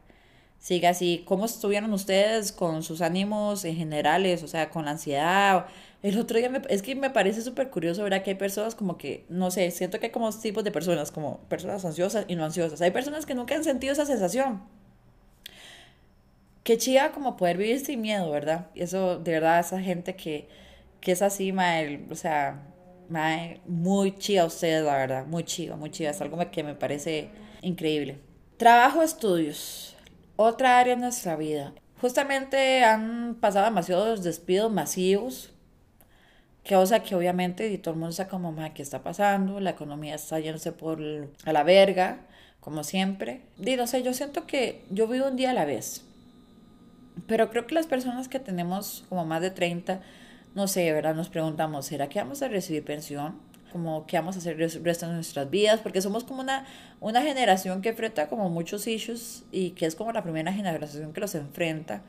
siga 0.68 0.90
así. 0.90 1.22
¿Cómo 1.24 1.46
estuvieron 1.46 1.94
ustedes 1.94 2.52
con 2.52 2.82
sus 2.82 3.00
ánimos 3.00 3.64
en 3.64 3.74
generales? 3.74 4.42
O 4.42 4.48
sea, 4.48 4.68
con 4.68 4.84
la 4.84 4.90
ansiedad. 4.92 5.64
El 6.02 6.18
otro 6.18 6.36
día 6.38 6.50
me, 6.50 6.60
es 6.68 6.82
que 6.82 6.94
me 6.94 7.08
parece 7.08 7.40
súper 7.40 7.70
curioso, 7.70 8.02
¿verdad? 8.02 8.22
Que 8.22 8.32
hay 8.32 8.36
personas 8.36 8.74
como 8.74 8.98
que, 8.98 9.24
no 9.30 9.50
sé, 9.50 9.70
siento 9.70 9.98
que 9.98 10.06
hay 10.06 10.12
como 10.12 10.30
tipos 10.30 10.62
de 10.64 10.70
personas, 10.70 11.10
como 11.10 11.38
personas 11.48 11.86
ansiosas 11.86 12.26
y 12.28 12.36
no 12.36 12.44
ansiosas. 12.44 12.82
Hay 12.82 12.90
personas 12.90 13.24
que 13.24 13.34
nunca 13.34 13.54
han 13.54 13.64
sentido 13.64 13.94
esa 13.94 14.04
sensación. 14.04 14.62
Qué 16.64 16.76
chida 16.76 17.12
como 17.12 17.38
poder 17.38 17.56
vivir 17.56 17.80
sin 17.80 18.02
miedo, 18.02 18.30
¿verdad? 18.30 18.66
Y 18.74 18.82
eso, 18.82 19.18
de 19.18 19.32
verdad, 19.32 19.60
esa 19.60 19.80
gente 19.80 20.16
que, 20.16 20.48
que 21.00 21.12
es 21.12 21.22
así, 21.22 21.50
mal, 21.50 22.04
o 22.10 22.14
sea, 22.14 22.62
muy 23.66 24.14
chiva 24.18 24.44
ustedes, 24.44 24.84
la 24.84 24.98
verdad, 24.98 25.24
muy 25.26 25.44
chiva, 25.44 25.76
muy 25.76 25.90
chiva. 25.90 26.10
Es 26.10 26.20
algo 26.20 26.38
que 26.50 26.62
me 26.62 26.74
parece 26.74 27.30
increíble. 27.62 28.18
Trabajo, 28.58 29.02
estudios, 29.02 29.96
otra 30.38 30.78
área 30.78 30.94
de 30.94 31.00
nuestra 31.00 31.36
vida. 31.36 31.72
Justamente 32.00 32.84
han 32.84 33.34
pasado 33.40 33.64
demasiados 33.64 34.22
despidos 34.22 34.72
masivos, 34.72 35.50
que 36.62 36.76
o 36.76 36.84
que 37.02 37.14
obviamente 37.16 37.68
y 37.68 37.78
todo 37.78 37.94
el 37.94 38.00
mundo 38.00 38.10
está 38.10 38.28
como, 38.28 38.54
¿qué 38.72 38.82
está 38.82 39.02
pasando? 39.02 39.58
La 39.58 39.70
economía 39.70 40.14
está 40.14 40.38
yéndose 40.38 40.70
por 40.70 41.00
a 41.44 41.52
la 41.52 41.64
verga, 41.64 42.20
como 42.60 42.84
siempre. 42.84 43.42
Y 43.58 43.74
no 43.74 43.88
sé, 43.88 44.02
yo 44.04 44.14
siento 44.14 44.46
que 44.46 44.84
yo 44.90 45.08
vivo 45.08 45.26
un 45.26 45.36
día 45.36 45.50
a 45.50 45.54
la 45.54 45.64
vez. 45.64 46.04
Pero 47.26 47.50
creo 47.50 47.66
que 47.66 47.74
las 47.74 47.88
personas 47.88 48.28
que 48.28 48.38
tenemos 48.38 49.04
como 49.08 49.24
más 49.24 49.42
de 49.42 49.50
30 49.50 50.00
no 50.54 50.66
sé, 50.66 50.92
¿verdad? 50.92 51.14
Nos 51.14 51.28
preguntamos, 51.28 51.86
¿será 51.86 52.08
que 52.08 52.18
vamos 52.18 52.42
a 52.42 52.48
recibir 52.48 52.84
pensión? 52.84 53.40
Como, 53.72 54.06
¿qué 54.06 54.16
vamos 54.16 54.36
a 54.36 54.38
hacer 54.38 54.60
el 54.60 54.84
resto 54.84 55.06
de 55.06 55.14
nuestras 55.14 55.50
vidas? 55.50 55.80
Porque 55.80 56.00
somos 56.00 56.24
como 56.24 56.40
una, 56.40 56.64
una 57.00 57.22
generación 57.22 57.82
que 57.82 57.90
enfrenta 57.90 58.28
como 58.28 58.48
muchos 58.48 58.86
issues 58.86 59.44
y 59.52 59.70
que 59.70 59.86
es 59.86 59.94
como 59.94 60.12
la 60.12 60.22
primera 60.22 60.52
generación 60.52 61.12
que 61.12 61.20
los 61.20 61.34
enfrenta 61.34 62.02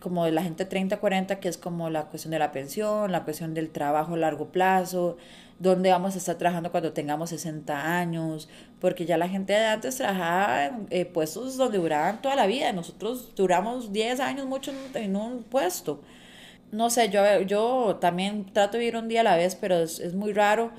como 0.00 0.26
la 0.28 0.42
gente 0.42 0.66
30, 0.66 0.98
40, 0.98 1.40
que 1.40 1.48
es 1.48 1.56
como 1.56 1.88
la 1.88 2.04
cuestión 2.04 2.30
de 2.30 2.38
la 2.38 2.52
pensión, 2.52 3.10
la 3.12 3.24
cuestión 3.24 3.54
del 3.54 3.70
trabajo 3.70 4.14
a 4.14 4.16
largo 4.18 4.52
plazo, 4.52 5.16
dónde 5.58 5.90
vamos 5.90 6.14
a 6.14 6.18
estar 6.18 6.36
trabajando 6.36 6.70
cuando 6.70 6.92
tengamos 6.92 7.30
60 7.30 7.98
años, 7.98 8.48
porque 8.78 9.06
ya 9.06 9.16
la 9.16 9.26
gente 9.26 9.54
de 9.54 9.64
antes 9.64 9.96
trabajaba 9.96 10.66
en 10.66 10.86
eh, 10.90 11.06
puestos 11.06 11.56
donde 11.56 11.78
duraban 11.78 12.20
toda 12.20 12.36
la 12.36 12.46
vida, 12.46 12.72
nosotros 12.72 13.34
duramos 13.34 13.90
10 13.90 14.20
años 14.20 14.46
mucho 14.46 14.70
en 14.94 15.16
un 15.16 15.42
puesto 15.44 16.02
no 16.72 16.90
sé, 16.90 17.08
yo, 17.10 17.42
yo 17.42 17.96
también 18.00 18.46
trato 18.52 18.72
de 18.72 18.80
vivir 18.80 18.96
un 18.96 19.08
día 19.08 19.20
a 19.20 19.24
la 19.24 19.36
vez, 19.36 19.54
pero 19.56 19.76
es, 19.76 20.14
muy 20.14 20.32
raro. 20.32 20.72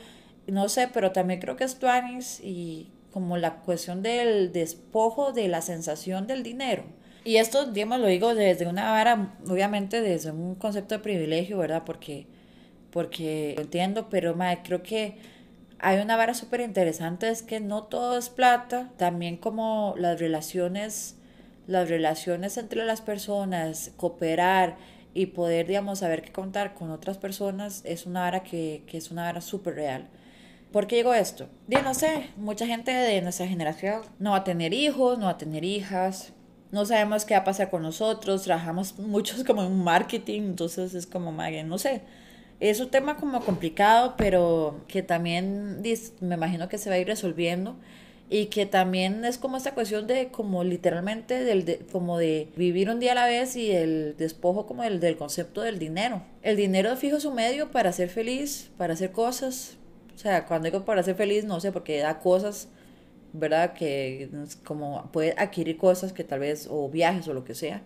No 0.48 0.70
sé, 0.70 0.90
pero 0.94 1.12
también 1.12 1.40
creo 1.40 1.56
que 1.58 1.66
es 1.66 1.78
Tuanis 1.78 2.40
y 2.42 2.90
como 3.12 3.38
la 3.38 3.58
cuestión 3.58 4.02
del 4.02 4.52
despojo 4.52 5.34
de 5.34 5.48
la 5.48 5.62
sensación 5.62 6.28
del 6.28 6.44
dinero. 6.44 6.84
Y 7.24 7.38
esto, 7.38 7.66
digamos, 7.66 8.00
lo 8.00 8.08
digo 8.08 8.36
desde 8.36 8.68
una 8.68 8.92
vara, 8.92 9.36
obviamente 9.50 10.02
desde 10.02 10.32
un 10.32 10.56
concepto 10.56 10.96
de 10.96 11.00
privilegio, 11.00 11.58
¿verdad? 11.58 11.84
Porque, 11.86 12.28
porque 12.92 13.54
lo 13.58 13.64
entiendo, 13.64 14.08
pero 14.10 14.36
madre, 14.36 14.62
creo 14.64 14.82
que 14.82 15.18
hay 15.80 16.00
una 16.00 16.16
vara 16.16 16.34
súper 16.34 16.62
interesante, 16.62 17.30
es 17.30 17.44
que 17.44 17.60
no 17.60 17.84
todo 17.84 18.18
es 18.18 18.30
plata, 18.30 18.92
también 18.98 19.36
como 19.38 19.94
las 19.98 20.20
relaciones, 20.20 21.18
las 21.68 21.90
relaciones 21.90 22.58
entre 22.58 22.86
las 22.86 23.02
personas, 23.02 23.92
cooperar, 23.98 24.78
y 25.14 25.26
poder, 25.28 25.66
digamos, 25.66 26.00
saber 26.00 26.22
que 26.22 26.32
contar 26.32 26.76
con 26.76 26.92
otras 26.92 27.18
personas 27.18 27.82
es 27.86 28.06
una 28.06 28.22
vara 28.22 28.44
que, 28.44 28.84
que 28.86 28.98
es 28.98 29.10
una 29.10 29.24
vara 29.24 29.42
súper 29.42 29.74
real. 29.74 30.08
¿Por 30.78 30.86
qué 30.86 30.98
digo 30.98 31.12
esto? 31.12 31.50
Yo 31.68 31.82
no 31.82 31.96
sé, 31.96 32.30
mucha 32.38 32.68
gente 32.68 32.92
de 32.92 33.20
nuestra 33.24 33.48
generación 33.48 34.04
no 34.20 34.34
va 34.34 34.38
a 34.38 34.44
tener 34.44 34.76
hijos, 34.76 35.18
no 35.18 35.26
va 35.26 35.32
a 35.32 35.38
tener 35.40 35.64
hijas, 35.64 36.34
no 36.72 36.86
sabemos 36.86 37.26
qué 37.26 37.34
va 37.34 37.40
a 37.40 37.44
pasar 37.46 37.72
con 37.72 37.82
nosotros, 37.82 38.44
trabajamos 38.44 39.00
muchos 39.00 39.44
como 39.44 39.64
en 39.64 39.76
marketing, 39.84 40.42
entonces 40.42 40.94
es 40.94 41.08
como, 41.08 41.32
no 41.32 41.78
sé, 41.80 42.02
es 42.60 42.80
un 42.80 42.92
tema 42.92 43.18
como 43.18 43.42
complicado, 43.42 44.14
pero 44.20 44.82
que 44.88 45.02
también 45.02 45.82
me 46.22 46.36
imagino 46.36 46.70
que 46.70 46.78
se 46.78 46.92
va 46.92 46.98
a 46.98 47.00
ir 47.00 47.08
resolviendo 47.08 47.76
y 48.30 48.46
que 48.46 48.68
también 48.68 49.26
es 49.26 49.40
como 49.40 49.58
esta 49.58 49.74
cuestión 49.74 50.06
de 50.06 50.28
como 50.28 50.64
literalmente 50.64 51.44
del 51.44 51.66
de, 51.66 51.80
como 51.92 52.20
de 52.20 52.50
vivir 52.56 52.92
un 52.92 53.00
día 53.00 53.14
a 53.14 53.16
la 53.16 53.26
vez 53.26 53.56
y 53.56 53.72
el 53.72 54.16
despojo 54.16 54.68
como 54.68 54.84
el 54.84 55.00
del 55.00 55.18
concepto 55.18 55.62
del 55.62 55.80
dinero. 55.80 56.22
El 56.44 56.56
dinero 56.56 56.96
fijo 56.98 57.20
su 57.20 57.32
medio 57.32 57.72
para 57.72 57.92
ser 57.94 58.10
feliz, 58.10 58.70
para 58.78 58.94
hacer 58.94 59.12
cosas. 59.12 59.78
O 60.18 60.20
sea, 60.20 60.48
cuando 60.48 60.66
digo 60.70 60.84
para 60.84 61.04
ser 61.04 61.16
feliz, 61.16 61.46
no 61.46 61.60
sé, 61.60 61.72
porque 61.72 62.00
da 62.00 62.18
cosas, 62.20 62.70
¿verdad? 63.34 63.74
Que 63.74 64.30
como 64.64 65.10
puede 65.14 65.36
adquirir 65.38 65.78
cosas 65.78 66.12
que 66.12 66.24
tal 66.24 66.40
vez, 66.40 66.68
o 66.70 66.90
viajes 66.90 67.28
o 67.28 67.36
lo 67.36 67.46
que 67.46 67.54
sea. 67.54 67.84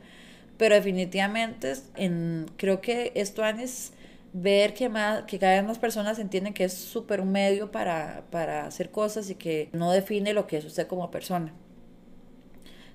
Pero 0.58 0.76
definitivamente 0.76 1.74
en, 1.98 2.46
creo 2.56 2.80
que 2.80 3.12
esto 3.16 3.44
es 3.46 3.92
ver 4.32 4.74
que, 4.74 4.88
más, 4.88 5.24
que 5.24 5.40
cada 5.40 5.56
vez 5.56 5.64
más 5.66 5.78
personas 5.78 6.20
entienden 6.20 6.54
que 6.54 6.64
es 6.64 6.74
súper 6.74 7.20
un 7.20 7.34
medio 7.34 7.70
para, 7.70 8.24
para 8.32 8.66
hacer 8.66 8.92
cosas 8.92 9.30
y 9.30 9.36
que 9.36 9.70
no 9.74 9.92
define 9.92 10.34
lo 10.34 10.48
que 10.48 10.56
es 10.58 10.64
usted 10.64 10.88
como 10.88 11.12
persona. 11.12 11.54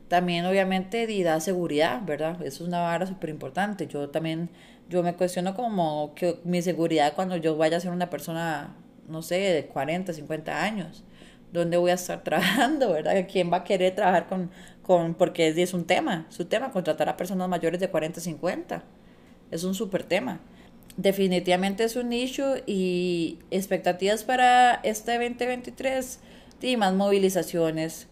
También 0.08 0.46
obviamente 0.46 1.06
da 1.24 1.40
seguridad, 1.40 2.00
¿verdad? 2.06 2.40
Eso 2.42 2.62
es 2.62 2.68
una 2.68 2.80
vara 2.80 3.06
súper 3.06 3.28
importante. 3.28 3.86
Yo 3.86 4.08
también, 4.08 4.48
yo 4.88 5.02
me 5.02 5.14
cuestiono 5.14 5.54
como 5.54 6.14
que 6.14 6.38
mi 6.44 6.62
seguridad 6.62 7.12
cuando 7.14 7.36
yo 7.36 7.56
vaya 7.58 7.76
a 7.76 7.80
ser 7.80 7.90
una 7.90 8.08
persona, 8.08 8.74
no 9.08 9.22
sé, 9.22 9.36
de 9.36 9.66
40, 9.66 10.12
50 10.12 10.62
años. 10.62 11.04
¿Dónde 11.52 11.76
voy 11.76 11.90
a 11.90 11.94
estar 11.94 12.22
trabajando, 12.24 12.92
verdad? 12.92 13.26
¿Quién 13.30 13.52
va 13.52 13.58
a 13.58 13.64
querer 13.64 13.94
trabajar 13.94 14.26
con, 14.26 14.50
con 14.82 15.14
porque 15.14 15.48
es, 15.48 15.74
un 15.74 15.84
tema, 15.84 16.26
su 16.28 16.46
tema, 16.46 16.70
contratar 16.70 17.08
a 17.08 17.16
personas 17.16 17.48
mayores 17.48 17.80
de 17.80 17.88
40, 17.88 18.20
50. 18.20 18.82
Es 19.50 19.64
un 19.64 19.74
súper 19.74 20.02
tema 20.04 20.40
definitivamente 20.96 21.84
es 21.84 21.96
un 21.96 22.08
nicho 22.08 22.54
y 22.66 23.38
expectativas 23.50 24.24
para 24.24 24.74
este 24.82 25.12
2023 25.12 26.20
y 26.62 26.76
más 26.76 26.94
movilizaciones 26.94 28.08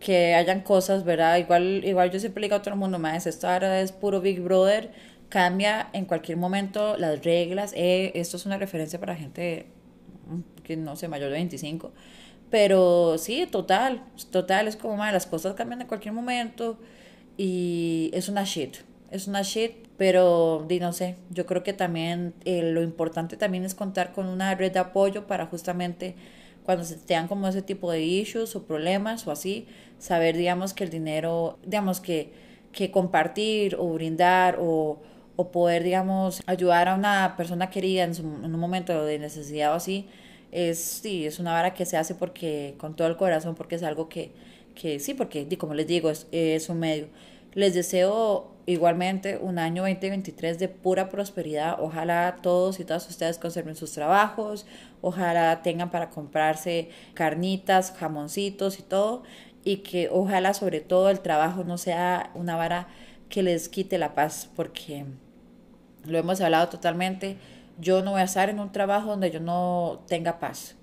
que 0.00 0.34
hayan 0.34 0.62
cosas, 0.62 1.04
¿verdad? 1.04 1.36
Igual, 1.36 1.84
igual 1.84 2.10
yo 2.10 2.18
siempre 2.18 2.42
digo 2.42 2.56
a 2.56 2.62
todo 2.62 2.74
el 2.74 2.80
mundo, 2.80 2.98
más 2.98 3.26
esto 3.26 3.48
ahora 3.48 3.80
es 3.80 3.92
puro 3.92 4.20
Big 4.20 4.40
Brother, 4.40 4.90
cambia 5.28 5.88
en 5.92 6.06
cualquier 6.06 6.38
momento 6.38 6.96
las 6.96 7.22
reglas, 7.22 7.72
eh, 7.76 8.10
esto 8.14 8.36
es 8.36 8.46
una 8.46 8.58
referencia 8.58 8.98
para 8.98 9.14
gente 9.14 9.66
que 10.62 10.76
no 10.76 10.96
sé, 10.96 11.08
mayor 11.08 11.30
de 11.30 11.36
25, 11.36 11.92
pero 12.50 13.16
sí, 13.18 13.46
total, 13.50 14.02
total, 14.30 14.68
es 14.68 14.76
como, 14.76 14.96
las 15.04 15.26
cosas 15.26 15.54
cambian 15.54 15.82
en 15.82 15.86
cualquier 15.86 16.14
momento 16.14 16.78
y 17.36 18.10
es 18.12 18.28
una 18.28 18.44
shit, 18.44 18.76
es 19.10 19.26
una 19.26 19.42
shit 19.42 19.82
pero 19.96 20.64
di 20.66 20.80
no 20.80 20.92
sé, 20.92 21.16
yo 21.30 21.46
creo 21.46 21.62
que 21.62 21.72
también 21.72 22.34
eh, 22.44 22.72
lo 22.72 22.82
importante 22.82 23.36
también 23.36 23.64
es 23.64 23.74
contar 23.74 24.12
con 24.12 24.26
una 24.26 24.52
red 24.54 24.72
de 24.72 24.80
apoyo 24.80 25.28
para 25.28 25.46
justamente 25.46 26.16
cuando 26.64 26.84
se 26.84 26.96
tengan 26.96 27.28
como 27.28 27.46
ese 27.46 27.62
tipo 27.62 27.90
de 27.90 28.02
issues 28.02 28.56
o 28.56 28.64
problemas 28.64 29.26
o 29.26 29.30
así, 29.30 29.66
saber 29.98 30.36
digamos 30.36 30.74
que 30.74 30.84
el 30.84 30.90
dinero, 30.90 31.58
digamos 31.64 32.00
que, 32.00 32.32
que 32.72 32.90
compartir 32.90 33.76
o 33.78 33.92
brindar 33.92 34.58
o, 34.60 35.00
o 35.36 35.50
poder, 35.50 35.82
digamos, 35.82 36.42
ayudar 36.46 36.88
a 36.88 36.94
una 36.94 37.34
persona 37.36 37.70
querida 37.70 38.04
en, 38.04 38.12
un 38.24 38.58
momento 38.58 39.04
de 39.04 39.18
necesidad 39.18 39.72
o 39.72 39.74
así, 39.74 40.08
es, 40.52 40.78
sí, 40.78 41.26
es 41.26 41.38
una 41.40 41.52
vara 41.52 41.74
que 41.74 41.86
se 41.86 41.96
hace 41.96 42.14
porque, 42.14 42.74
con 42.78 42.94
todo 42.94 43.08
el 43.08 43.16
corazón, 43.16 43.54
porque 43.54 43.76
es 43.76 43.82
algo 43.82 44.08
que, 44.08 44.32
que 44.74 45.00
sí, 45.00 45.14
porque, 45.14 45.48
como 45.58 45.74
les 45.74 45.86
digo, 45.86 46.10
es, 46.10 46.26
es 46.30 46.68
un 46.68 46.78
medio. 46.78 47.08
Les 47.54 47.74
deseo 47.74 48.52
igualmente 48.66 49.38
un 49.38 49.58
año 49.58 49.82
2023 49.82 50.58
de 50.58 50.68
pura 50.68 51.08
prosperidad. 51.08 51.76
Ojalá 51.80 52.38
todos 52.42 52.80
y 52.80 52.84
todas 52.84 53.08
ustedes 53.08 53.38
conserven 53.38 53.76
sus 53.76 53.92
trabajos. 53.92 54.66
Ojalá 55.00 55.62
tengan 55.62 55.90
para 55.90 56.10
comprarse 56.10 56.90
carnitas, 57.14 57.92
jamoncitos 57.92 58.78
y 58.78 58.82
todo. 58.82 59.22
Y 59.64 59.78
que 59.78 60.08
ojalá 60.10 60.54
sobre 60.54 60.80
todo 60.80 61.10
el 61.10 61.20
trabajo 61.20 61.64
no 61.64 61.78
sea 61.78 62.30
una 62.34 62.56
vara 62.56 62.88
que 63.28 63.42
les 63.42 63.68
quite 63.68 63.98
la 63.98 64.14
paz. 64.14 64.48
Porque 64.56 65.04
lo 66.06 66.18
hemos 66.18 66.40
hablado 66.40 66.68
totalmente. 66.68 67.36
Yo 67.82 68.02
no 68.02 68.12
voy 68.12 68.20
a 68.20 68.24
estar 68.24 68.48
en 68.48 68.60
un 68.60 68.70
trabajo 68.70 69.10
donde 69.10 69.30
yo 69.32 69.40
no 69.40 70.04
tenga 70.06 70.38
paz. 70.38 70.76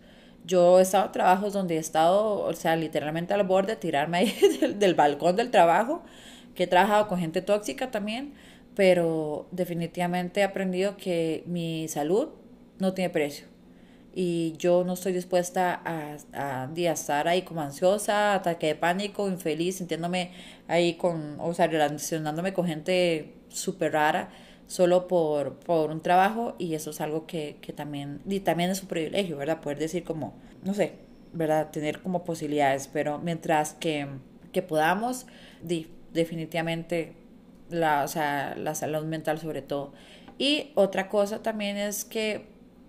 Yo 0.46 0.80
he 0.80 0.82
estado 0.82 1.06
en 1.06 1.12
trabajos 1.14 1.54
donde 1.54 1.78
he 1.78 1.80
estado, 1.80 2.42
o 2.42 2.54
sea, 2.54 2.76
literalmente 2.76 3.34
al 3.34 3.44
borde, 3.44 3.78
tirarme 3.78 4.18
ahí 4.18 4.36
del, 4.76 4.96
balcón 4.96 5.36
del 5.38 5.50
trabajo 5.50 6.04
que 6.56 6.64
he 6.64 6.68
trabajado 6.68 7.08
con 7.08 7.20
gente 7.20 7.42
tóxica 7.42 7.90
también, 7.90 8.34
pero 8.76 9.48
definitivamente 9.52 10.42
he 10.42 10.44
aprendido 10.44 10.98
que 10.98 11.44
mi 11.46 11.88
salud 11.88 12.30
no 12.80 12.94
tiene 12.94 13.10
precio. 13.10 13.48
Y 14.14 14.56
yo 14.58 14.84
no 14.84 14.94
estoy 14.94 15.14
dispuesta 15.14 15.82
a, 15.86 16.18
a, 16.34 16.70
estar 16.76 17.30
ahí 17.30 17.44
como 17.44 17.62
ansiosa, 17.62 18.34
ataque 18.34 18.68
de 18.68 18.76
pánico, 18.76 19.30
infeliz, 19.30 19.78
sintiéndome 19.78 20.32
ahí 20.68 20.96
con, 20.96 21.40
o 21.40 21.54
sea, 21.54 21.68
relacionándome 21.68 22.52
con 22.52 22.66
gente 22.66 23.36
súper 23.50 23.94
rara 23.94 24.30
solo 24.70 25.08
por, 25.08 25.56
por 25.56 25.90
un 25.90 26.00
trabajo 26.00 26.56
y 26.60 26.76
eso 26.76 26.92
es 26.92 27.02
algo 27.02 27.26
que, 27.26 27.58
que 27.60 27.74
también, 27.74 28.22
y 28.30 28.40
también 28.42 28.70
es 28.70 28.84
un 28.84 28.88
privilegio, 28.88 29.36
¿verdad? 29.36 29.62
Poder 29.62 29.80
decir 29.80 30.04
como, 30.04 30.36
no 30.64 30.76
sé, 30.76 30.94
¿verdad? 31.34 31.72
Tener 31.72 32.04
como 32.04 32.24
posibilidades, 32.24 32.88
pero 32.88 33.18
mientras 33.18 33.74
que, 33.74 34.08
que 34.54 34.62
podamos, 34.62 35.26
di, 35.64 35.88
definitivamente 36.14 37.14
la, 37.72 38.04
o 38.04 38.08
sea, 38.08 38.56
la 38.58 38.76
salud 38.76 39.06
mental 39.06 39.40
sobre 39.40 39.64
todo. 39.64 39.92
Y 40.38 40.72
otra 40.76 41.10
cosa 41.10 41.42
también 41.42 41.76
es 41.76 42.06
que, 42.06 42.46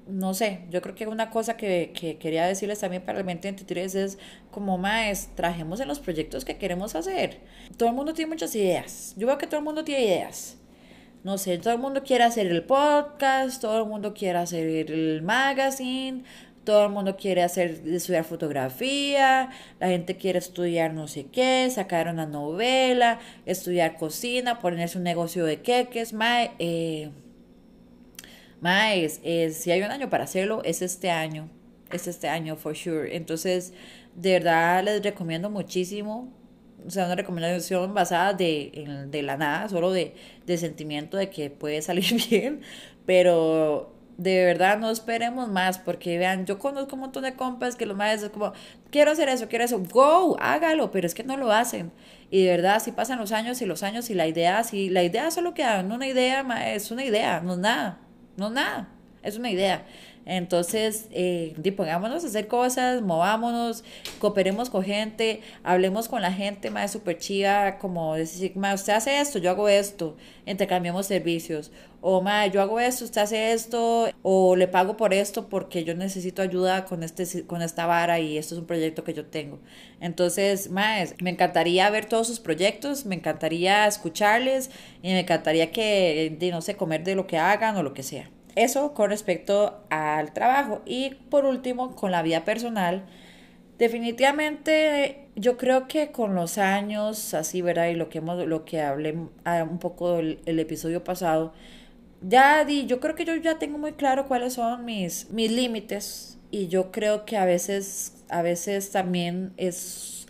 no 0.06 0.34
sé, 0.34 0.66
yo 0.68 0.82
creo 0.82 0.94
que 0.94 1.06
una 1.06 1.30
cosa 1.30 1.56
que, 1.56 1.92
que 1.98 2.18
quería 2.18 2.44
decirles 2.46 2.80
también 2.80 3.02
para 3.02 3.20
el 3.20 3.24
2023 3.24 3.94
es 3.94 4.18
como 4.50 4.76
más, 4.76 5.30
trajemos 5.34 5.80
en 5.80 5.88
los 5.88 5.98
proyectos 5.98 6.44
que 6.44 6.58
queremos 6.58 6.94
hacer. 6.94 7.40
Todo 7.78 7.88
el 7.88 7.94
mundo 7.94 8.12
tiene 8.12 8.28
muchas 8.28 8.54
ideas. 8.54 9.14
Yo 9.16 9.26
veo 9.26 9.38
que 9.38 9.46
todo 9.46 9.60
el 9.60 9.64
mundo 9.64 9.82
tiene 9.82 10.04
ideas. 10.04 10.59
No 11.22 11.36
sé, 11.36 11.58
todo 11.58 11.74
el 11.74 11.80
mundo 11.80 12.02
quiere 12.02 12.24
hacer 12.24 12.46
el 12.46 12.62
podcast, 12.64 13.60
todo 13.60 13.82
el 13.82 13.88
mundo 13.88 14.14
quiere 14.14 14.38
hacer 14.38 14.90
el 14.90 15.20
magazine, 15.20 16.24
todo 16.64 16.84
el 16.86 16.92
mundo 16.92 17.16
quiere 17.16 17.42
hacer, 17.42 17.82
estudiar 17.86 18.24
fotografía, 18.24 19.50
la 19.78 19.88
gente 19.88 20.16
quiere 20.16 20.38
estudiar 20.38 20.94
no 20.94 21.08
sé 21.08 21.26
qué, 21.26 21.68
sacar 21.70 22.08
una 22.08 22.24
novela, 22.26 23.18
estudiar 23.44 23.96
cocina, 23.98 24.60
ponerse 24.60 24.96
un 24.96 25.04
negocio 25.04 25.44
de 25.44 25.60
queques, 25.60 26.14
mae, 26.14 26.52
eh, 26.58 27.10
si 29.52 29.70
hay 29.72 29.82
un 29.82 29.90
año 29.90 30.08
para 30.08 30.24
hacerlo, 30.24 30.62
es 30.64 30.80
este 30.80 31.10
año, 31.10 31.50
es 31.92 32.06
este 32.06 32.28
año, 32.28 32.56
for 32.56 32.76
sure. 32.76 33.14
Entonces, 33.14 33.72
de 34.14 34.32
verdad 34.32 34.84
les 34.84 35.02
recomiendo 35.02 35.50
muchísimo, 35.50 36.32
o 36.86 36.90
sea, 36.90 37.06
una 37.06 37.16
recomendación 37.16 37.94
basada 37.94 38.32
de, 38.34 39.06
de 39.08 39.22
la 39.22 39.36
nada, 39.36 39.68
solo 39.68 39.92
de, 39.92 40.14
de 40.46 40.58
sentimiento 40.58 41.16
de 41.16 41.30
que 41.30 41.50
puede 41.50 41.82
salir 41.82 42.04
bien, 42.30 42.60
pero 43.06 43.92
de 44.20 44.44
verdad 44.44 44.78
no 44.78 44.90
esperemos 44.90 45.48
más, 45.48 45.78
porque 45.78 46.18
vean, 46.18 46.44
yo 46.44 46.58
conozco 46.58 46.94
un 46.94 47.00
montón 47.00 47.22
de 47.22 47.34
compas 47.34 47.74
que 47.74 47.86
los 47.86 47.96
maestros 47.96 48.30
es 48.30 48.34
como, 48.34 48.52
quiero 48.90 49.12
hacer 49.12 49.30
eso, 49.30 49.48
quiero 49.48 49.64
eso, 49.64 49.80
go, 49.90 50.36
hágalo, 50.38 50.90
pero 50.90 51.06
es 51.06 51.14
que 51.14 51.24
no 51.24 51.38
lo 51.38 51.50
hacen. 51.50 51.90
Y 52.30 52.44
de 52.44 52.50
verdad, 52.50 52.82
si 52.82 52.92
pasan 52.92 53.18
los 53.18 53.32
años 53.32 53.62
y 53.62 53.66
los 53.66 53.82
años 53.82 54.10
y 54.10 54.14
la 54.14 54.26
idea, 54.26 54.62
si 54.62 54.90
la 54.90 55.02
idea 55.02 55.30
solo 55.30 55.54
queda 55.54 55.80
en 55.80 55.90
una 55.90 56.06
idea, 56.06 56.44
es 56.74 56.90
una 56.90 57.02
idea, 57.02 57.40
no 57.40 57.54
es 57.54 57.58
nada, 57.60 57.98
no 58.36 58.48
es 58.48 58.52
nada, 58.52 58.88
es 59.22 59.38
una 59.38 59.50
idea. 59.50 59.86
Entonces, 60.30 61.08
eh, 61.10 61.56
pongámonos 61.76 62.22
a 62.22 62.28
hacer 62.28 62.46
cosas, 62.46 63.02
movámonos, 63.02 63.82
cooperemos 64.20 64.70
con 64.70 64.84
gente, 64.84 65.40
hablemos 65.64 66.06
con 66.06 66.22
la 66.22 66.32
gente 66.32 66.70
más 66.70 66.92
súper 66.92 67.18
chiva, 67.18 67.78
como 67.78 68.14
decir, 68.14 68.52
usted 68.56 68.92
hace 68.92 69.20
esto, 69.20 69.40
yo 69.40 69.50
hago 69.50 69.68
esto, 69.68 70.16
intercambiamos 70.46 71.06
servicios, 71.06 71.72
o 72.00 72.22
más, 72.22 72.52
yo 72.52 72.62
hago 72.62 72.78
esto, 72.78 73.06
usted 73.06 73.22
hace 73.22 73.52
esto, 73.52 74.08
o 74.22 74.54
le 74.54 74.68
pago 74.68 74.96
por 74.96 75.12
esto 75.12 75.48
porque 75.48 75.82
yo 75.82 75.96
necesito 75.96 76.42
ayuda 76.42 76.84
con, 76.84 77.02
este, 77.02 77.44
con 77.44 77.60
esta 77.60 77.86
vara 77.86 78.20
y 78.20 78.38
esto 78.38 78.54
es 78.54 78.60
un 78.60 78.68
proyecto 78.68 79.02
que 79.02 79.14
yo 79.14 79.26
tengo. 79.26 79.58
Entonces, 80.00 80.70
más, 80.70 81.16
me 81.20 81.30
encantaría 81.30 81.90
ver 81.90 82.04
todos 82.04 82.28
sus 82.28 82.38
proyectos, 82.38 83.04
me 83.04 83.16
encantaría 83.16 83.84
escucharles 83.88 84.70
y 85.02 85.08
me 85.08 85.20
encantaría 85.20 85.72
que, 85.72 86.38
no 86.52 86.62
sé, 86.62 86.76
comer 86.76 87.02
de 87.02 87.16
lo 87.16 87.26
que 87.26 87.36
hagan 87.36 87.76
o 87.76 87.82
lo 87.82 87.94
que 87.94 88.04
sea. 88.04 88.30
Eso 88.56 88.94
con 88.94 89.10
respecto 89.10 89.84
al 89.90 90.32
trabajo. 90.32 90.82
Y 90.86 91.14
por 91.30 91.44
último, 91.44 91.94
con 91.94 92.10
la 92.10 92.22
vida 92.22 92.44
personal. 92.44 93.04
Definitivamente 93.78 95.28
yo 95.36 95.56
creo 95.56 95.88
que 95.88 96.12
con 96.12 96.34
los 96.34 96.58
años, 96.58 97.32
así, 97.34 97.62
¿verdad? 97.62 97.88
Y 97.88 97.94
lo 97.94 98.10
que 98.10 98.18
hemos, 98.18 98.46
lo 98.46 98.64
que 98.64 98.82
hablé 98.82 99.16
ah, 99.44 99.66
un 99.68 99.78
poco 99.78 100.18
el, 100.18 100.40
el 100.44 100.58
episodio 100.58 101.02
pasado, 101.02 101.54
ya 102.20 102.64
di, 102.64 102.86
yo 102.86 103.00
creo 103.00 103.14
que 103.14 103.24
yo 103.24 103.34
ya 103.36 103.58
tengo 103.58 103.78
muy 103.78 103.92
claro 103.92 104.26
cuáles 104.26 104.54
son 104.54 104.84
mis, 104.84 105.30
mis 105.30 105.50
límites. 105.50 106.38
Y 106.50 106.68
yo 106.68 106.90
creo 106.90 107.24
que 107.24 107.36
a 107.36 107.44
veces, 107.44 108.24
a 108.28 108.42
veces 108.42 108.90
también 108.90 109.52
es, 109.56 110.26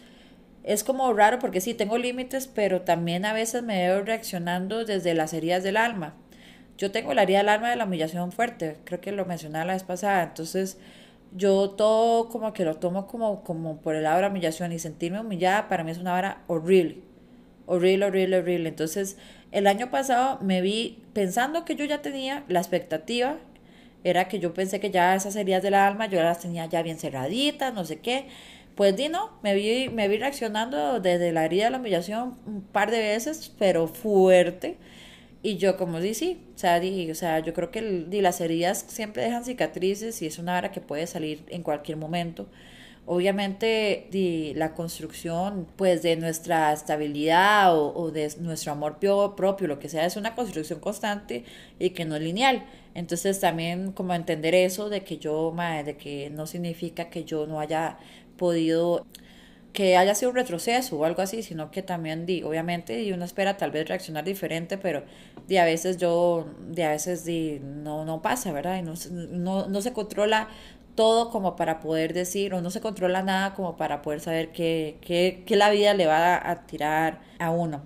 es 0.63 0.85
como 0.85 1.13
raro 1.15 1.39
porque 1.39 1.61
sí, 1.61 1.75
tengo 1.75 1.99
límites, 1.99 2.47
pero 2.47 2.83
también 2.83 3.25
a 3.25 3.33
veces 3.33 3.63
me 3.63 3.79
veo 3.87 4.05
reaccionando 4.05 4.85
desde 4.85 5.15
las 5.15 5.33
heridas 5.33 5.63
del 5.63 5.77
alma. 5.77 6.15
Yo 6.81 6.91
tengo 6.91 7.13
la 7.13 7.25
herida 7.25 7.39
del 7.39 7.51
alma 7.51 7.69
de 7.69 7.77
la 7.77 7.85
humillación 7.85 8.33
fuerte, 8.33 8.79
creo 8.85 9.03
que 9.03 9.13
lo 9.13 9.27
mencionaba 9.27 9.67
la 9.67 9.75
vez 9.75 9.85
pasada, 9.85 10.23
entonces 10.23 10.79
yo 11.37 11.69
todo 11.73 12.31
como 12.31 12.55
que 12.55 12.65
lo 12.65 12.77
tomo 12.77 13.07
como, 13.07 13.45
como 13.45 13.83
por 13.83 13.95
el 13.95 14.05
lado 14.05 14.17
de 14.17 14.23
la 14.23 14.29
humillación 14.29 14.73
y 14.73 14.79
sentirme 14.79 15.21
humillada 15.21 15.69
para 15.69 15.85
mí 15.85 15.91
es 15.91 15.99
una 15.99 16.15
hora 16.15 16.43
horrible, 16.47 17.03
horrible, 17.67 18.07
horrible, 18.07 18.39
horrible. 18.39 18.69
Entonces 18.71 19.19
el 19.53 19.67
año 19.67 19.91
pasado 19.91 20.39
me 20.41 20.63
vi 20.63 21.05
pensando 21.13 21.67
que 21.67 21.77
yo 21.77 21.85
ya 21.85 22.01
tenía 22.01 22.45
la 22.49 22.61
expectativa, 22.61 23.37
era 24.03 24.29
que 24.29 24.39
yo 24.39 24.55
pensé 24.55 24.81
que 24.81 24.91
ya 24.91 25.15
esas 25.15 25.37
heridas 25.37 25.63
del 25.63 25.75
alma 25.75 26.07
yo 26.07 26.23
las 26.23 26.41
tenía 26.41 26.65
ya 26.65 26.83
bien 26.83 26.99
cerraditas, 26.99 27.75
no 27.75 27.85
sé 27.85 28.01
qué. 28.01 28.29
Pues 28.75 28.97
di 28.97 29.11
no, 29.11 29.39
me 29.43 29.55
vi, 29.55 29.91
me 29.91 30.09
vi 30.09 30.17
reaccionando 30.17 30.99
desde 31.01 31.31
la 31.33 31.45
herida 31.45 31.65
de 31.65 31.71
la 31.73 31.79
humillación 31.79 32.39
un 32.47 32.63
par 32.63 32.91
de 32.91 33.01
veces, 33.01 33.55
pero 33.59 33.87
fuerte. 33.87 34.79
Y 35.43 35.57
yo 35.57 35.77
como 35.79 36.01
di 36.01 36.13
sí, 36.15 36.39
o 36.55 36.59
sea, 36.59 36.81
di, 36.81 37.11
o 37.11 37.15
sea, 37.15 37.39
yo 37.41 37.55
creo 37.55 37.71
que 37.71 37.81
di, 37.83 38.21
las 38.21 38.41
heridas 38.43 38.85
siempre 38.89 39.23
dejan 39.23 39.45
cicatrices 39.45 40.21
y 40.23 40.27
es 40.27 40.39
una 40.39 40.57
hora 40.59 40.71
que 40.71 40.81
puede 40.83 41.07
salir 41.07 41.45
en 41.49 41.63
cualquier 41.63 41.97
momento. 41.97 42.47
Obviamente 43.07 44.07
di, 44.11 44.53
la 44.55 44.75
construcción 44.75 45.67
pues 45.77 46.03
de 46.03 46.17
nuestra 46.17 46.73
estabilidad 46.73 47.75
o, 47.77 47.95
o, 47.95 48.11
de 48.11 48.31
nuestro 48.41 48.73
amor 48.73 48.99
propio, 48.99 49.67
lo 49.67 49.79
que 49.79 49.89
sea, 49.89 50.05
es 50.07 50.17
una 50.17 50.35
construcción 50.35 50.81
constante 50.81 51.45
y 51.79 51.91
que 51.91 52.05
no 52.05 52.17
es 52.17 52.23
lineal. 52.23 52.67
Entonces 52.95 53.41
también 53.41 53.93
como 53.93 54.15
entender 54.15 54.55
eso 54.55 54.91
de 54.91 55.05
que 55.05 55.19
yo, 55.19 55.55
de 55.85 55.97
que 55.97 56.31
no 56.31 56.47
significa 56.47 57.09
que 57.11 57.25
yo 57.25 57.47
no 57.47 57.61
haya 57.61 57.99
podido 58.37 59.07
que 59.73 59.97
haya 59.97 60.15
sido 60.15 60.31
un 60.31 60.37
retroceso 60.37 60.99
o 60.99 61.05
algo 61.05 61.23
así, 61.23 61.43
sino 61.43 61.71
que 61.71 61.83
también 61.83 62.27
obviamente, 62.45 63.03
y 63.03 63.13
uno 63.13 63.25
espera 63.25 63.57
tal 63.57 63.71
vez 63.71 63.89
reaccionar 63.89 64.25
diferente, 64.25 64.79
pero 64.79 65.05
di, 65.47 65.57
a 65.59 65.65
veces 65.65 65.97
yo, 65.97 66.47
de 66.69 66.85
a 66.85 66.91
veces 66.91 67.25
di, 67.25 67.61
no, 67.61 68.05
no 68.05 68.21
pasa, 68.23 68.53
¿verdad? 68.53 68.79
Y 68.79 68.83
no, 68.83 68.95
no, 69.31 69.69
no 69.69 69.83
se 69.83 69.93
controla 69.93 70.49
todo 70.95 71.31
como 71.31 71.57
para 71.57 71.81
poder 71.81 72.13
decir, 72.15 72.53
o 72.55 72.61
no 72.61 72.71
se 72.71 72.81
controla 72.81 73.23
nada 73.23 73.55
como 73.55 73.77
para 73.77 74.03
poder 74.03 74.21
saber 74.21 74.51
qué, 74.53 74.99
qué, 75.01 75.45
qué 75.47 75.57
la 75.57 75.71
vida 75.71 75.95
le 75.95 76.07
va 76.07 76.51
a, 76.51 76.67
tirar 76.67 77.21
a 77.39 77.51
uno. 77.51 77.83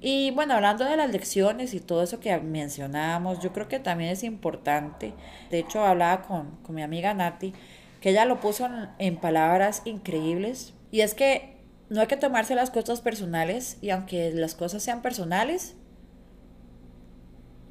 Y 0.00 0.30
bueno, 0.30 0.54
hablando 0.54 0.84
de 0.84 0.96
las 0.96 1.10
lecciones 1.10 1.74
y 1.74 1.80
todo 1.80 2.02
eso 2.02 2.20
que 2.20 2.36
mencionábamos, 2.38 3.40
yo 3.40 3.52
creo 3.52 3.66
que 3.68 3.80
también 3.80 4.10
es 4.10 4.22
importante. 4.22 5.12
De 5.50 5.58
hecho, 5.58 5.84
hablaba 5.84 6.22
con, 6.22 6.52
con 6.62 6.74
mi 6.74 6.82
amiga 6.82 7.14
Nati, 7.14 7.52
que 8.00 8.10
ella 8.10 8.24
lo 8.24 8.40
puso 8.40 8.68
en 8.98 9.16
palabras 9.16 9.82
increíbles 9.84 10.75
y 10.90 11.00
es 11.00 11.14
que 11.14 11.56
no 11.88 12.00
hay 12.00 12.06
que 12.06 12.16
tomarse 12.16 12.54
las 12.54 12.70
cosas 12.70 13.00
personales 13.00 13.78
y 13.80 13.90
aunque 13.90 14.32
las 14.32 14.54
cosas 14.54 14.82
sean 14.82 15.02
personales, 15.02 15.76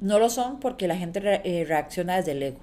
no 0.00 0.18
lo 0.18 0.30
son 0.30 0.60
porque 0.60 0.88
la 0.88 0.96
gente 0.96 1.20
eh, 1.44 1.64
reacciona 1.64 2.16
desde 2.16 2.32
el 2.32 2.42
ego. 2.42 2.58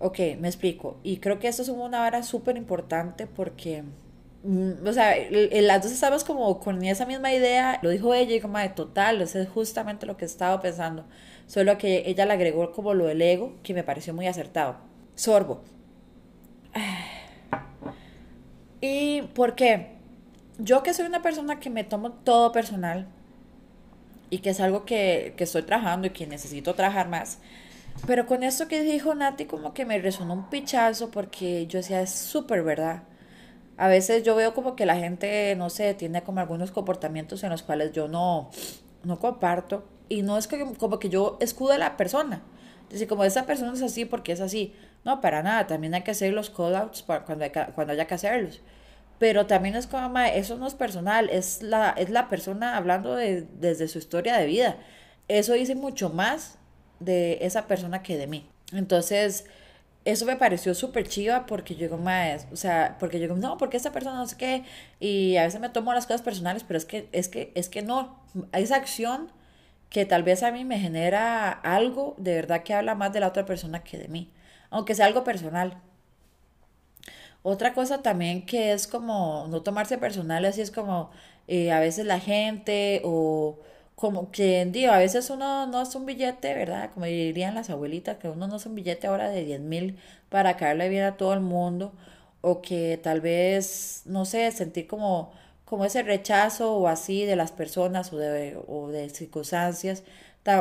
Ok, 0.00 0.18
me 0.38 0.48
explico. 0.48 0.98
Y 1.02 1.18
creo 1.18 1.38
que 1.38 1.48
esto 1.48 1.62
es 1.62 1.68
una 1.68 2.04
hora 2.06 2.22
súper 2.22 2.56
importante 2.56 3.26
porque 3.26 3.82
mm, 4.44 4.86
o 4.86 4.92
sea, 4.92 5.14
las 5.30 5.82
dos 5.82 5.92
estábamos 5.92 6.24
como 6.24 6.60
con 6.60 6.82
esa 6.84 7.06
misma 7.06 7.32
idea, 7.32 7.78
lo 7.82 7.90
dijo 7.90 8.14
ella 8.14 8.34
y 8.36 8.40
como 8.40 8.58
de 8.58 8.68
total, 8.68 9.20
eso 9.22 9.38
es 9.40 9.48
justamente 9.48 10.06
lo 10.06 10.16
que 10.16 10.24
estaba 10.24 10.60
pensando, 10.60 11.04
solo 11.46 11.78
que 11.78 12.04
ella 12.06 12.26
le 12.26 12.32
agregó 12.34 12.72
como 12.72 12.94
lo 12.94 13.06
del 13.06 13.22
ego, 13.22 13.54
que 13.62 13.74
me 13.74 13.84
pareció 13.84 14.14
muy 14.14 14.26
acertado. 14.26 14.76
Sorbo. 15.16 15.62
¿Y 18.80 19.22
por 19.34 19.54
qué? 19.54 19.96
Yo 20.58 20.82
que 20.82 20.94
soy 20.94 21.06
una 21.06 21.22
persona 21.22 21.60
que 21.60 21.70
me 21.70 21.84
tomo 21.84 22.12
todo 22.12 22.52
personal 22.52 23.06
y 24.30 24.38
que 24.38 24.50
es 24.50 24.60
algo 24.60 24.84
que, 24.84 25.34
que 25.36 25.44
estoy 25.44 25.62
trabajando 25.62 26.06
y 26.08 26.10
que 26.10 26.26
necesito 26.26 26.74
trabajar 26.74 27.08
más, 27.08 27.38
pero 28.06 28.26
con 28.26 28.42
esto 28.42 28.68
que 28.68 28.82
dijo 28.82 29.14
Nati 29.14 29.46
como 29.46 29.74
que 29.74 29.84
me 29.84 29.98
resonó 29.98 30.34
un 30.34 30.48
pichazo 30.48 31.10
porque 31.10 31.66
yo 31.66 31.78
decía, 31.78 32.00
es 32.00 32.10
súper 32.10 32.62
verdad. 32.62 33.02
A 33.76 33.88
veces 33.88 34.22
yo 34.22 34.34
veo 34.34 34.54
como 34.54 34.76
que 34.76 34.86
la 34.86 34.96
gente, 34.96 35.54
no 35.56 35.70
sé, 35.70 35.94
tiene 35.94 36.22
como 36.22 36.40
algunos 36.40 36.70
comportamientos 36.70 37.42
en 37.44 37.50
los 37.50 37.62
cuales 37.62 37.92
yo 37.92 38.08
no, 38.08 38.50
no 39.04 39.18
comparto. 39.18 39.84
Y 40.08 40.22
no 40.22 40.38
es 40.38 40.48
que, 40.48 40.64
como 40.78 40.98
que 40.98 41.08
yo 41.08 41.36
escudo 41.40 41.72
a 41.72 41.78
la 41.78 41.96
persona. 41.96 42.42
Decir, 42.90 43.06
como 43.08 43.24
esa 43.24 43.46
persona 43.46 43.72
es 43.74 43.82
así 43.82 44.04
porque 44.04 44.32
es 44.32 44.40
así. 44.40 44.74
No, 45.04 45.20
para 45.20 45.42
nada. 45.42 45.66
También 45.66 45.94
hay 45.94 46.02
que 46.02 46.10
hacer 46.12 46.32
los 46.32 46.50
call-outs 46.50 47.02
cuando, 47.02 47.44
cuando 47.74 47.92
haya 47.92 48.06
que 48.06 48.14
hacerlos. 48.14 48.60
Pero 49.18 49.46
también 49.46 49.74
es 49.76 49.86
como, 49.86 50.18
eso 50.20 50.56
no 50.56 50.66
es 50.66 50.74
personal. 50.74 51.28
Es 51.30 51.62
la, 51.62 51.90
es 51.90 52.10
la 52.10 52.28
persona 52.28 52.76
hablando 52.76 53.16
de, 53.16 53.46
desde 53.58 53.88
su 53.88 53.98
historia 53.98 54.36
de 54.36 54.46
vida. 54.46 54.76
Eso 55.28 55.54
dice 55.54 55.74
mucho 55.74 56.10
más 56.10 56.58
de 57.00 57.38
esa 57.42 57.66
persona 57.66 58.02
que 58.02 58.16
de 58.16 58.26
mí. 58.26 58.48
Entonces, 58.72 59.46
eso 60.04 60.24
me 60.26 60.36
pareció 60.36 60.74
súper 60.74 61.08
chiva 61.08 61.46
porque 61.46 61.74
yo 61.74 61.80
digo, 61.82 61.98
más, 61.98 62.46
o 62.52 62.56
sea, 62.56 62.96
porque 62.98 63.18
yo 63.18 63.24
digo, 63.24 63.36
no, 63.36 63.58
porque 63.58 63.76
esa 63.76 63.92
persona 63.92 64.16
no 64.16 64.26
sé 64.26 64.36
qué, 64.36 64.64
y 65.00 65.36
a 65.36 65.44
veces 65.44 65.60
me 65.60 65.68
tomo 65.68 65.92
las 65.92 66.06
cosas 66.06 66.22
personales, 66.22 66.64
pero 66.64 66.78
es 66.78 66.84
que, 66.84 67.08
es 67.12 67.28
que, 67.28 67.52
es 67.54 67.68
que 67.68 67.82
no, 67.82 68.18
esa 68.52 68.76
acción 68.76 69.30
que 69.90 70.06
tal 70.06 70.22
vez 70.22 70.42
a 70.42 70.50
mí 70.50 70.64
me 70.64 70.78
genera 70.78 71.50
algo, 71.50 72.14
de 72.18 72.34
verdad 72.34 72.62
que 72.62 72.74
habla 72.74 72.94
más 72.94 73.12
de 73.12 73.20
la 73.20 73.28
otra 73.28 73.44
persona 73.46 73.82
que 73.84 73.98
de 73.98 74.08
mí, 74.08 74.30
aunque 74.70 74.94
sea 74.94 75.06
algo 75.06 75.24
personal. 75.24 75.80
Otra 77.42 77.72
cosa 77.72 78.02
también 78.02 78.44
que 78.46 78.72
es 78.72 78.86
como 78.86 79.46
no 79.48 79.62
tomarse 79.62 79.98
personal, 79.98 80.44
así 80.44 80.60
es 80.60 80.70
como 80.70 81.10
eh, 81.46 81.72
a 81.72 81.80
veces 81.80 82.04
la 82.06 82.20
gente 82.20 83.00
o 83.04 83.58
como 83.94 84.30
que 84.30 84.64
digo, 84.66 84.92
a 84.92 84.98
veces 84.98 85.30
uno 85.30 85.66
no 85.66 85.82
es 85.82 85.94
un 85.94 86.06
billete, 86.06 86.54
¿verdad? 86.54 86.90
Como 86.94 87.06
dirían 87.06 87.54
las 87.54 87.70
abuelitas, 87.70 88.18
que 88.18 88.28
uno 88.28 88.46
no 88.46 88.56
es 88.56 88.66
un 88.66 88.74
billete 88.74 89.06
ahora 89.08 89.28
de 89.28 89.44
10 89.44 89.60
mil 89.60 89.98
para 90.28 90.56
caerle 90.56 90.88
bien 90.88 91.04
a 91.04 91.16
todo 91.16 91.32
el 91.34 91.40
mundo, 91.40 91.92
o 92.40 92.62
que 92.62 92.98
tal 93.02 93.20
vez, 93.20 94.02
no 94.06 94.24
sé, 94.24 94.50
sentir 94.52 94.86
como, 94.86 95.32
como 95.64 95.84
ese 95.84 96.02
rechazo 96.02 96.76
o 96.76 96.86
así 96.88 97.24
de 97.24 97.36
las 97.36 97.52
personas 97.52 98.12
o 98.12 98.18
de, 98.18 98.56
o 98.68 98.88
de 98.88 99.10
circunstancias, 99.10 100.04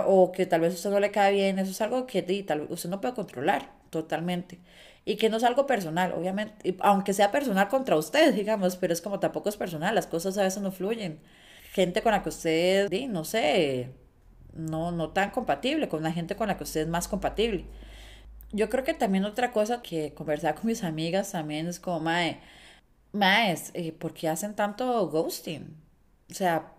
o 0.08 0.32
que 0.32 0.46
tal 0.46 0.62
vez 0.62 0.74
a 0.74 0.76
usted 0.76 0.90
no 0.92 1.00
le 1.00 1.12
cae 1.12 1.34
bien, 1.34 1.60
eso 1.60 1.72
es 1.72 1.82
algo 1.82 2.08
que 2.08 2.24
tal, 2.44 2.68
usted 2.70 2.90
no 2.90 3.02
puede 3.02 3.14
controlar 3.14 3.77
totalmente. 3.90 4.60
Y 5.06 5.16
que 5.18 5.30
no 5.30 5.38
es 5.38 5.44
algo 5.44 5.66
personal, 5.68 6.14
obviamente, 6.14 6.76
aunque 6.82 7.14
sea 7.14 7.32
personal 7.32 7.70
contra 7.70 7.96
usted, 7.98 8.34
digamos, 8.34 8.76
pero 8.78 8.94
es 8.94 9.02
como 9.02 9.20
tampoco 9.20 9.50
es 9.50 9.58
personal, 9.58 9.96
las 9.96 10.08
cosas 10.08 10.38
a 10.38 10.44
veces 10.44 10.62
no 10.62 10.72
fluyen 10.72 11.20
gente 11.74 12.02
con 12.02 12.12
la 12.12 12.24
que 12.24 12.30
usted, 12.30 12.90
no 13.10 13.24
sé, 13.24 13.92
no, 14.54 14.92
no 14.92 15.12
tan 15.12 15.32
compatible, 15.32 15.90
con 15.90 16.04
la 16.04 16.12
gente 16.12 16.36
con 16.36 16.48
la 16.48 16.58
que 16.58 16.64
usted 16.64 16.82
es 16.82 16.88
más 16.88 17.08
compatible. 17.08 17.66
Yo 18.52 18.70
creo 18.70 18.84
que 18.84 18.94
también 18.94 19.26
otra 19.26 19.52
cosa 19.52 19.82
que 19.82 20.14
conversar 20.14 20.56
con 20.56 20.68
mis 20.68 20.84
amigas 20.84 21.32
también 21.32 21.68
es 21.68 21.80
como, 21.80 22.00
mae, 22.00 22.40
mae, 23.14 23.56
eh, 23.74 23.94
¿por 23.94 24.14
qué 24.14 24.30
hacen 24.30 24.56
tanto 24.56 25.08
ghosting? 25.10 25.76
O 26.32 26.34
sea, 26.34 26.74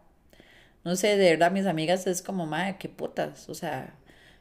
no 0.85 0.97
sé, 0.97 1.17
de 1.17 1.31
verdad 1.31 1.53
mis 1.53 1.67
amigas 1.67 2.07
es 2.07 2.23
como, 2.23 2.47
mae, 2.47 2.79
qué 2.79 2.89
putas, 2.89 3.49
o 3.49 3.55
sea, 3.55 3.95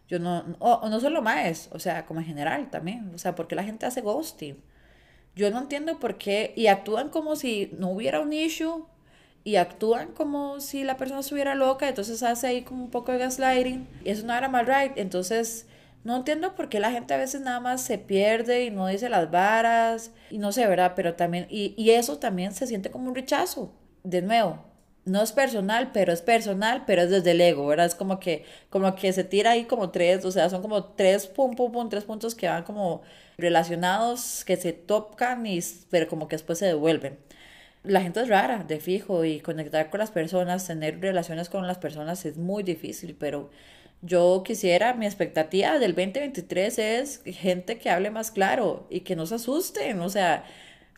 yo 0.07 0.19
no, 0.19 0.55
o, 0.59 0.87
no 0.89 0.99
solo 0.99 1.21
maes, 1.21 1.69
o 1.71 1.79
sea, 1.79 2.05
como 2.05 2.19
en 2.21 2.25
general 2.25 2.69
también, 2.69 3.11
o 3.13 3.17
sea, 3.17 3.35
¿por 3.35 3.47
qué 3.47 3.55
la 3.55 3.63
gente 3.63 3.85
hace 3.85 4.01
ghosting? 4.01 4.57
Yo 5.35 5.51
no 5.51 5.59
entiendo 5.59 5.99
por 5.99 6.17
qué, 6.17 6.53
y 6.55 6.67
actúan 6.67 7.09
como 7.09 7.35
si 7.35 7.71
no 7.77 7.89
hubiera 7.89 8.19
un 8.19 8.33
issue 8.33 8.85
y 9.43 9.57
actúan 9.57 10.13
como 10.13 10.59
si 10.59 10.83
la 10.83 10.97
persona 10.97 11.19
estuviera 11.19 11.55
loca, 11.55 11.87
entonces 11.87 12.23
hace 12.23 12.47
ahí 12.47 12.61
como 12.63 12.83
un 12.83 12.89
poco 12.91 13.11
de 13.11 13.19
gaslighting 13.19 13.87
y 14.03 14.09
eso 14.09 14.25
no 14.25 14.33
era 14.33 14.49
mal 14.49 14.65
right, 14.65 14.93
entonces 14.97 15.67
no 16.03 16.15
entiendo 16.15 16.55
por 16.55 16.69
qué 16.69 16.79
la 16.79 16.91
gente 16.91 17.13
a 17.13 17.17
veces 17.17 17.41
nada 17.41 17.59
más 17.59 17.81
se 17.81 17.97
pierde 17.97 18.65
y 18.65 18.71
no 18.71 18.87
dice 18.87 19.09
las 19.09 19.29
varas 19.29 20.11
y 20.31 20.37
no 20.37 20.51
sé, 20.53 20.65
¿verdad? 20.67 20.93
Pero 20.95 21.15
también, 21.15 21.47
y, 21.49 21.73
y 21.77 21.91
eso 21.91 22.17
también 22.17 22.53
se 22.53 22.65
siente 22.65 22.91
como 22.91 23.09
un 23.09 23.15
rechazo, 23.15 23.73
de 24.03 24.21
nuevo. 24.21 24.66
No 25.07 25.21
es 25.23 25.31
personal, 25.31 25.91
pero 25.93 26.13
es 26.13 26.21
personal, 26.21 26.83
pero 26.85 27.03
es 27.03 27.09
desde 27.09 27.31
el 27.31 27.41
ego, 27.41 27.65
¿verdad? 27.67 27.87
Es 27.87 27.95
como 27.95 28.19
que, 28.19 28.45
como 28.69 28.95
que 28.95 29.13
se 29.13 29.23
tira 29.23 29.51
ahí 29.51 29.65
como 29.65 29.89
tres, 29.91 30.25
o 30.25 30.31
sea, 30.31 30.49
son 30.49 30.61
como 30.61 30.83
tres, 30.85 31.27
pum, 31.27 31.55
pum, 31.55 31.71
pum, 31.71 31.89
tres 31.89 32.03
puntos 32.03 32.35
que 32.35 32.47
van 32.47 32.63
como 32.63 33.01
relacionados, 33.37 34.43
que 34.45 34.57
se 34.57 34.73
tocan, 34.73 35.45
y, 35.45 35.59
pero 35.89 36.07
como 36.07 36.27
que 36.27 36.35
después 36.35 36.59
se 36.59 36.65
devuelven 36.67 37.17
la 37.83 38.01
gente 38.01 38.21
es 38.21 38.27
rara, 38.27 38.63
de 38.67 38.79
fijo, 38.79 39.25
y 39.25 39.39
conectar 39.39 39.89
con 39.89 39.99
las 39.99 40.11
personas, 40.11 40.67
tener 40.67 40.99
relaciones 41.01 41.49
con 41.49 41.65
las 41.67 41.77
personas 41.77 42.25
es 42.25 42.37
muy 42.37 42.63
difícil, 42.63 43.15
pero 43.17 43.49
yo 44.01 44.43
quisiera, 44.45 44.93
mi 44.93 45.05
expectativa 45.05 45.79
del 45.79 45.95
2023 45.95 46.79
es 46.79 47.21
gente 47.25 47.79
que 47.79 47.89
hable 47.89 48.11
más 48.11 48.31
claro 48.31 48.87
y 48.89 49.01
que 49.01 49.15
no 49.15 49.25
se 49.25 49.35
asusten, 49.35 49.99
o 50.01 50.09
sea, 50.09 50.43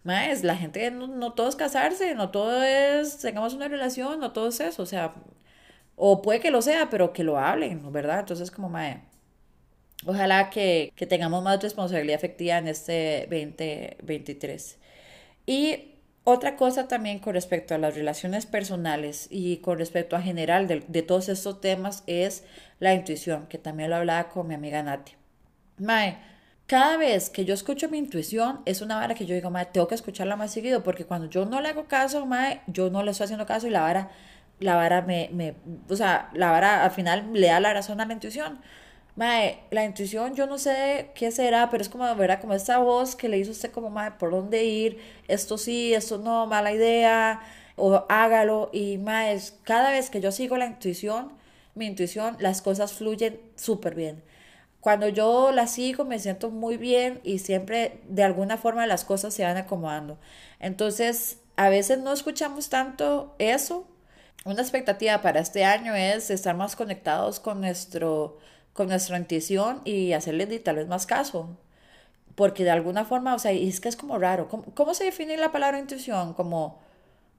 más, 0.10 0.44
la 0.44 0.56
gente 0.56 0.92
no, 0.92 1.08
no 1.08 1.34
todo 1.34 1.50
es 1.50 1.56
casarse, 1.56 2.16
no 2.16 2.30
todo 2.32 2.64
es, 2.64 3.20
tengamos 3.20 3.54
una 3.54 3.68
relación, 3.68 4.20
no 4.20 4.32
todo 4.34 4.50
es 4.50 4.60
eso, 4.60 4.84
o 4.84 4.86
sea, 4.86 5.14
o 5.96 6.22
puede 6.22 6.40
que 6.40 6.52
lo 6.52 6.62
sea, 6.62 6.90
pero 6.90 7.14
que 7.14 7.24
lo 7.24 7.38
hablen, 7.38 7.92
¿verdad? 7.92 8.20
Entonces, 8.22 8.52
como, 8.52 8.70
mae, 8.70 9.02
ojalá 10.06 10.50
que, 10.50 10.92
que 10.96 11.06
tengamos 11.08 11.44
más 11.44 11.62
responsabilidad 11.62 12.18
efectiva 12.18 12.58
en 12.58 12.68
este 12.68 13.28
2023. 13.30 14.78
Y 15.46 15.90
otra 16.32 16.56
cosa 16.56 16.88
también 16.88 17.20
con 17.20 17.34
respecto 17.34 17.74
a 17.74 17.78
las 17.80 17.96
relaciones 17.96 18.46
personales 18.46 19.28
y 19.32 19.58
con 19.58 19.80
respecto 19.80 20.16
a 20.16 20.22
general 20.22 20.68
de, 20.68 21.02
todos 21.02 21.30
estos 21.30 21.60
temas 21.60 22.04
es 22.08 22.44
la 22.80 22.94
intuición, 22.94 23.48
que 23.48 23.58
también 23.58 23.90
lo 23.90 23.96
hablaba 23.96 24.30
con 24.30 24.48
mi 24.48 24.54
amiga 24.54 24.84
Nati. 24.84 25.14
Mae, 25.78 26.18
cada 26.70 26.98
vez 26.98 27.32
que 27.32 27.46
yo 27.46 27.56
escucho 27.56 27.90
mi 27.90 27.98
intuición 27.98 28.62
es 28.66 28.82
una 28.82 28.98
vara 28.98 29.16
que 29.16 29.26
yo 29.26 29.34
digo, 29.34 29.50
mae, 29.50 29.66
tengo 29.66 29.88
que 29.88 29.96
escucharla 29.96 30.36
más 30.36 30.52
seguido, 30.54 30.84
porque 30.84 31.04
cuando 31.04 31.28
yo 31.28 31.46
no 31.46 31.62
le 31.62 31.70
hago 31.70 31.86
caso, 31.86 32.28
mae, 32.28 32.62
yo 32.68 32.92
no 32.92 33.02
le 33.02 33.10
estoy 33.10 33.24
haciendo 33.26 33.48
caso 33.48 33.66
y 33.66 33.72
la 33.72 33.82
vara, 33.82 34.12
la 34.60 34.76
vara 34.76 35.02
me, 35.02 35.30
me, 35.34 35.56
o 35.90 35.96
sea, 35.96 36.30
la 36.34 36.52
vara 36.52 36.84
al 36.86 36.92
final 36.92 37.32
le 37.34 37.48
da 37.48 37.60
la 37.60 37.74
razón 37.74 38.02
a 38.02 38.06
la 38.06 38.14
intuición. 38.14 38.60
Mae, 39.16 39.62
la 39.72 39.84
intuición, 39.84 40.36
yo 40.36 40.46
no 40.46 40.60
sé 40.60 41.10
qué 41.16 41.32
será, 41.32 41.70
pero 41.72 41.82
es 41.82 41.90
como, 41.90 42.04
¿verdad? 42.16 42.40
Como 42.40 42.54
esa 42.54 42.78
voz 42.78 43.16
que 43.16 43.30
le 43.30 43.40
hizo 43.40 43.52
usted 43.52 43.72
como, 43.72 43.90
mae, 43.90 44.12
¿por 44.12 44.30
dónde 44.32 44.64
ir? 44.66 45.00
Esto 45.28 45.58
sí, 45.58 45.94
esto 45.96 46.20
no, 46.20 46.46
mala 46.46 46.72
idea, 46.72 47.42
o 47.78 48.06
hágalo. 48.10 48.70
Y, 48.74 49.00
mae, 49.00 49.40
cada 49.64 49.92
vez 49.92 50.12
que 50.12 50.22
yo 50.22 50.32
sigo 50.32 50.56
la 50.58 50.68
intuición, 50.68 51.34
mi 51.74 51.88
intuición, 51.88 52.38
las 52.40 52.62
cosas 52.62 52.94
fluyen 52.94 53.40
súper 53.56 53.96
bien. 53.96 54.24
Cuando 54.82 55.10
yo 55.10 55.52
la 55.52 55.68
sigo, 55.68 56.06
me 56.06 56.20
siento 56.20 56.52
muy 56.52 56.78
bien 56.78 57.20
y 57.24 57.40
siempre, 57.40 58.02
de 58.08 58.24
alguna 58.24 58.58
forma, 58.58 58.88
las 58.88 59.04
cosas 59.06 59.34
se 59.34 59.44
van 59.44 59.58
acomodando. 59.58 60.18
Entonces, 60.60 61.40
a 61.58 61.70
veces 61.70 62.00
no 62.00 62.14
escuchamos 62.14 62.70
tanto 62.70 63.36
eso. 63.40 63.88
Una 64.46 64.62
expectativa 64.62 65.22
para 65.22 65.42
este 65.42 65.66
año 65.66 65.96
es 65.96 66.30
estar 66.30 66.56
más 66.56 66.76
conectados 66.76 67.40
con 67.40 67.62
nuestro 67.62 68.38
con 68.74 68.88
nuestra 68.88 69.18
intuición 69.18 69.82
y 69.84 70.14
hacerle 70.14 70.48
tal 70.60 70.78
vez 70.78 70.88
más 70.88 71.06
caso. 71.06 71.58
Porque 72.36 72.64
de 72.64 72.72
alguna 72.72 73.06
forma, 73.06 73.36
o 73.36 73.40
sea, 73.40 73.52
es 73.52 73.82
que 73.82 73.90
es 73.90 73.98
como 73.98 74.18
raro. 74.18 74.48
¿Cómo, 74.48 74.94
se 74.94 75.06
define 75.06 75.38
la 75.38 75.52
palabra 75.52 75.80
intuición? 75.80 76.34
Como, 76.34 76.80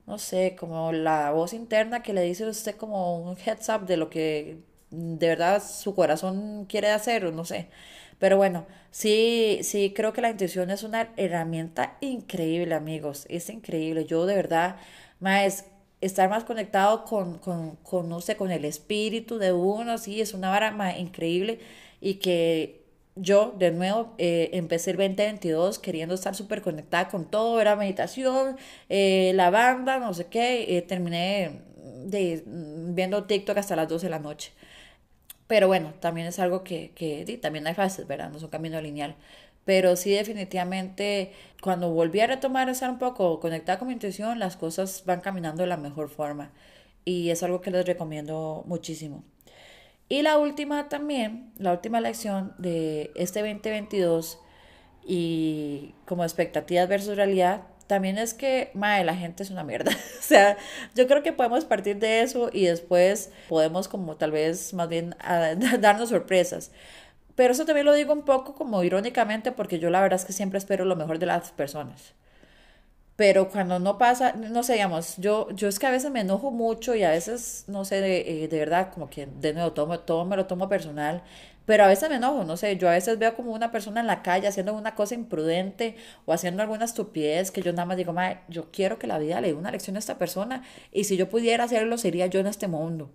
no 0.07 0.19
sé, 0.19 0.57
como 0.59 0.93
la 0.93 1.31
voz 1.33 1.55
interna 1.55 2.03
que 2.03 2.13
le 2.13 2.23
dice 2.23 2.45
a 2.45 2.49
usted 2.49 2.77
como 2.77 3.19
un 3.19 3.37
heads 3.39 3.71
up 3.71 3.87
de 3.87 3.97
lo 3.97 4.11
que 4.11 4.59
de 4.91 5.29
verdad 5.29 5.63
su 5.63 5.95
corazón 5.95 6.67
quiere 6.67 6.91
hacer, 6.91 7.33
no 7.33 7.45
sé. 7.45 7.69
Pero 8.19 8.37
bueno, 8.37 8.67
sí, 8.91 9.61
sí, 9.63 9.93
creo 9.95 10.13
que 10.13 10.21
la 10.21 10.31
intuición 10.31 10.71
es 10.71 10.83
una 10.83 11.13
herramienta 11.17 11.97
increíble, 12.01 12.75
amigos. 12.75 13.27
Es 13.31 13.49
increíble. 13.51 14.05
Yo 14.05 14.27
de 14.27 14.35
verdad, 14.35 14.77
más 15.21 15.65
estar 16.01 16.29
más 16.31 16.45
conectado 16.45 17.05
con, 17.05 17.39
con, 17.39 17.77
con, 17.77 18.09
no 18.09 18.21
sé, 18.21 18.37
con 18.37 18.51
el 18.51 18.65
espíritu 18.65 19.39
de 19.39 19.53
uno, 19.53 19.99
sí, 19.99 20.21
es 20.21 20.35
una 20.35 20.51
vara 20.51 20.71
más 20.71 20.99
increíble 20.99 21.61
y 22.01 22.15
que 22.15 22.81
yo, 23.17 23.55
de 23.59 23.71
nuevo, 23.71 24.15
eh, 24.19 24.51
empecé 24.55 24.93
el 24.93 24.97
2022 24.97 25.79
queriendo 25.79 26.15
estar 26.15 26.35
súper 26.35 26.63
conectada 26.63 27.09
con 27.09 27.31
todo, 27.31 27.61
era 27.61 27.77
meditación, 27.77 28.57
eh, 28.89 29.33
la 29.35 29.51
banda, 29.51 29.99
no 29.99 30.15
sé 30.15 30.27
qué, 30.29 30.77
eh, 30.79 30.83
terminé 30.83 31.63
de, 32.07 32.43
viendo 32.47 33.25
TikTok 33.25 33.57
hasta 33.59 33.77
las 33.77 33.89
12 33.89 34.07
de 34.07 34.11
la 34.11 34.19
noche. 34.19 34.53
Pero 35.47 35.67
bueno, 35.67 35.93
también 36.01 36.27
es 36.27 36.39
algo 36.39 36.63
que, 36.65 36.93
que 36.95 37.39
también 37.43 37.67
hay 37.67 37.75
fases, 37.75 38.07
¿verdad? 38.07 38.31
No 38.31 38.37
es 38.39 38.43
un 38.45 38.51
camino 38.51 38.81
lineal. 38.81 39.17
pero 39.65 39.97
sí 39.97 40.11
definitivamente 40.13 41.33
cuando 41.63 41.91
volví 41.93 42.21
a 42.21 42.27
retomar 42.27 42.69
estar 42.69 42.91
un 42.91 42.99
poco 42.99 43.41
conectada 43.41 43.79
con 43.79 43.89
mi 43.89 43.95
intuición, 43.95 44.39
las 44.39 44.57
cosas 44.57 45.05
van 45.07 45.21
caminando 45.21 45.63
de 45.63 45.69
la 45.69 45.77
mejor 45.77 46.09
forma 46.09 46.51
y 47.05 47.31
es 47.31 47.43
algo 47.43 47.61
que 47.61 47.71
les 47.71 47.87
recomiendo 47.87 48.65
muchísimo. 48.67 49.25
Y 50.09 50.23
la 50.23 50.39
última 50.39 50.89
también, 50.89 51.53
la 51.57 51.73
última 51.73 52.01
lección 52.01 52.55
de 52.59 53.13
este 53.15 53.41
2022 53.41 54.41
y 55.07 55.95
como 56.07 56.25
expectativas 56.25 56.89
versus 56.89 57.17
realidad, 57.17 57.63
también 57.91 58.19
es 58.19 58.35
que, 58.35 58.71
madre, 58.75 59.03
la 59.03 59.17
gente 59.17 59.43
es 59.43 59.51
una 59.51 59.65
mierda. 59.65 59.91
o 60.21 60.23
sea, 60.23 60.57
yo 60.95 61.09
creo 61.09 61.25
que 61.25 61.33
podemos 61.33 61.65
partir 61.65 61.99
de 61.99 62.23
eso 62.23 62.49
y 62.53 62.67
después 62.67 63.31
podemos 63.49 63.89
como 63.89 64.17
tal 64.17 64.31
vez 64.31 64.73
más 64.75 64.89
bien 64.89 65.17
darnos 65.81 66.11
sorpresas. 66.11 66.71
Pero 67.35 67.53
eso 67.53 67.65
también 67.65 67.87
lo 67.87 67.93
digo 67.93 68.13
un 68.13 68.25
poco 68.25 68.55
como 68.55 68.85
irónicamente 68.85 69.51
porque 69.51 69.81
yo 69.81 69.91
la 69.91 70.01
verdad 70.01 70.21
es 70.21 70.25
que 70.25 70.33
siempre 70.33 70.59
espero 70.59 70.85
lo 70.85 70.95
mejor 70.95 71.19
de 71.19 71.27
las 71.27 71.51
personas. 71.51 72.15
Pero 73.17 73.51
cuando 73.51 73.81
no 73.81 73.99
pasa, 73.99 74.35
no 74.35 74.63
sé, 74.63 74.75
digamos, 74.75 75.17
yo, 75.17 75.51
yo 75.51 75.67
es 75.69 75.81
que 75.81 75.87
a 75.87 75.91
veces 75.91 76.13
me 76.13 76.21
enojo 76.21 76.53
mucho 76.53 76.95
y 76.95 77.03
a 77.03 77.11
veces, 77.11 77.65
no 77.67 77.85
sé, 77.85 78.01
de, 78.01 78.45
eh, 78.45 78.49
de 78.49 78.59
verdad, 78.61 78.93
como 78.95 79.11
que 79.11 79.27
de 79.27 79.53
nuevo 79.53 79.73
todo, 79.73 79.99
todo 80.01 80.25
me 80.25 80.37
lo 80.37 80.47
tomo 80.47 80.69
personal. 80.69 81.23
Pero 81.71 81.85
a 81.85 81.87
veces 81.87 82.11
me 82.11 82.17
enojo, 82.17 82.43
no 82.43 82.57
sé, 82.57 82.77
yo 82.79 82.89
a 82.89 82.93
veces 82.95 83.17
veo 83.17 83.37
como 83.37 83.53
una 83.53 83.71
persona 83.71 84.01
en 84.01 84.09
la 84.09 84.23
calle 84.23 84.49
haciendo 84.49 84.75
una 84.75 84.97
cosa 84.97 85.15
imprudente 85.15 85.95
o 86.27 86.33
haciendo 86.33 86.63
alguna 86.63 86.85
estupidez 86.85 87.53
que 87.53 87.63
yo 87.63 87.71
nada 87.73 87.87
más 87.87 87.97
digo, 87.97 88.13
madre, 88.13 88.41
yo 88.49 88.73
quiero 88.73 88.99
que 88.99 89.07
la 89.07 89.19
vida 89.19 89.41
le 89.41 89.49
dé 89.49 89.55
una 89.55 89.71
lección 89.71 89.95
a 89.95 90.01
esta 90.01 90.19
persona 90.19 90.65
y 90.91 91.05
si 91.05 91.17
yo 91.17 91.29
pudiera 91.29 91.63
hacerlo 91.63 91.97
sería 91.97 92.27
yo 92.27 92.41
en 92.41 92.49
este 92.49 92.67
mundo. 92.67 93.13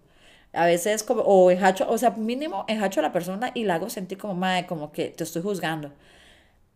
A 0.54 0.66
veces 0.68 1.04
como, 1.04 1.24
o 1.24 1.52
enjacho, 1.52 1.86
o 1.90 1.98
sea, 1.98 2.12
mínimo 2.12 2.64
enjacho 2.70 3.02
a 3.02 3.04
la 3.04 3.12
persona 3.12 3.52
y 3.54 3.66
la 3.66 3.76
hago 3.76 3.90
sentir 3.90 4.18
como, 4.18 4.36
madre, 4.36 4.66
como 4.68 4.94
que 4.94 5.10
te 5.10 5.26
estoy 5.26 5.42
juzgando. 5.42 5.92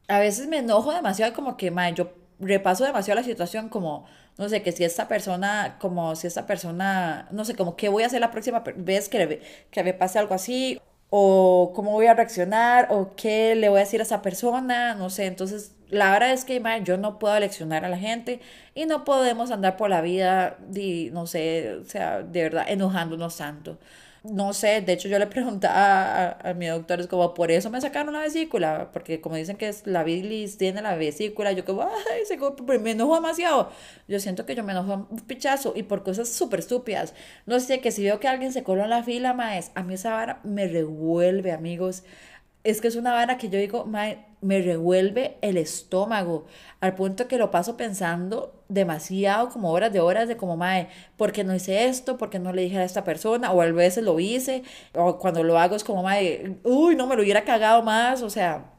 A 0.10 0.20
veces 0.20 0.48
me 0.48 0.58
enojo 0.58 0.92
demasiado 0.94 1.34
como 1.34 1.56
que, 1.58 1.72
madre, 1.72 1.94
yo 1.96 2.12
repaso 2.40 2.84
demasiado 2.86 3.22
la 3.22 3.26
situación 3.26 3.70
como, 3.70 4.06
no 4.38 4.50
sé, 4.50 4.64
que 4.64 4.72
si 4.74 4.84
esta 4.84 5.08
persona, 5.08 5.78
como 5.80 6.16
si 6.18 6.28
esta 6.28 6.46
persona, 6.46 7.28
no 7.32 7.46
sé, 7.46 7.56
como 7.56 7.76
qué 7.78 7.90
voy 7.90 8.04
a 8.04 8.08
hacer 8.08 8.22
la 8.22 8.32
próxima 8.32 8.64
vez 8.76 9.08
que, 9.10 9.42
que 9.72 9.84
me 9.84 9.94
pase 9.94 10.20
algo 10.20 10.34
así, 10.36 10.80
o 11.10 11.72
cómo 11.76 11.92
voy 11.92 12.08
a 12.08 12.14
reaccionar, 12.14 12.88
o 12.92 13.16
qué 13.16 13.56
le 13.56 13.70
voy 13.70 13.78
a 13.78 13.84
decir 13.84 14.00
a 14.00 14.04
esa 14.04 14.22
persona, 14.22 14.96
no 14.96 15.10
sé, 15.10 15.26
entonces 15.26 15.76
la 15.90 16.12
verdad 16.12 16.32
es 16.32 16.46
que 16.46 16.62
yo 16.84 16.98
no 16.98 17.18
puedo 17.20 17.40
leccionar 17.40 17.84
a 17.86 17.90
la 17.90 17.98
gente 17.98 18.40
y 18.76 18.86
no 18.86 19.04
podemos 19.04 19.52
andar 19.52 19.76
por 19.78 19.90
la 19.90 20.02
vida, 20.02 20.58
y, 20.74 21.10
no 21.12 21.26
sé, 21.28 21.76
o 21.82 21.84
sea, 21.86 22.22
de 22.22 22.44
verdad, 22.44 22.66
enojándonos 22.68 23.38
tanto. 23.38 23.80
No 24.24 24.54
sé, 24.54 24.82
de 24.82 24.94
hecho 24.94 25.08
yo 25.08 25.18
le 25.18 25.28
preguntaba 25.28 26.32
a, 26.44 26.54
mi 26.54 26.68
doctor, 26.68 27.00
es 27.00 27.08
como, 27.08 27.34
por 27.34 27.52
eso 27.52 27.70
me 27.70 27.80
sacaron 27.80 28.14
la 28.14 28.20
vesícula, 28.20 28.90
porque 28.92 29.22
como 29.22 29.36
dicen 29.36 29.56
que 29.56 29.70
es 29.70 29.88
la 29.88 30.04
bilis 30.04 30.58
tiene 30.58 30.82
la 30.82 30.96
vesícula, 30.96 31.54
yo 31.54 31.64
como, 31.64 31.84
ay, 31.84 32.26
se, 32.26 32.38
me 32.80 32.92
enojo 32.92 33.16
demasiado. 33.16 33.72
Yo 34.08 34.20
siento 34.20 34.46
que 34.46 34.56
yo 34.56 34.64
me 34.64 34.74
enojo 34.74 35.08
un 35.10 35.20
pichazo 35.22 35.74
y 35.76 35.84
por 35.84 36.04
cosas 36.04 36.30
súper 36.30 36.60
estúpidas. 36.60 37.14
No 37.46 37.60
sé, 37.60 37.80
que 37.80 37.92
si 37.92 38.04
veo 38.04 38.20
que 38.20 38.28
alguien 38.28 38.52
se 38.52 38.64
coló 38.64 38.84
en 38.84 38.90
la 38.90 39.04
fila, 39.04 39.34
maes, 39.34 39.72
a 39.76 39.84
mí 39.84 39.94
esa 39.94 40.12
vara 40.12 40.40
me 40.44 40.68
revuelve, 40.68 41.52
amigos 41.52 42.04
es 42.64 42.82
que 42.82 42.88
es 42.88 42.96
una 42.96 43.14
vara 43.14 43.38
que 43.38 43.50
yo 43.50 43.60
digo, 43.60 43.86
me 44.42 44.62
revuelve 44.62 45.38
el 45.42 45.58
estómago, 45.58 46.46
al 46.80 46.96
punto 46.96 47.28
que 47.28 47.38
lo 47.38 47.52
paso 47.52 47.78
pensando 47.78 48.64
demasiado, 48.70 49.50
como 49.50 49.72
horas 49.72 49.92
de 49.92 50.00
horas, 50.00 50.28
de 50.28 50.38
como, 50.38 50.56
mae, 50.58 50.88
¿por 51.18 51.32
qué 51.32 51.44
no 51.44 51.54
hice 51.56 51.88
esto? 51.88 52.18
¿Por 52.18 52.30
qué 52.30 52.40
no 52.40 52.54
le 52.54 52.64
dije 52.64 52.78
a 52.78 52.84
esta 52.84 53.04
persona? 53.04 53.52
O 53.52 53.62
a 53.62 53.66
veces 53.72 54.04
lo 54.04 54.20
hice, 54.20 54.64
o 54.94 55.18
cuando 55.18 55.44
lo 55.44 55.60
hago 55.60 55.76
es 55.76 55.84
como, 55.84 56.04
mae, 56.04 56.58
uy, 56.64 56.96
no 56.96 57.08
me 57.08 57.16
lo 57.16 57.22
hubiera 57.22 57.44
cagado 57.44 57.84
más, 57.84 58.22
o 58.22 58.30
sea, 58.30 58.79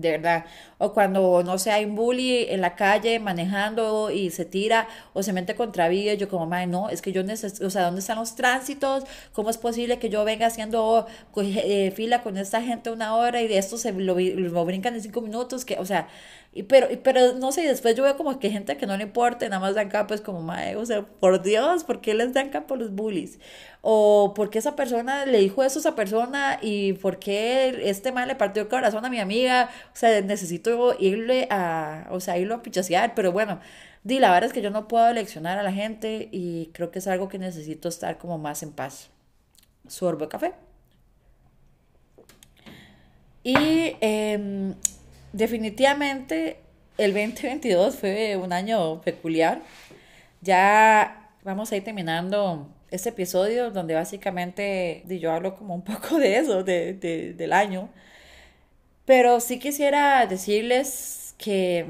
de 0.00 0.12
verdad. 0.12 0.44
O 0.78 0.92
cuando, 0.92 1.42
no 1.44 1.58
sé, 1.58 1.70
hay 1.70 1.84
un 1.84 1.94
bully 1.94 2.46
en 2.48 2.60
la 2.60 2.76
calle 2.76 3.18
manejando 3.18 4.10
y 4.10 4.30
se 4.30 4.44
tira 4.44 4.88
o 5.12 5.22
se 5.22 5.32
mete 5.32 5.54
contra 5.54 5.88
vía, 5.88 6.14
yo 6.14 6.28
como, 6.28 6.46
madre, 6.46 6.66
no, 6.66 6.88
es 6.90 7.02
que 7.02 7.12
yo 7.12 7.22
necesito, 7.24 7.66
o 7.66 7.70
sea, 7.70 7.84
¿dónde 7.84 8.00
están 8.00 8.18
los 8.18 8.34
tránsitos? 8.36 9.04
¿Cómo 9.32 9.50
es 9.50 9.58
posible 9.58 9.98
que 9.98 10.08
yo 10.08 10.24
venga 10.24 10.46
haciendo 10.46 11.06
eh, 11.36 11.92
fila 11.94 12.22
con 12.22 12.36
esta 12.36 12.62
gente 12.62 12.90
una 12.90 13.16
hora 13.16 13.42
y 13.42 13.48
de 13.48 13.58
esto 13.58 13.76
se 13.78 13.92
lo, 13.92 14.16
lo 14.18 14.64
brincan 14.64 14.94
en 14.94 15.02
cinco 15.02 15.20
minutos? 15.20 15.64
Que, 15.64 15.78
o 15.78 15.84
sea, 15.84 16.08
y, 16.52 16.62
pero, 16.64 16.88
pero 17.02 17.34
no 17.34 17.52
sé, 17.52 17.62
después 17.62 17.94
yo 17.94 18.02
veo 18.02 18.16
como 18.16 18.38
que 18.38 18.50
gente 18.50 18.76
que 18.76 18.86
no 18.86 18.96
le 18.96 19.04
importa, 19.04 19.48
nada 19.48 19.60
más 19.60 19.74
dan 19.74 19.90
capa, 19.90 20.14
es 20.14 20.22
como, 20.22 20.40
madre, 20.40 20.76
o 20.76 20.86
sea, 20.86 21.02
por 21.02 21.42
Dios, 21.42 21.84
¿por 21.84 22.00
qué 22.00 22.14
les 22.14 22.32
dan 22.32 22.48
capa 22.50 22.74
a 22.74 22.78
los 22.78 22.90
bullies? 22.94 23.38
O 23.82 24.32
por 24.34 24.50
qué 24.50 24.58
esa 24.58 24.74
persona 24.74 25.26
le 25.26 25.38
dijo 25.38 25.62
eso 25.62 25.78
a 25.78 25.80
esa 25.80 25.94
persona 25.94 26.58
y 26.62 26.94
por 26.94 27.18
qué 27.18 27.88
este 27.88 28.12
mal 28.12 28.28
le 28.28 28.34
partió 28.34 28.62
el 28.62 28.68
corazón 28.68 29.04
a 29.04 29.10
mi 29.10 29.20
amiga, 29.20 29.70
o 29.92 29.96
sea, 29.96 30.20
necesito 30.22 30.96
irle 30.98 31.46
a, 31.50 32.08
o 32.10 32.18
sea, 32.20 32.38
irlo 32.38 32.56
a 32.56 32.62
pichasear, 32.62 33.14
pero 33.14 33.30
bueno, 33.30 33.60
di, 34.02 34.18
la 34.18 34.30
verdad 34.32 34.48
es 34.48 34.54
que 34.54 34.62
yo 34.62 34.70
no 34.70 34.88
puedo 34.88 35.12
leccionar 35.12 35.58
a 35.58 35.62
la 35.62 35.72
gente 35.72 36.28
y 36.32 36.70
creo 36.72 36.90
que 36.90 37.00
es 37.00 37.06
algo 37.08 37.28
que 37.28 37.38
necesito 37.38 37.88
estar 37.88 38.18
como 38.18 38.38
más 38.38 38.62
en 38.62 38.72
paz. 38.72 39.10
Sorbo 39.86 40.28
café. 40.28 40.54
Y 43.44 43.54
eh, 44.00 44.74
definitivamente 45.32 46.58
el 46.98 47.12
2022 47.12 47.96
fue 47.96 48.36
un 48.36 48.52
año 48.52 49.00
peculiar. 49.02 49.62
Ya 50.40 51.30
vamos 51.44 51.72
a 51.72 51.76
ir 51.76 51.84
terminando 51.84 52.68
este 52.90 53.10
episodio 53.10 53.70
donde 53.70 53.94
básicamente 53.94 55.04
yo 55.06 55.32
hablo 55.32 55.56
como 55.56 55.74
un 55.74 55.82
poco 55.82 56.18
de 56.18 56.36
eso, 56.38 56.64
de, 56.64 57.34
del 57.36 57.52
año. 57.52 57.88
Pero 59.04 59.40
sí 59.40 59.58
quisiera 59.58 60.26
decirles 60.26 61.34
que 61.38 61.86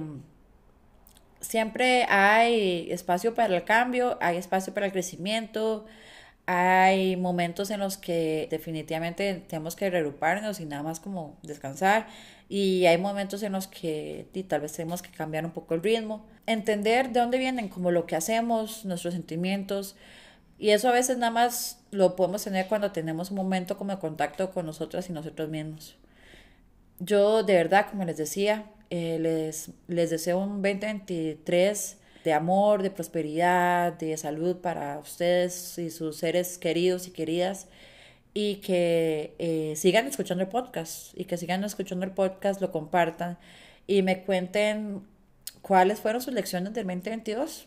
siempre 1.41 2.05
hay 2.05 2.91
espacio 2.93 3.35
para 3.35 3.57
el 3.57 3.65
cambio, 3.65 4.19
hay 4.21 4.37
espacio 4.37 4.73
para 4.75 4.87
el 4.87 4.93
crecimiento, 4.93 5.87
hay 6.51 7.17
momentos 7.17 7.71
en 7.71 7.81
los 7.81 7.99
que 7.99 8.49
definitivamente 8.51 9.45
tenemos 9.49 9.77
que 9.77 9.91
reagruparnos 9.91 10.61
y 10.61 10.65
nada 10.65 10.83
más 10.83 10.99
como 10.99 11.37
descansar. 11.43 12.07
Y 12.49 12.87
hay 12.87 12.97
momentos 12.97 13.43
en 13.43 13.53
los 13.53 13.67
que 13.67 14.27
tal 14.49 14.63
vez 14.63 14.73
tenemos 14.73 15.03
que 15.03 15.11
cambiar 15.11 15.45
un 15.45 15.51
poco 15.51 15.75
el 15.75 15.83
ritmo. 15.83 16.25
Entender 16.47 17.13
de 17.13 17.21
dónde 17.21 17.37
vienen 17.37 17.69
como 17.69 17.91
lo 17.91 18.07
que 18.07 18.17
hacemos, 18.17 18.87
nuestros 18.87 19.13
sentimientos. 19.13 19.95
Y 20.59 20.71
eso 20.71 20.89
a 20.89 20.93
veces 20.93 21.19
nada 21.19 21.33
más 21.33 21.83
lo 21.91 22.17
podemos 22.17 22.45
tener 22.45 22.67
cuando 22.67 22.93
tenemos 22.93 23.31
un 23.31 23.37
momento 23.37 23.77
como 23.77 23.93
de 23.93 23.99
contacto 23.99 24.51
con 24.51 24.65
nosotras 24.65 25.11
y 25.11 25.13
nosotros 25.13 25.51
mismos. 25.51 25.99
Yo 26.99 27.43
de 27.43 27.57
verdad, 27.57 27.91
como 27.91 28.07
les 28.07 28.17
decía, 28.17 28.65
eh, 28.89 29.19
les, 29.21 29.73
les 29.87 30.09
deseo 30.09 30.39
un 30.39 30.63
2023 30.63 31.99
de 32.29 32.35
amor, 32.35 32.83
de 32.83 32.91
prosperidad, 32.91 33.95
de 33.95 34.15
salud 34.19 34.59
para 34.59 34.99
ustedes 34.99 35.79
y 35.79 35.89
sus 35.89 36.19
seres 36.19 36.59
queridos 36.59 37.07
y 37.07 37.11
queridas. 37.11 37.69
Y 38.35 38.57
que 38.57 39.35
eh, 39.39 39.73
sigan 39.77 40.07
escuchando 40.07 40.45
el 40.45 40.51
podcast 40.51 41.19
y 41.19 41.25
que 41.25 41.39
sigan 41.39 41.65
escuchando 41.65 42.05
el 42.05 42.13
podcast, 42.13 42.61
lo 42.61 42.71
compartan 42.71 43.39
y 43.87 44.03
me 44.03 44.25
cuenten 44.25 45.01
cuáles 45.63 46.01
fueron 46.01 46.21
sus 46.21 46.35
lecciones 46.35 46.75
del 46.75 46.87
2022, 46.87 47.67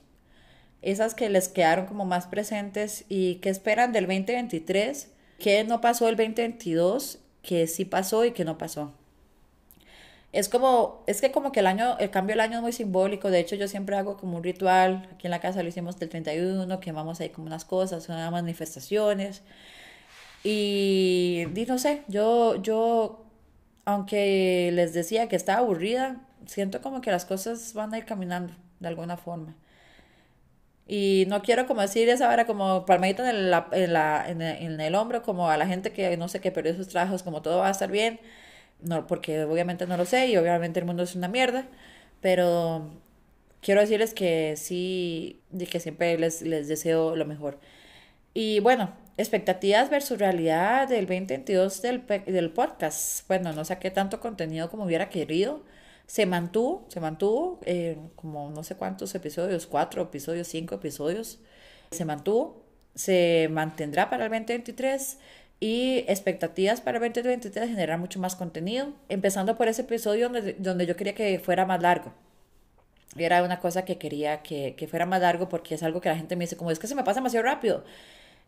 esas 0.84 1.16
que 1.16 1.30
les 1.30 1.50
quedaron 1.50 1.88
como 1.88 2.06
más 2.06 2.28
presentes 2.28 3.06
y 3.10 3.36
qué 3.36 3.50
esperan 3.50 3.92
del 3.92 4.06
2023, 4.06 5.10
qué 5.40 5.64
no 5.64 5.82
pasó 5.82 6.08
el 6.08 6.16
2022, 6.16 7.18
qué 7.42 7.66
sí 7.66 7.84
pasó 7.84 8.26
y 8.26 8.32
qué 8.32 8.46
no 8.46 8.60
pasó 8.60 8.94
es 10.32 10.48
como, 10.48 11.04
es 11.08 11.20
que 11.22 11.32
como 11.32 11.52
que 11.52 11.60
el 11.60 11.68
año, 11.68 11.98
el 12.00 12.10
cambio 12.10 12.34
del 12.34 12.40
año 12.42 12.58
es 12.58 12.62
muy 12.62 12.72
simbólico, 12.72 13.30
de 13.30 13.40
hecho 13.40 13.56
yo 13.56 13.68
siempre 13.68 13.98
hago 13.98 14.18
como 14.18 14.38
un 14.38 14.44
ritual, 14.44 15.10
aquí 15.14 15.28
en 15.28 15.32
la 15.32 15.42
casa 15.42 15.62
lo 15.62 15.70
hicimos 15.70 16.00
del 16.00 16.10
31, 16.10 16.80
quemamos 16.80 17.20
ahí 17.20 17.30
como 17.30 17.48
unas 17.48 17.66
cosas, 17.66 18.08
unas 18.08 18.32
manifestaciones, 18.32 19.44
y, 20.44 21.46
y 21.54 21.66
no 21.68 21.78
sé, 21.78 22.04
yo, 22.08 22.62
yo, 22.62 23.26
aunque 23.86 24.72
les 24.74 24.94
decía 24.94 25.28
que 25.28 25.36
estaba 25.36 25.60
aburrida, 25.60 26.22
siento 26.46 26.82
como 26.82 27.02
que 27.02 27.12
las 27.12 27.26
cosas 27.26 27.74
van 27.74 27.94
a 27.94 27.98
ir 27.98 28.06
caminando 28.06 28.54
de 28.80 28.88
alguna 28.88 29.18
forma. 29.18 29.56
Y 30.88 31.26
no 31.30 31.42
quiero 31.42 31.68
como 31.68 31.82
decir 31.82 32.10
esa 32.10 32.30
hora 32.30 32.46
como 32.46 32.86
palmadita 32.86 33.30
en, 33.30 33.52
la, 33.52 33.68
en, 33.72 33.94
la, 33.94 34.30
en, 34.30 34.42
el, 34.42 34.58
en 34.64 34.82
el 34.82 34.96
hombro, 34.96 35.24
como 35.24 35.50
a 35.50 35.58
la 35.58 35.68
gente 35.68 35.94
que 35.94 36.18
no 36.18 36.28
sé 36.28 36.42
qué 36.42 36.52
perdió 36.52 36.76
sus 36.76 36.88
trabajos, 36.90 37.24
como 37.24 37.42
todo 37.42 37.60
va 37.60 37.68
a 37.68 37.72
estar 37.72 37.92
bien 37.92 38.20
no, 38.82 39.08
porque 39.08 39.44
obviamente 39.44 39.88
no 39.88 39.98
lo 39.98 40.06
sé 40.06 40.28
y 40.28 40.38
obviamente 40.38 40.80
el 40.80 40.86
mundo 40.86 41.04
es 41.04 41.16
una 41.16 41.28
mierda, 41.28 41.68
pero 42.22 42.90
quiero 43.62 43.82
decirles 43.82 44.14
que 44.14 44.56
sí, 44.58 45.42
y 45.52 45.66
que 45.66 45.80
siempre 45.80 46.18
les, 46.18 46.42
les 46.42 46.68
deseo 46.68 47.16
lo 47.16 47.26
mejor. 47.26 47.60
Y 48.34 48.60
bueno, 48.62 48.94
expectativas 49.18 49.90
versus 49.90 50.20
realidad 50.20 50.88
del 50.88 51.06
2022 51.06 51.82
del, 51.82 52.06
del 52.08 52.52
podcast. 52.52 53.28
Bueno, 53.28 53.54
no 53.54 53.66
saqué 53.66 53.92
tanto 53.92 54.20
contenido 54.20 54.70
como 54.70 54.86
hubiera 54.86 55.10
querido. 55.10 55.64
Se 56.08 56.26
mantuvo, 56.26 56.86
se 56.90 57.00
mantuvo, 57.00 57.60
eh, 57.66 57.98
como 58.16 58.50
no 58.52 58.64
sé 58.64 58.76
cuántos 58.76 59.14
episodios, 59.16 59.68
cuatro 59.68 60.04
episodios, 60.04 60.48
cinco 60.48 60.76
episodios. 60.76 61.40
Se 61.92 62.06
mantuvo, 62.06 62.64
se 62.96 63.48
mantendrá 63.52 64.10
para 64.10 64.26
el 64.26 64.32
2023 64.32 65.20
y 65.62 66.00
expectativas 66.08 66.82
para 66.82 67.00
2023 67.00 67.70
generar 67.70 68.00
mucho 68.00 68.20
más 68.20 68.36
contenido, 68.36 68.94
empezando 69.10 69.56
por 69.56 69.68
ese 69.68 69.84
episodio 69.84 70.28
donde, 70.28 70.56
donde 70.58 70.88
yo 70.88 70.98
quería 70.98 71.14
que 71.14 71.40
fuera 71.40 71.66
más 71.68 71.82
largo. 71.82 72.12
Era 73.16 73.44
una 73.44 73.60
cosa 73.60 73.86
que 73.86 74.00
quería 74.00 74.42
que, 74.42 74.74
que 74.76 74.88
fuera 74.88 75.06
más 75.06 75.22
largo 75.22 75.50
porque 75.50 75.76
es 75.76 75.84
algo 75.84 76.02
que 76.02 76.10
la 76.10 76.16
gente 76.16 76.36
me 76.36 76.46
dice, 76.46 76.58
como 76.58 76.72
es 76.72 76.80
que 76.80 76.88
se 76.88 76.96
me 76.96 77.04
pasa 77.04 77.20
demasiado 77.20 77.46
rápido. 77.46 77.84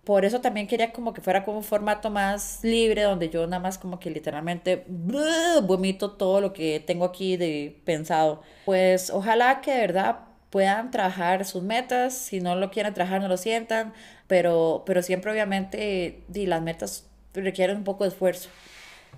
Por 0.03 0.26
eso 0.26 0.41
también 0.41 0.68
quería 0.68 0.91
como 0.91 1.14
que 1.14 1.22
fuera 1.22 1.45
como 1.45 1.57
un 1.57 1.64
formato 1.64 2.09
más 2.09 2.59
libre, 2.64 3.03
donde 3.03 3.30
yo 3.30 3.45
nada 3.45 3.61
más 3.61 3.78
como 3.78 3.99
que 3.99 4.09
literalmente 4.09 4.84
vomito 4.88 6.14
todo 6.14 6.41
lo 6.41 6.51
que 6.51 6.80
tengo 6.80 7.05
aquí 7.05 7.38
de 7.38 7.80
pensado. 7.86 8.41
Pues 8.66 9.11
ojalá 9.11 9.61
que 9.61 9.72
de 9.72 9.82
verdad 9.82 10.20
puedan 10.49 10.91
trabajar 10.91 11.45
sus 11.45 11.64
metas, 11.64 12.16
si 12.16 12.41
no 12.41 12.55
lo 12.55 12.70
quieren 12.70 12.93
trabajar 12.93 13.22
no 13.22 13.28
lo 13.28 13.38
sientan, 13.38 13.93
pero, 14.34 14.81
pero 14.88 15.03
siempre 15.03 15.31
obviamente 15.31 16.23
di, 16.27 16.47
las 16.47 16.63
metas 16.63 17.05
requieren 17.36 17.77
un 17.77 17.84
poco 17.84 18.03
de 18.03 18.09
esfuerzo. 18.09 18.49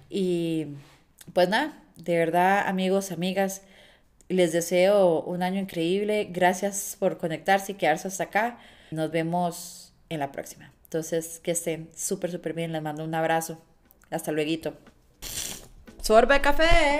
Y 0.09 0.68
pues 1.32 1.47
nada, 1.47 1.82
de 1.95 2.18
verdad 2.18 2.68
amigos, 2.68 3.13
amigas, 3.13 3.61
les 4.28 4.51
deseo 4.51 5.22
un 5.22 5.41
año 5.41 5.61
increíble, 5.61 6.28
gracias 6.30 6.97
por 6.99 7.18
conectarse 7.18 7.72
y 7.72 7.76
quedarse 7.76 8.09
hasta 8.09 8.26
acá, 8.26 8.59
nos 8.91 9.09
vemos 9.09 9.93
en 10.09 10.20
la 10.20 10.34
próxima. 10.34 10.74
Entonces, 10.84 11.39
que 11.41 11.51
estén 11.51 11.89
súper, 11.95 12.30
súper 12.30 12.51
bien. 12.51 12.74
Les 12.74 12.82
mando 12.82 13.05
un 13.05 13.16
abrazo. 13.16 13.61
Hasta 14.11 14.34
luego. 14.34 14.74
Sorbe 16.01 16.41
café. 16.41 16.99